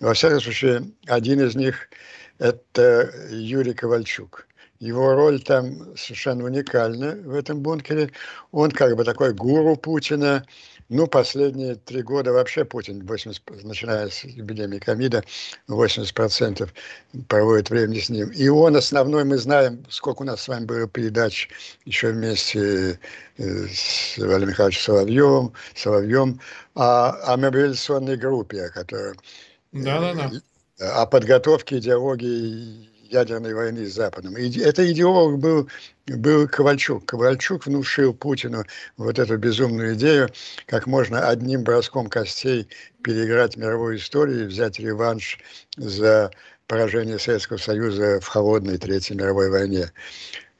Во 0.00 0.14
всяком 0.14 0.40
случае, 0.40 0.90
один 1.06 1.40
из 1.40 1.54
них– 1.54 1.90
это 2.38 3.12
Юрий 3.30 3.74
Ковальчук. 3.74 4.47
Его 4.80 5.14
роль 5.14 5.42
там 5.42 5.96
совершенно 5.96 6.44
уникальна 6.44 7.16
в 7.24 7.34
этом 7.34 7.60
бункере. 7.60 8.10
Он 8.52 8.70
как 8.70 8.96
бы 8.96 9.04
такой 9.04 9.32
гуру 9.32 9.76
Путина, 9.76 10.44
ну, 10.88 11.06
последние 11.06 11.74
три 11.74 12.02
года 12.02 12.32
вообще 12.32 12.64
Путин, 12.64 13.04
80, 13.04 13.64
начиная 13.64 14.08
с 14.08 14.24
эпидемии 14.24 14.78
ковида, 14.78 15.22
80% 15.68 16.68
проводит 17.28 17.70
времени 17.70 17.98
с 17.98 18.08
ним. 18.08 18.30
И 18.30 18.48
он 18.48 18.76
основной, 18.76 19.24
мы 19.24 19.36
знаем, 19.36 19.84
сколько 19.90 20.22
у 20.22 20.24
нас 20.24 20.42
с 20.42 20.48
вами 20.48 20.64
было 20.64 20.86
передач 20.86 21.50
еще 21.84 22.12
вместе 22.12 22.98
э, 23.36 23.66
с 23.66 24.16
Валерием 24.16 24.48
Михайловичем 24.48 24.82
Соловьевым, 24.82 25.52
Соловьем 25.74 26.40
о, 26.74 27.32
о 27.34 27.36
мобилизационной 27.36 28.16
группе, 28.16 28.70
которая... 28.70 29.14
Да, 29.72 30.00
да, 30.00 30.14
да. 30.14 31.02
О 31.02 31.06
подготовке 31.06 31.78
идеологии 31.78 32.88
ядерной 33.08 33.54
войны 33.54 33.86
с 33.86 33.94
Западом. 33.94 34.36
И 34.36 34.58
это 34.58 34.90
идеолог 34.90 35.38
был, 35.38 35.68
был 36.06 36.48
Ковальчук. 36.48 37.04
Ковальчук 37.06 37.66
внушил 37.66 38.14
Путину 38.14 38.64
вот 38.96 39.18
эту 39.18 39.36
безумную 39.36 39.94
идею, 39.94 40.28
как 40.66 40.86
можно 40.86 41.28
одним 41.28 41.64
броском 41.64 42.08
костей 42.08 42.68
переиграть 43.02 43.56
мировую 43.56 43.96
историю 43.96 44.44
и 44.44 44.46
взять 44.46 44.78
реванш 44.78 45.38
за 45.76 46.30
поражение 46.66 47.18
Советского 47.18 47.56
Союза 47.56 48.20
в 48.20 48.28
холодной 48.28 48.78
Третьей 48.78 49.16
мировой 49.16 49.50
войне. 49.50 49.90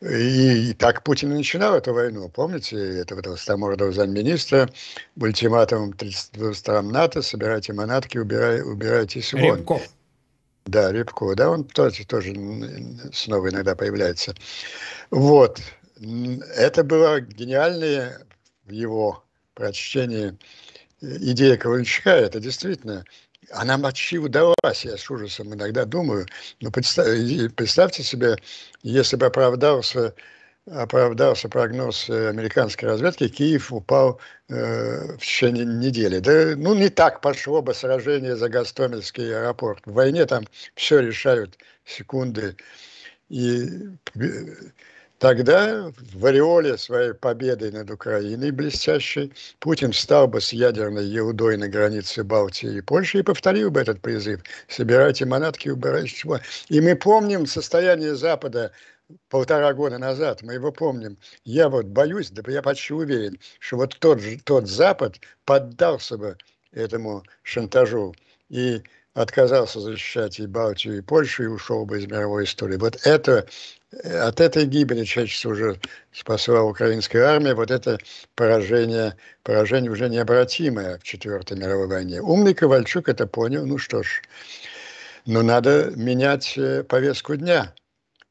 И, 0.01 0.74
так 0.74 1.03
Путин 1.03 1.32
и 1.32 1.36
начинал 1.36 1.76
эту 1.76 1.92
войну. 1.92 2.28
Помните, 2.28 2.76
этого 3.01 3.20
толстомордого 3.20 3.90
замминистра 3.90 4.70
ультиматумом 5.16 5.92
32 5.92 6.55
стран 6.55 6.88
НАТО, 6.88 7.20
собирайте 7.20 7.72
манатки, 7.72 8.16
убирай, 8.16 8.62
убирайтесь 8.62 9.32
вон. 9.32 9.42
Рябков. 9.42 9.82
Да, 10.68 10.92
Рябкова, 10.92 11.34
да, 11.34 11.50
он 11.50 11.64
тоже, 11.64 12.06
тоже 12.06 12.34
снова 13.12 13.48
иногда 13.48 13.74
появляется. 13.74 14.34
Вот. 15.10 15.60
Это 16.56 16.84
было 16.84 17.20
гениальное 17.20 18.26
в 18.66 18.70
его 18.72 19.24
прочтении 19.54 20.36
идея 21.00 21.56
Ковальчука. 21.56 22.10
Это 22.10 22.38
действительно 22.38 23.04
она 23.50 23.78
почти 23.78 24.18
удалась, 24.18 24.84
я 24.84 24.98
с 24.98 25.10
ужасом 25.10 25.54
иногда 25.54 25.86
думаю. 25.86 26.26
Но 26.60 26.70
представьте, 26.70 27.48
представьте 27.48 28.02
себе, 28.02 28.36
если 28.82 29.16
бы 29.16 29.24
оправдался 29.24 30.14
оправдался 30.72 31.48
прогноз 31.48 32.08
э, 32.08 32.28
американской 32.28 32.88
разведки, 32.88 33.28
Киев 33.28 33.72
упал 33.72 34.20
э, 34.48 35.16
в 35.16 35.18
течение 35.18 35.64
недели. 35.64 36.18
Да, 36.18 36.54
ну, 36.56 36.74
не 36.74 36.88
так 36.88 37.20
пошло 37.20 37.62
бы 37.62 37.74
сражение 37.74 38.36
за 38.36 38.48
Гастомельский 38.48 39.36
аэропорт. 39.36 39.82
В 39.86 39.92
войне 39.92 40.26
там 40.26 40.44
все 40.74 41.00
решают 41.00 41.58
секунды. 41.84 42.56
И 43.28 43.68
э, 44.14 44.28
тогда 45.18 45.92
в 46.14 46.26
ореоле 46.26 46.78
своей 46.78 47.14
победы 47.14 47.70
над 47.72 47.90
Украиной 47.90 48.50
блестящей 48.50 49.32
Путин 49.58 49.92
встал 49.92 50.28
бы 50.28 50.40
с 50.40 50.52
ядерной 50.52 51.06
еудой 51.06 51.56
на 51.56 51.68
границе 51.68 52.24
Балтии 52.24 52.78
и 52.78 52.80
Польши 52.80 53.20
и 53.20 53.22
повторил 53.22 53.70
бы 53.70 53.80
этот 53.80 54.00
призыв. 54.00 54.40
Собирайте 54.68 55.24
манатки, 55.24 55.68
убирайте 55.68 56.08
чего. 56.08 56.40
И 56.68 56.80
мы 56.80 56.94
помним 56.96 57.46
состояние 57.46 58.14
Запада 58.14 58.72
полтора 59.28 59.72
года 59.72 59.98
назад, 59.98 60.42
мы 60.42 60.54
его 60.54 60.72
помним, 60.72 61.18
я 61.44 61.68
вот 61.68 61.86
боюсь, 61.86 62.30
да 62.30 62.42
я 62.50 62.62
почти 62.62 62.94
уверен, 62.94 63.38
что 63.59 63.76
вот 63.76 63.96
тот, 63.98 64.20
же, 64.20 64.38
тот 64.44 64.68
Запад 64.68 65.16
поддался 65.44 66.16
бы 66.18 66.36
этому 66.72 67.22
шантажу 67.42 68.14
и 68.48 68.82
отказался 69.14 69.80
защищать 69.80 70.38
и 70.38 70.46
Балтию, 70.46 70.98
и 70.98 71.00
Польшу, 71.00 71.44
и 71.44 71.46
ушел 71.46 71.84
бы 71.86 71.98
из 71.98 72.06
мировой 72.06 72.44
истории. 72.44 72.76
Вот 72.76 73.00
это, 73.04 73.48
от 73.90 74.40
этой 74.40 74.66
гибели 74.66 75.04
человечество 75.04 75.50
уже 75.50 75.80
спасла 76.12 76.62
украинская 76.62 77.24
армия, 77.24 77.54
вот 77.54 77.70
это 77.70 77.98
поражение, 78.36 79.16
поражение 79.42 79.90
уже 79.90 80.09
необратимое 80.09 80.98
в 80.98 81.02
Четвертой 81.02 81.59
мировой 81.59 81.88
войне. 81.88 82.20
Умный 82.20 82.54
Ковальчук 82.54 83.09
это 83.09 83.26
понял, 83.26 83.66
ну 83.66 83.78
что 83.78 84.02
ж, 84.02 84.22
но 85.26 85.42
надо 85.42 85.90
менять 85.96 86.56
э, 86.56 86.84
повестку 86.84 87.34
дня– 87.36 87.74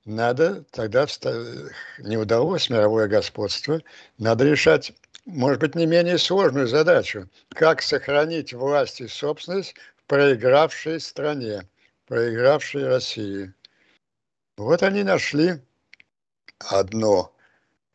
надо 0.08 0.64
тогда, 0.72 1.06
не 2.00 2.18
удалось 2.18 2.70
мировое 2.70 3.08
господство, 3.08 3.82
надо 4.18 4.46
решать, 4.46 4.94
может 5.26 5.60
быть, 5.60 5.76
не 5.76 5.86
менее 5.86 6.18
сложную 6.18 6.68
задачу, 6.68 7.30
как 7.50 7.82
сохранить 7.82 8.54
власть 8.54 9.02
и 9.02 9.08
собственность 9.08 9.76
в 9.98 10.04
проигравшей 10.06 11.00
стране, 11.00 11.68
проигравшей 12.08 12.88
России. 12.88 13.54
Вот 14.56 14.82
они 14.82 15.04
нашли 15.04 15.60
одно 16.60 17.36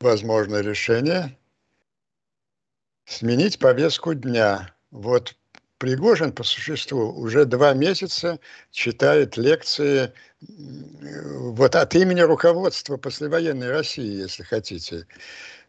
возможное 0.00 0.60
решение– 0.60 1.36
сменить 3.04 3.58
повестку 3.58 4.14
дня. 4.14 4.74
Вот 4.90 5.34
Пригожин 5.82 6.30
по 6.30 6.44
существу 6.44 7.12
уже 7.12 7.44
два 7.44 7.74
месяца 7.74 8.38
читает 8.70 9.36
лекции 9.36 10.12
вот 10.40 11.74
от 11.74 11.96
имени 11.96 12.20
руководства 12.20 12.96
послевоенной 12.96 13.68
России, 13.68 14.20
если 14.22 14.44
хотите. 14.44 15.08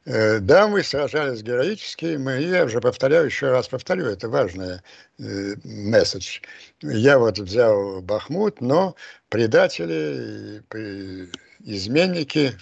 Э, 0.05 0.37
да, 0.37 0.67
мы 0.67 0.83
сражались 0.83 1.41
героически, 1.41 2.17
мы, 2.17 2.33
я 2.41 2.65
уже 2.65 2.79
повторяю, 2.79 3.25
еще 3.25 3.49
раз 3.49 3.69
повторю, 3.69 4.05
это 4.05 4.29
важный 4.29 4.81
э, 5.17 5.55
месседж. 5.63 6.41
Я 6.83 7.17
вот 7.17 7.39
взял 7.39 7.99
Бахмут, 8.01 8.61
но 8.61 8.95
предатели, 9.29 10.61
изменники 11.63 12.53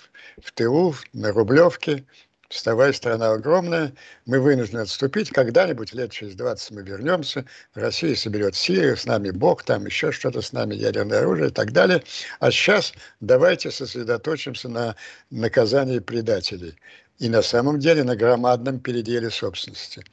в 0.41 0.53
тылу, 0.53 0.95
на 1.11 1.33
Рублевке– 1.33 2.05
вставай, 2.51 2.93
страна 2.93 3.31
огромная, 3.31 3.93
мы 4.25 4.39
вынуждены 4.39 4.81
отступить, 4.81 5.29
когда-нибудь 5.29 5.93
лет 5.93 6.11
через 6.11 6.35
20 6.35 6.71
мы 6.71 6.83
вернемся, 6.83 7.45
Россия 7.73 8.15
соберет 8.15 8.55
силы, 8.55 8.95
с 8.95 9.05
нами 9.05 9.31
Бог, 9.31 9.63
там 9.63 9.85
еще 9.85 10.11
что-то 10.11 10.41
с 10.41 10.53
нами, 10.53 10.75
ядерное 10.75 11.19
оружие 11.19 11.49
и 11.49 11.51
так 11.51 11.71
далее. 11.71 12.03
А 12.39 12.51
сейчас 12.51 12.93
давайте 13.19 13.71
сосредоточимся 13.71 14.69
на 14.69 14.95
наказании 15.29 15.99
предателей 15.99 16.75
и 17.19 17.29
на 17.29 17.41
самом 17.41 17.79
деле 17.79 18.03
на 18.03 18.15
громадном 18.15 18.79
переделе 18.79 19.29
собственности. 19.29 20.03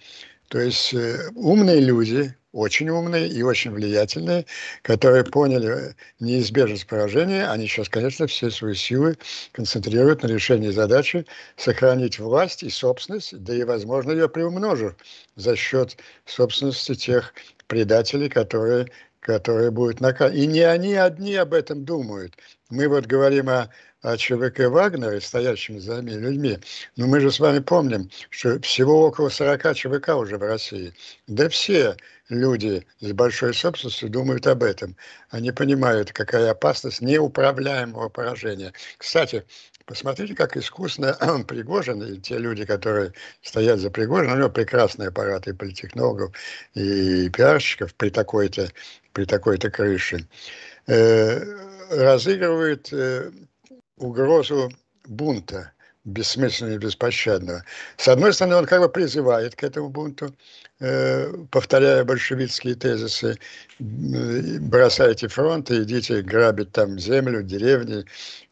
То 0.48 0.60
есть 0.60 0.94
э, 0.94 1.28
умные 1.34 1.80
люди, 1.80 2.34
очень 2.52 2.88
умные 2.88 3.28
и 3.28 3.42
очень 3.42 3.70
влиятельные, 3.70 4.46
которые 4.82 5.24
поняли 5.24 5.94
неизбежность 6.20 6.86
поражения, 6.86 7.46
они 7.46 7.66
сейчас, 7.66 7.90
конечно, 7.90 8.26
все 8.26 8.50
свои 8.50 8.74
силы 8.74 9.18
концентрируют 9.52 10.22
на 10.22 10.28
решении 10.28 10.70
задачи 10.70 11.26
сохранить 11.56 12.18
власть 12.18 12.62
и 12.62 12.70
собственность, 12.70 13.38
да 13.38 13.54
и, 13.54 13.64
возможно, 13.64 14.12
ее 14.12 14.28
приумножив 14.30 14.96
за 15.36 15.54
счет 15.54 15.98
собственности 16.24 16.94
тех 16.94 17.34
предателей, 17.66 18.30
которые, 18.30 18.86
которые 19.20 19.70
будут 19.70 20.00
наказаны. 20.00 20.38
И 20.38 20.46
не 20.46 20.62
они 20.62 20.94
одни 20.94 21.34
об 21.34 21.52
этом 21.52 21.84
думают. 21.84 22.34
Мы 22.70 22.88
вот 22.88 23.04
говорим 23.04 23.50
о 23.50 23.68
ЧВК 24.02 24.68
Вагнера, 24.68 25.20
стоящими 25.20 25.78
за 25.78 25.96
ними 25.96 26.12
людьми, 26.12 26.58
но 26.96 27.06
мы 27.06 27.20
же 27.20 27.30
с 27.30 27.40
вами 27.40 27.58
помним, 27.58 28.10
что 28.30 28.60
всего 28.60 29.06
около 29.06 29.28
40 29.28 29.74
ЧВК 29.74 30.10
уже 30.10 30.38
в 30.38 30.42
России. 30.42 30.92
Да 31.26 31.48
все 31.48 31.96
люди 32.28 32.86
с 33.00 33.12
большой 33.12 33.54
собственностью 33.54 34.08
думают 34.08 34.46
об 34.46 34.62
этом. 34.62 34.96
Они 35.30 35.50
понимают, 35.50 36.12
какая 36.12 36.50
опасность 36.50 37.00
неуправляемого 37.00 38.08
поражения. 38.08 38.72
Кстати, 38.98 39.44
посмотрите, 39.84 40.34
как 40.34 40.56
искусно 40.56 41.16
Пригожин 41.48 42.02
и 42.02 42.18
те 42.18 42.38
люди, 42.38 42.64
которые 42.64 43.12
стоят 43.42 43.80
за 43.80 43.90
Пригожином, 43.90 44.36
у 44.36 44.38
него 44.38 44.50
прекрасный 44.50 45.08
аппарат 45.08 45.48
и 45.48 45.52
политтехнологов, 45.52 46.32
и 46.74 47.28
пиарщиков 47.30 47.94
при 47.94 48.10
такой-то 48.10 48.70
при 49.12 49.24
такой-то 49.24 49.68
крыше, 49.68 50.28
э, 50.86 51.42
разыгрывают 51.90 52.92
э, 52.92 53.32
угрозу 53.98 54.70
бунта 55.06 55.72
бессмысленного 56.04 56.76
и 56.76 56.78
беспощадного. 56.78 57.64
С 57.96 58.08
одной 58.08 58.32
стороны, 58.32 58.56
он 58.56 58.66
как 58.66 58.80
бы 58.80 58.88
призывает 58.88 59.54
к 59.54 59.62
этому 59.62 59.90
бунту, 59.90 60.34
э, 60.80 61.32
повторяя 61.50 62.04
большевистские 62.04 62.74
тезисы, 62.76 63.36
э, 63.78 64.58
бросайте 64.60 65.28
фронты, 65.28 65.82
идите 65.82 66.22
грабить 66.22 66.72
там 66.72 66.98
землю, 66.98 67.42
деревни, 67.42 68.04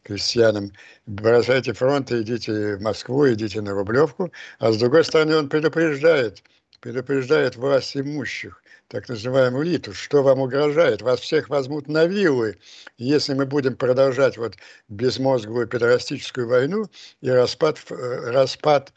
крестьянам, 0.03 0.71
бросайте 1.07 1.73
фронты, 1.73 2.21
идите 2.21 2.75
в 2.75 2.81
Москву, 2.81 3.27
идите 3.27 3.61
на 3.61 3.71
Рублевку, 3.71 4.31
а 4.59 4.71
с 4.71 4.77
другой 4.77 5.03
стороны, 5.03 5.35
он 5.35 5.49
предупреждает 5.49 6.43
предупреждает 6.79 7.55
власть 7.55 7.97
имущих, 7.97 8.61
так 8.87 9.09
называемую 9.09 9.65
элиту, 9.65 9.93
что 9.93 10.23
вам 10.23 10.39
угрожает. 10.39 11.01
Вас 11.01 11.19
всех 11.19 11.49
возьмут 11.49 11.87
на 11.87 12.05
вилы, 12.05 12.57
если 12.97 13.33
мы 13.33 13.45
будем 13.45 13.75
продолжать 13.75 14.37
вот 14.37 14.55
безмозглую 14.87 15.67
педерастическую 15.67 16.47
войну 16.47 16.85
и 17.21 17.29
распад, 17.29 17.79
э, 17.89 18.31
распад 18.31 18.93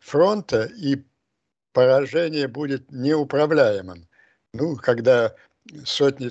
фронта, 0.00 0.64
и 0.64 1.04
поражение 1.72 2.48
будет 2.48 2.90
неуправляемым. 2.90 4.08
Ну, 4.54 4.76
когда 4.76 5.34
сотни, 5.84 6.30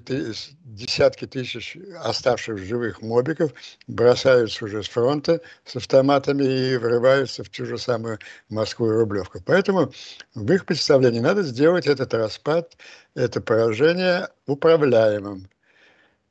десятки 0.64 1.26
тысяч 1.26 1.78
оставших 2.04 2.58
живых 2.58 3.02
мобиков 3.02 3.54
бросаются 3.88 4.66
уже 4.66 4.84
с 4.84 4.88
фронта 4.88 5.42
с 5.66 5.76
автоматами 5.76 6.44
и 6.44 6.78
врываются 6.78 7.44
в 7.44 7.50
ту 7.50 7.66
же 7.66 7.78
самую 7.78 8.20
Москву 8.50 8.88
и 8.88 8.96
Рублевку. 8.96 9.40
Поэтому 9.46 9.92
в 10.34 10.52
их 10.52 10.66
представлении 10.66 11.20
надо 11.20 11.44
сделать 11.44 11.88
этот 11.88 12.14
распад, 12.14 12.78
это 13.16 13.42
поражение 13.42 14.30
управляемым, 14.46 15.50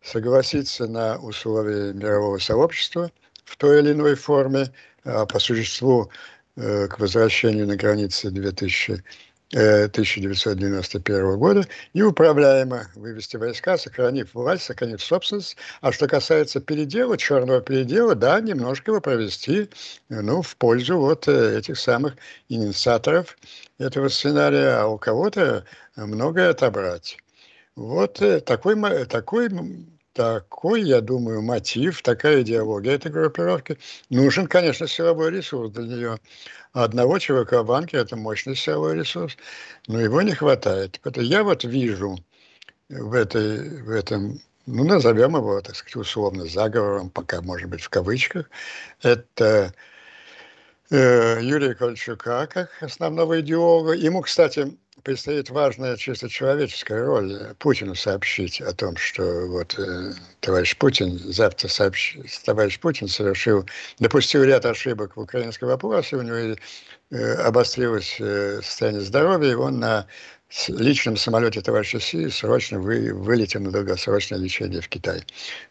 согласиться 0.02 0.86
на 0.86 1.18
условия 1.18 1.92
мирового 1.92 2.38
сообщества 2.38 3.10
в 3.44 3.56
той 3.56 3.80
или 3.80 3.92
иной 3.92 4.14
форме, 4.14 4.72
а 5.04 5.26
по 5.26 5.38
существу 5.38 6.10
э, 6.56 6.88
к 6.88 6.98
возвращению 6.98 7.66
на 7.66 7.76
границы 7.76 8.30
2000 8.30 9.02
1991 9.52 11.16
э, 11.16 11.36
года 11.36 11.66
и 11.92 12.02
управляемо 12.02 12.88
вывести 12.96 13.36
войска, 13.36 13.78
сохранив 13.78 14.34
власть, 14.34 14.64
сохранив 14.64 15.02
собственность. 15.02 15.56
А 15.80 15.92
что 15.92 16.08
касается 16.08 16.60
передела, 16.60 17.16
черного 17.16 17.60
передела, 17.60 18.14
да, 18.14 18.40
немножко 18.40 18.90
его 18.90 19.00
провести 19.00 19.70
ну, 20.08 20.42
в 20.42 20.56
пользу 20.56 20.98
вот 20.98 21.28
э, 21.28 21.58
этих 21.58 21.78
самых 21.78 22.14
инициаторов 22.48 23.38
этого 23.78 24.08
сценария, 24.08 24.80
а 24.80 24.86
у 24.88 24.98
кого-то 24.98 25.64
многое 25.94 26.50
отобрать. 26.50 27.16
Вот 27.76 28.20
э, 28.22 28.40
такой, 28.40 28.74
такой 29.06 29.50
такой, 30.16 30.82
я 30.82 31.02
думаю, 31.02 31.42
мотив, 31.42 32.02
такая 32.02 32.40
идеология 32.40 32.94
этой 32.94 33.12
группировки. 33.12 33.78
Нужен, 34.08 34.46
конечно, 34.46 34.88
силовой 34.88 35.30
ресурс 35.30 35.70
для 35.72 35.84
нее. 35.84 36.18
Одного 36.76 37.18
ЧВК 37.18 37.64
банки– 37.64 37.96
это 37.96 38.16
мощный 38.16 38.54
силовой 38.54 38.96
ресурс, 38.98 39.34
но 39.86 39.98
его 39.98 40.20
не 40.20 40.32
хватает. 40.32 41.00
Это 41.04 41.22
я 41.22 41.42
вот 41.42 41.64
вижу 41.64 42.18
в, 42.90 43.14
этой, 43.14 43.80
в 43.80 43.90
этом, 43.90 44.42
ну, 44.66 44.84
назовем 44.84 45.36
его, 45.36 45.58
так 45.62 45.74
сказать, 45.74 45.96
условно, 45.96 46.44
заговором, 46.44 47.08
пока, 47.08 47.40
может 47.40 47.70
быть, 47.70 47.80
в 47.80 47.88
кавычках, 47.88 48.50
это 49.00 49.72
э, 50.90 51.38
Юрия 51.40 51.74
Кольчука 51.74 52.46
как 52.46 52.68
основного 52.82 53.40
идеолога. 53.40 53.92
Ему, 53.92 54.20
кстати, 54.20 54.76
предстоит 55.06 55.50
важная 55.50 55.96
чисто 55.96 56.28
человеческая 56.28 57.04
роль 57.04 57.54
Путину 57.60 57.94
сообщить 57.94 58.60
о 58.60 58.72
том, 58.74 58.96
что 58.96 59.46
вот 59.46 59.78
э, 59.78 60.10
товарищ 60.40 60.76
Путин, 60.76 61.16
завтра 61.16 61.68
сообщ... 61.68 62.16
товарищ 62.44 62.80
Путин 62.80 63.06
совершил, 63.06 63.64
допустил 64.00 64.42
ряд 64.42 64.66
ошибок 64.66 65.16
в 65.16 65.20
украинском 65.20 65.68
вопросе, 65.68 66.16
у 66.16 66.22
него 66.22 66.34
э, 66.34 66.56
обострилось 67.10 68.16
э, 68.18 68.60
состояние 68.62 69.02
здоровья, 69.02 69.52
и 69.52 69.54
он 69.54 69.78
на 69.78 70.06
личном 70.68 71.16
самолете 71.16 71.60
товарища 71.60 72.00
Си 72.00 72.30
срочно 72.30 72.78
вы, 72.78 73.12
вылетел 73.12 73.60
на 73.60 73.70
долгосрочное 73.70 74.38
лечение 74.38 74.80
в 74.80 74.88
Китай. 74.88 75.24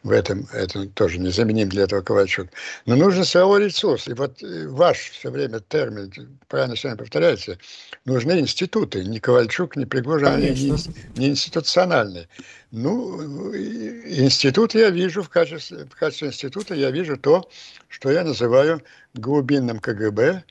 В 0.03 0.11
этом 0.11 0.47
это 0.51 0.87
тоже 0.89 1.17
незаменим 1.17 1.69
для 1.69 1.83
этого 1.83 2.01
Ковальчук. 2.01 2.49
Но 2.85 2.95
нужен 2.95 3.23
силовой 3.23 3.65
ресурс. 3.65 4.07
И 4.07 4.13
вот 4.13 4.43
э, 4.43 4.67
ваш 4.67 5.11
все 5.11 5.31
время 5.31 5.59
термин, 5.59 6.11
правильно 6.47 6.75
все 6.75 6.89
время 6.89 6.99
повторяете, 6.99 7.57
нужны 8.05 8.39
институты. 8.39 9.03
Ни 9.03 9.19
Ковальчук, 9.19 9.75
ни 9.75 9.85
Пригожин, 9.85 10.27
они 10.27 10.49
не, 10.49 10.75
не 11.19 11.29
институциональные. 11.29 12.27
Ну, 12.71 13.53
институт 13.55 14.73
я 14.75 14.89
вижу 14.89 15.23
в 15.23 15.29
качестве, 15.29 15.85
в 15.85 15.95
качестве 15.95 16.27
института, 16.27 16.75
я 16.75 16.91
вижу 16.91 17.17
то, 17.17 17.49
что 17.87 18.11
я 18.11 18.23
называю 18.23 18.81
глубинным 19.13 19.79
КГБ. 19.79 20.43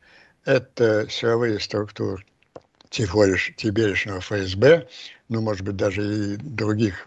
Это 0.45 1.09
силовые 1.09 1.59
структуры 1.59 2.25
теперешнего 2.91 4.21
ФСБ, 4.21 4.87
ну, 5.29 5.41
может 5.41 5.63
быть, 5.63 5.77
даже 5.77 6.35
и 6.35 6.37
других 6.37 7.07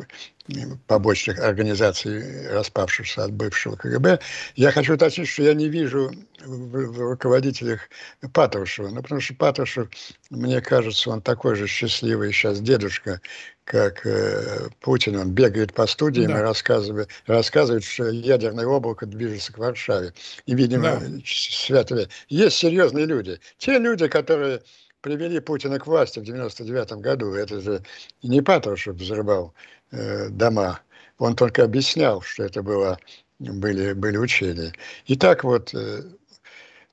побочных 0.88 1.40
организаций, 1.40 2.50
распавшихся 2.50 3.26
от 3.26 3.32
бывшего 3.32 3.76
КГБ. 3.76 4.20
Я 4.56 4.72
хочу 4.72 4.96
уточнить, 4.96 5.28
что 5.28 5.44
я 5.44 5.54
не 5.54 5.70
вижу 5.70 6.12
в, 6.44 6.92
в 6.92 7.00
руководителях 7.00 7.90
Патрушева, 8.34 8.90
ну, 8.90 9.02
потому 9.02 9.22
что 9.22 9.36
Патрушев, 9.36 9.90
мне 10.30 10.62
кажется, 10.62 11.10
он 11.10 11.22
такой 11.22 11.56
же 11.56 11.68
счастливый 11.68 12.34
сейчас 12.34 12.60
дедушка, 12.60 13.22
как 13.68 14.05
э, 14.05 14.70
Путин. 14.80 15.18
Он 15.18 15.32
бегает 15.32 15.74
по 15.74 15.86
студиям 15.88 16.32
да. 16.32 16.39
и 16.39 16.41
рассказывает, 16.41 17.09
рассказывает, 17.26 17.84
что 17.84 18.07
ядерное 18.07 18.65
облако 18.65 19.05
движется 19.05 19.51
к 19.51 19.57
Варшаве. 19.57 20.13
И, 20.45 20.55
видимо, 20.55 21.01
да. 21.01 21.20
свято 21.26 22.07
Есть 22.30 22.57
серьезные 22.57 23.05
люди. 23.05 23.39
Те 23.57 23.78
люди, 23.78 24.07
которые 24.07 24.61
привели 25.01 25.41
Путина 25.41 25.80
к 25.80 25.88
власти 25.88 26.20
в 26.20 26.24
99 26.24 26.93
году. 26.93 27.34
Это 27.34 27.59
же 27.59 27.84
не 28.24 28.41
Патрушев 28.41 28.95
взрывал 28.95 29.53
э, 29.91 30.30
дома. 30.30 30.80
Он 31.18 31.36
только 31.36 31.65
объяснял, 31.65 32.22
что 32.22 32.43
это 32.43 32.63
было, 32.63 32.97
были, 33.39 33.91
были 33.91 34.15
учения. 34.15 34.72
Итак, 35.07 35.43
вот, 35.43 35.74
э, 35.74 36.03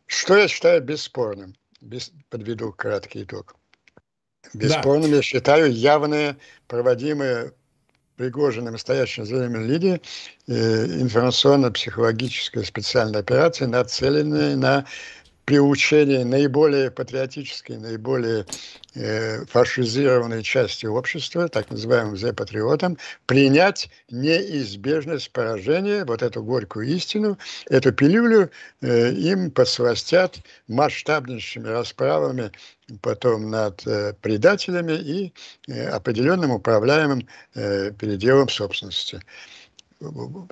что 0.06 0.36
я 0.36 0.48
считаю 0.48 0.82
бесспорным? 0.82 1.54
Без, 1.80 2.10
подведу 2.30 2.72
краткий 2.72 3.22
итог. 3.22 3.54
Бесспорным 4.52 5.10
да. 5.10 5.16
я 5.16 5.22
считаю 5.22 5.72
явные, 5.72 6.36
проводимые 6.66 7.52
Пригожиным 8.16 8.78
стоящим 8.78 9.26
за 9.26 9.46
линии 9.46 10.00
э, 10.46 10.84
информационно-психологическая 11.00 12.62
специальная 12.62 13.18
операция, 13.20 13.66
нацеленная 13.66 14.54
на 14.54 14.86
приучение 15.44 16.24
наиболее 16.24 16.90
патриотической, 16.90 17.76
наиболее 17.76 18.46
э, 18.94 19.44
фашизированной 19.46 20.42
части 20.42 20.86
общества, 20.86 21.48
так 21.48 21.70
называемым 21.70 22.16
зе-патриотам, 22.16 22.98
принять 23.26 23.90
неизбежность 24.10 25.30
поражения, 25.32 26.04
вот 26.04 26.22
эту 26.22 26.42
горькую 26.42 26.86
истину, 26.88 27.38
эту 27.68 27.92
пилюлю 27.92 28.50
э, 28.80 29.12
им 29.12 29.50
подсластят 29.50 30.38
масштабнейшими 30.68 31.68
расправами 31.68 32.50
потом 33.00 33.50
над 33.50 33.86
э, 33.86 34.14
предателями 34.20 34.92
и 34.92 35.32
э, 35.68 35.88
определенным 35.88 36.50
управляемым 36.50 37.26
э, 37.54 37.92
переделом 37.92 38.48
собственности. 38.48 39.20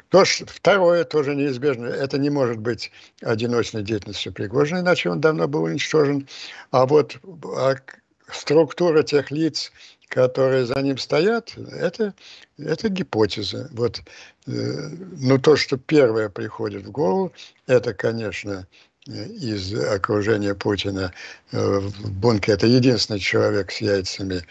То, 0.09 0.25
что, 0.25 0.47
второе 0.47 1.05
тоже 1.05 1.35
неизбежно. 1.35 1.87
Это 1.87 2.19
не 2.19 2.31
может 2.31 2.59
быть 2.59 2.91
одиночной 3.23 3.83
деятельностью 3.83 4.33
Пригожина, 4.33 4.81
иначе 4.81 5.11
он 5.11 5.21
давно 5.21 5.49
был 5.49 5.65
уничтожен. 5.65 6.29
А 6.71 6.87
вот 6.87 7.19
а 7.57 7.77
структура 8.31 9.03
тех 9.03 9.31
лиц, 9.31 9.73
которые 10.09 10.67
за 10.67 10.81
ним 10.81 10.99
стоят, 10.99 11.57
это, 11.57 12.15
это 12.59 12.89
гипотеза. 12.89 13.69
Вот, 13.73 14.03
э, 14.47 14.51
ну, 14.51 15.39
то, 15.39 15.57
что 15.57 15.77
первое 15.77 16.29
приходит 16.29 16.87
в 16.87 16.91
голову, 16.91 17.33
это, 17.67 17.95
конечно, 17.95 18.67
из 19.07 19.75
окружения 19.75 20.55
Путина 20.55 21.13
э, 21.51 21.79
в 21.79 22.13
бункере. 22.13 22.55
Это 22.55 22.67
единственный 22.67 23.19
человек 23.19 23.73
с 23.73 23.81
яйцами 23.81 24.43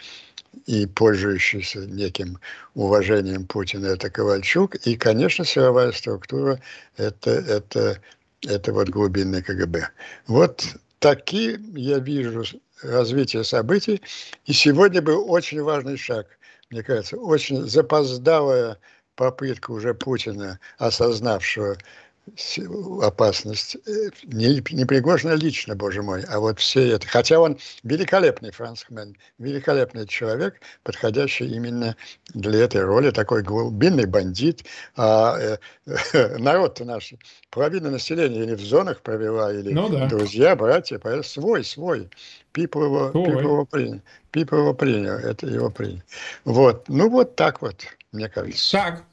и 0.66 0.86
пользующийся 0.86 1.86
неким 1.86 2.38
уважением 2.74 3.46
Путина, 3.46 3.86
это 3.86 4.10
Ковальчук. 4.10 4.74
И, 4.86 4.96
конечно, 4.96 5.44
силовая 5.44 5.92
структура 5.92 6.60
это, 6.96 7.30
это, 7.30 7.98
это 8.42 8.72
вот 8.72 8.90
глубинный 8.90 9.42
КГБ. 9.42 9.88
Вот 10.26 10.64
такие 10.98 11.58
я 11.74 11.98
вижу 11.98 12.44
развитие 12.82 13.44
событий. 13.44 14.02
И 14.44 14.52
сегодня 14.52 15.00
был 15.00 15.30
очень 15.30 15.62
важный 15.62 15.96
шаг, 15.96 16.26
мне 16.70 16.82
кажется, 16.82 17.16
очень 17.16 17.66
запоздалая 17.68 18.78
попытка 19.14 19.70
уже 19.70 19.94
Путина, 19.94 20.58
осознавшего 20.78 21.76
опасность. 23.02 23.76
Э, 23.86 24.10
не, 24.24 24.62
не 24.70 24.84
Пригожина 24.84 25.32
лично, 25.32 25.74
боже 25.74 26.02
мой, 26.02 26.22
а 26.22 26.38
вот 26.38 26.60
все 26.60 26.92
это. 26.92 27.06
Хотя 27.06 27.40
он 27.40 27.58
великолепный 27.82 28.50
францмен, 28.52 29.16
великолепный 29.38 30.06
человек, 30.06 30.60
подходящий 30.82 31.46
именно 31.46 31.96
для 32.34 32.64
этой 32.64 32.82
роли, 32.82 33.10
такой 33.10 33.42
глубинный 33.42 34.06
бандит. 34.06 34.64
А 34.96 35.36
э, 35.38 35.56
э, 36.12 36.38
народ-то 36.38 36.84
наш, 36.84 37.12
половина 37.50 37.90
населения 37.90 38.44
или 38.44 38.54
в 38.54 38.60
зонах 38.60 39.00
провела, 39.02 39.52
или 39.52 39.72
ну, 39.72 39.88
да. 39.88 40.06
друзья, 40.06 40.56
братья, 40.56 41.00
свой, 41.22 41.64
свой. 41.64 42.08
Пипа 42.52 42.84
его, 42.84 43.08
Пипа 43.10 43.38
его 43.38 43.64
принял. 43.64 44.00
Пипа 44.30 44.54
его 44.54 44.74
принял, 44.74 45.12
это 45.12 45.46
его 45.46 45.70
принял. 45.70 46.02
Вот, 46.44 46.88
ну 46.88 47.10
вот 47.10 47.36
так 47.36 47.62
вот, 47.62 47.76
мне 48.12 48.28
кажется. 48.28 48.72
Так, 48.72 49.04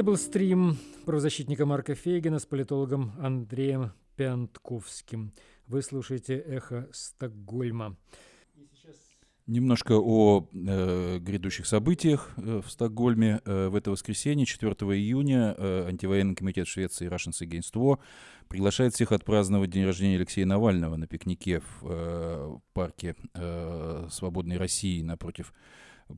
Это 0.00 0.06
был 0.06 0.16
стрим 0.16 0.78
правозащитника 1.04 1.66
Марка 1.66 1.94
Фейгина 1.94 2.38
с 2.38 2.46
политологом 2.46 3.12
Андреем 3.18 3.92
Пянтковским. 4.16 5.34
Вы 5.66 5.82
слушаете 5.82 6.38
«Эхо 6.38 6.88
Стокгольма». 6.90 7.98
Немножко 9.46 9.98
о 9.98 10.48
э, 10.54 11.18
грядущих 11.18 11.66
событиях 11.66 12.30
э, 12.38 12.62
в 12.64 12.70
Стокгольме. 12.70 13.42
Э, 13.44 13.68
в 13.68 13.74
это 13.74 13.90
воскресенье, 13.90 14.46
4 14.46 14.72
июня, 14.72 15.54
э, 15.58 15.88
антивоенный 15.88 16.34
комитет 16.34 16.66
Швеции 16.66 17.06
Russians 17.06 17.46
Against 17.46 17.74
War 17.74 17.98
приглашает 18.48 18.94
всех 18.94 19.12
отпраздновать 19.12 19.68
день 19.68 19.84
рождения 19.84 20.16
Алексея 20.16 20.46
Навального 20.46 20.96
на 20.96 21.08
пикнике 21.08 21.60
в 21.60 21.82
э, 21.82 22.56
парке 22.72 23.16
э, 23.34 24.08
Свободной 24.10 24.56
России 24.56 25.02
напротив 25.02 25.52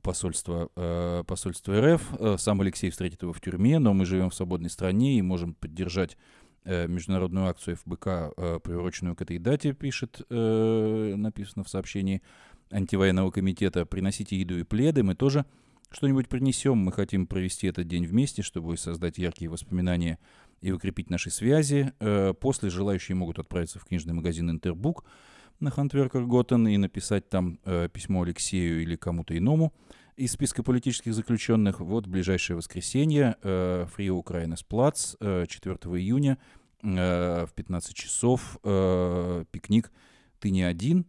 посольства, 0.01 0.69
э, 0.75 1.23
посольства 1.27 1.79
РФ. 1.79 2.13
Э, 2.19 2.35
сам 2.37 2.61
Алексей 2.61 2.89
встретит 2.89 3.21
его 3.21 3.33
в 3.33 3.41
тюрьме, 3.41 3.79
но 3.79 3.93
мы 3.93 4.05
живем 4.05 4.29
в 4.29 4.35
свободной 4.35 4.69
стране 4.69 5.17
и 5.17 5.21
можем 5.21 5.53
поддержать 5.53 6.17
э, 6.65 6.87
международную 6.87 7.47
акцию 7.47 7.77
ФБК, 7.77 8.07
э, 8.07 8.59
приуроченную 8.63 9.15
к 9.15 9.21
этой 9.21 9.37
дате, 9.37 9.73
пишет, 9.73 10.21
э, 10.29 11.13
написано 11.15 11.63
в 11.63 11.69
сообщении 11.69 12.21
антивоенного 12.71 13.31
комитета, 13.31 13.85
приносите 13.85 14.39
еду 14.39 14.57
и 14.57 14.63
пледы, 14.63 15.03
мы 15.03 15.15
тоже 15.15 15.45
что-нибудь 15.91 16.27
принесем. 16.27 16.77
Мы 16.77 16.91
хотим 16.91 17.27
провести 17.27 17.67
этот 17.67 17.87
день 17.87 18.05
вместе, 18.05 18.41
чтобы 18.41 18.77
создать 18.77 19.17
яркие 19.17 19.49
воспоминания 19.49 20.19
и 20.61 20.71
укрепить 20.71 21.09
наши 21.09 21.29
связи. 21.29 21.93
Э, 21.99 22.33
после 22.33 22.69
желающие 22.69 23.15
могут 23.15 23.39
отправиться 23.39 23.79
в 23.79 23.85
книжный 23.85 24.13
магазин 24.13 24.49
«Интербук» 24.49 25.05
на 25.63 25.71
Хантверкер 25.71 26.25
Готтен 26.25 26.67
и 26.67 26.77
написать 26.77 27.29
там 27.29 27.59
э, 27.65 27.89
письмо 27.91 28.23
Алексею 28.23 28.83
или 28.83 28.95
кому-то 28.95 29.37
иному 29.37 29.73
из 30.15 30.33
списка 30.33 30.61
политических 30.61 31.13
заключенных. 31.13 31.79
Вот 31.79 32.05
ближайшее 32.05 32.55
воскресенье 32.57 33.35
Фри 33.41 34.11
Украинес 34.11 34.61
Плац 34.61 35.15
4 35.19 35.47
июня 35.97 36.37
в 36.83 37.49
15 37.55 37.95
часов 37.95 38.59
пикник 38.61 39.91
«Ты 40.39 40.51
не 40.51 40.61
один», 40.61 41.07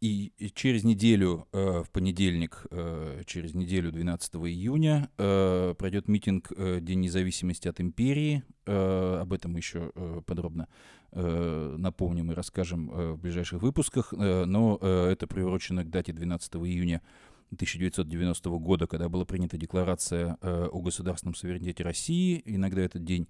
и 0.00 0.32
через 0.54 0.82
неделю, 0.82 1.46
э, 1.52 1.82
в 1.84 1.90
понедельник, 1.90 2.66
э, 2.70 3.20
через 3.26 3.52
неделю, 3.54 3.92
12 3.92 4.46
июня, 4.46 5.10
э, 5.18 5.74
пройдет 5.76 6.08
митинг 6.08 6.50
День 6.56 7.00
независимости 7.00 7.68
от 7.68 7.80
империи. 7.80 8.42
Об 8.64 9.32
этом 9.32 9.56
еще 9.56 9.92
подробно 10.26 10.68
напомним 11.12 12.30
и 12.30 12.34
расскажем 12.34 12.88
в 12.88 13.16
ближайших 13.18 13.62
выпусках. 13.62 14.12
Но 14.12 14.76
это 14.76 15.26
приурочено 15.26 15.82
к 15.82 15.90
дате 15.90 16.12
12 16.12 16.54
июня 16.66 17.02
1990 17.52 18.48
года, 18.58 18.86
когда 18.86 19.08
была 19.08 19.24
принята 19.24 19.56
декларация 19.56 20.36
о 20.40 20.80
государственном 20.80 21.34
суверенитете 21.34 21.82
России. 21.82 22.42
Иногда 22.44 22.82
этот 22.82 23.04
день 23.04 23.26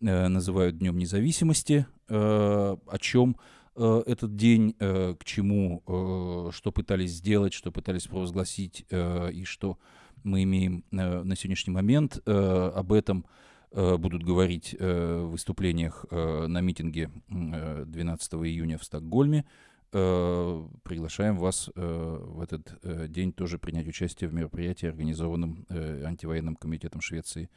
называют 0.00 0.78
Днем 0.78 0.96
независимости, 0.96 1.86
о 2.08 2.98
чем 2.98 3.36
Э, 3.78 4.02
этот 4.06 4.34
день, 4.34 4.74
э, 4.80 5.14
к 5.14 5.24
чему, 5.24 5.84
э, 5.86 6.50
что 6.52 6.72
пытались 6.72 7.12
сделать, 7.12 7.52
что 7.52 7.70
пытались 7.70 8.08
провозгласить 8.08 8.84
и 8.90 9.44
что 9.44 9.78
мы 10.24 10.42
имеем 10.42 10.84
на 10.90 11.36
сегодняшний 11.36 11.72
момент. 11.72 12.20
Об 12.26 12.92
этом 12.92 13.24
будут 13.70 14.24
говорить 14.24 14.74
в 14.78 15.26
выступлениях 15.30 16.06
на 16.10 16.60
митинге 16.60 17.10
12 17.28 18.34
июня 18.46 18.78
в 18.78 18.84
Стокгольме. 18.84 19.44
Приглашаем 19.90 21.36
вас 21.36 21.70
в 21.74 22.40
этот 22.40 23.12
день 23.12 23.32
тоже 23.32 23.58
принять 23.58 23.86
участие 23.86 24.28
в 24.28 24.34
мероприятии, 24.34 24.86
организованном 24.86 25.66
антивоенным 25.70 26.56
комитетом 26.56 27.00
Швеции 27.00 27.48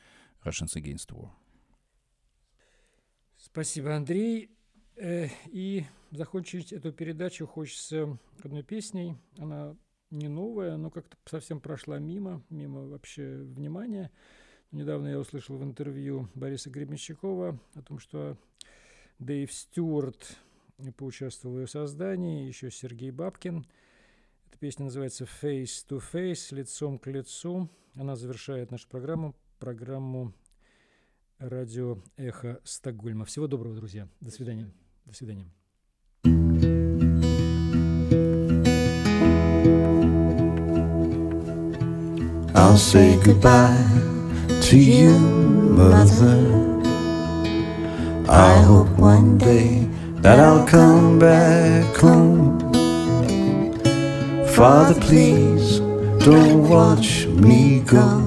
Russians 0.46 0.76
Against 0.76 1.10
War. 1.10 1.30
Спасибо, 3.38 3.96
Андрей. 3.96 4.52
И 5.04 5.84
закончить 6.12 6.72
эту 6.72 6.92
передачу 6.92 7.48
хочется 7.48 8.20
одной 8.44 8.62
песней. 8.62 9.18
Она 9.38 9.76
не 10.12 10.28
новая, 10.28 10.78
но 10.78 10.92
как-то 10.92 11.18
совсем 11.26 11.60
прошла 11.60 11.98
мимо, 11.98 12.44
мимо 12.50 12.88
вообще 12.88 13.38
внимания. 13.38 14.12
Недавно 14.72 15.08
я 15.08 15.20
услышал 15.20 15.58
в 15.58 15.64
интервью 15.64 16.30
Бориса 16.36 16.70
Гребенщикова 16.70 17.60
о 17.74 17.82
том, 17.82 17.98
что 17.98 18.38
Дэйв 19.18 19.52
Стюарт 19.52 20.38
поучаствовал 20.98 21.56
в 21.56 21.60
ее 21.60 21.68
создании, 21.68 22.48
еще 22.48 22.70
Сергей 22.70 23.12
Бабкин. 23.12 23.66
Эта 24.48 24.58
песня 24.60 24.86
называется 24.86 25.26
«Face 25.42 25.86
to 25.90 26.02
Face», 26.14 26.54
«Лицом 26.56 27.00
к 27.00 27.08
лицу». 27.08 27.70
Она 27.96 28.16
завершает 28.16 28.72
нашу 28.72 28.88
программу, 28.88 29.36
программу 29.60 30.34
радио 31.40 31.98
«Эхо 32.18 32.62
Стокгольма». 32.64 33.26
Всего 33.26 33.48
доброго, 33.48 33.76
друзья. 33.76 34.08
До 34.22 34.30
свидания. 34.30 34.72
До 35.07 35.15
свидания. 35.15 35.47
I'll 42.55 42.79
say 42.79 43.19
goodbye 43.25 43.77
to 44.63 44.77
you, 44.77 45.19
mother. 45.19 46.77
I 48.29 48.59
hope 48.63 48.89
one 48.99 49.39
day 49.39 49.89
that 50.23 50.41
I'll 50.41 50.67
come 50.67 51.19
back 51.19 51.97
home. 51.97 52.59
Father, 54.49 54.99
please 55.01 55.79
don't 56.25 56.69
watch 56.69 57.27
me 57.27 57.81
go, 57.81 58.25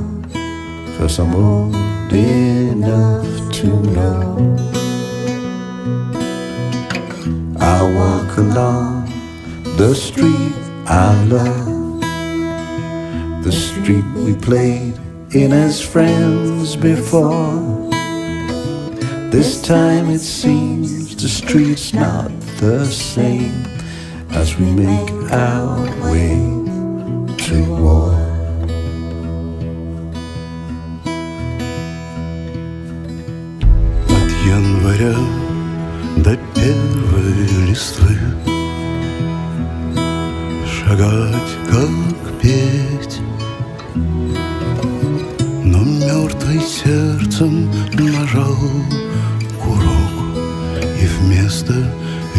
cause 0.98 1.20
I'm 1.20 1.36
old 1.36 2.14
enough 2.14 3.52
to 3.60 3.68
know. 3.68 4.56
I 7.77 7.83
walk 7.83 8.37
along 8.37 9.11
the 9.77 9.95
street 9.97 10.55
I 10.87 11.25
love, 11.25 12.01
the 13.43 13.51
street 13.51 14.05
we 14.15 14.37
played 14.37 14.95
in 15.35 15.53
as 15.53 15.81
friends 15.81 16.77
before. 16.77 17.91
This 19.33 19.61
time 19.61 20.09
it 20.09 20.21
seems 20.21 21.17
the 21.17 21.29
street's 21.29 21.93
not 21.93 22.31
the 22.61 22.85
same 22.87 23.67
as 24.31 24.57
we 24.57 24.67
make 24.67 25.11
our 25.33 25.77
way 26.13 26.37
to 27.47 27.57
war. 27.83 28.15
Young 34.47 34.69
widow, 34.85 35.19
the 36.23 36.39
pillow 36.55 37.14
листвы 37.75 38.17
Шагать 40.65 41.53
как 41.69 42.41
петь. 42.41 43.21
Мертвый 45.75 46.61
сердцем 46.61 47.71
нажал 47.95 48.57
курок 49.61 50.15
И 51.03 51.07
вместо 51.19 51.75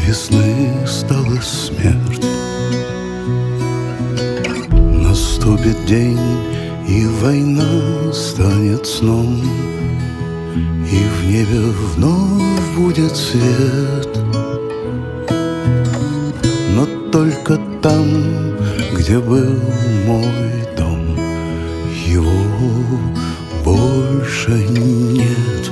весны 0.08 0.72
стала 0.88 1.42
смерть. 1.42 2.26
Наступит 4.72 5.86
день, 5.86 6.18
и 6.88 7.06
война 7.22 8.14
станет 8.14 8.86
сном 8.86 9.42
И 10.92 10.98
в 10.98 11.30
небе 11.30 11.60
вновь 11.96 12.78
будет 12.78 13.16
свет 13.16 14.15
только 17.16 17.58
там, 17.82 18.06
где 18.94 19.20
был 19.20 19.56
мой 20.06 20.52
дом 20.78 21.18
Его 22.06 23.00
больше 23.64 24.52
нет. 24.52 25.72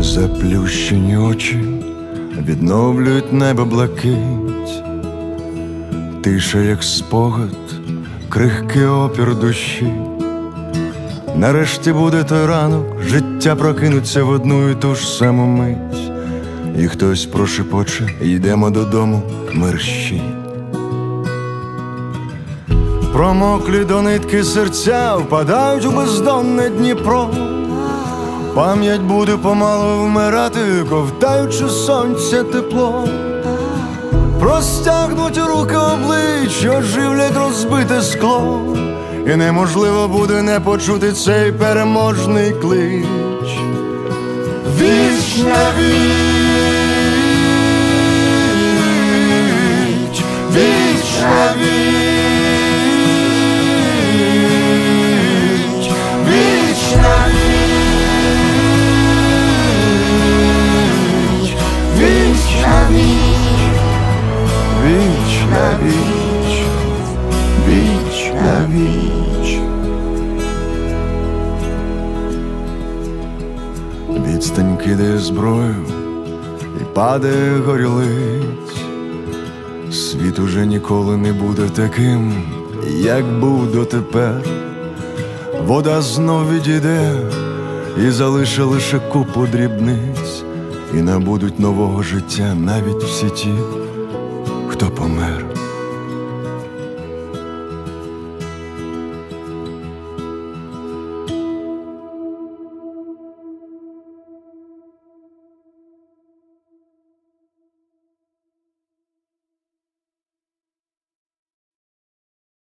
Заплющені 0.00 1.16
очі 1.16 1.64
відновлюють 2.46 3.32
небо 3.32 3.64
блакить, 3.64 4.82
тиша, 6.22 6.58
як 6.58 6.82
спогад, 6.82 7.56
крихкий 8.28 8.86
опір 8.86 9.38
душі. 9.38 9.92
Нарешті 11.36 11.92
буде 11.92 12.24
той 12.24 12.46
ранок, 12.46 13.02
життя 13.02 13.56
прокинуться 13.56 14.24
в 14.24 14.30
одну 14.30 14.70
і 14.70 14.74
ту 14.74 14.94
ж 14.94 15.06
саму 15.06 15.46
мить, 15.46 16.01
і 16.78 16.86
хтось 16.86 17.26
прошепоче, 17.26 18.10
йдемо 18.22 18.70
додому, 18.70 19.22
мерщій. 19.52 20.22
Промоклі 23.12 23.84
до 23.84 24.02
нитки 24.02 24.44
серця 24.44 25.16
впадають 25.16 25.86
у 25.86 25.90
бездонне 25.90 26.68
Дніпро. 26.68 27.30
Пам'ять 28.54 29.00
буде 29.00 29.36
помалу 29.36 30.04
вмирати, 30.04 30.60
ковтаючи 30.90 31.68
сонця 31.68 32.42
тепло. 32.42 33.08
Простягнуть 34.40 35.38
руки 35.38 35.76
облич, 35.76 36.66
оживлять 36.78 37.36
розбите 37.36 38.02
скло, 38.02 38.60
і 39.26 39.36
неможливо 39.36 40.08
буде 40.08 40.42
не 40.42 40.60
почути 40.60 41.12
цей 41.12 41.52
переможний 41.52 42.50
клич. 42.50 43.06
вічна 44.78 45.64
віч, 45.78 46.31
вічна 50.54 51.54
віч, 51.58 52.24
вічна 56.28 57.16
віч, 57.32 58.26
вічна 61.98 62.76
віч, 62.90 63.70
вічна 64.84 65.66
віч, 65.82 66.52
вічна 67.68 68.56
віч. 68.70 69.48
Відстань 74.26 74.76
кидає 74.76 75.18
зброю 75.18 75.86
і 76.80 76.84
падає 76.94 77.56
горілиць. 77.66 78.61
Світ 80.22 80.38
уже 80.38 80.66
ніколи 80.66 81.16
не 81.16 81.32
буде 81.32 81.62
таким, 81.76 82.32
як 83.00 83.40
був 83.40 83.72
дотепер. 83.72 84.42
Вода 85.66 86.02
знов 86.02 86.50
відійде 86.54 87.12
і 88.06 88.10
залише 88.10 88.62
лише 88.62 88.98
купу 88.98 89.46
дрібниць, 89.46 90.42
і 90.94 90.96
набудуть 90.96 91.60
нового 91.60 92.02
життя 92.02 92.54
навіть 92.54 93.02
всі 93.02 93.30
ті, 93.30 93.54
хто 94.68 94.86
помер. 94.86 95.51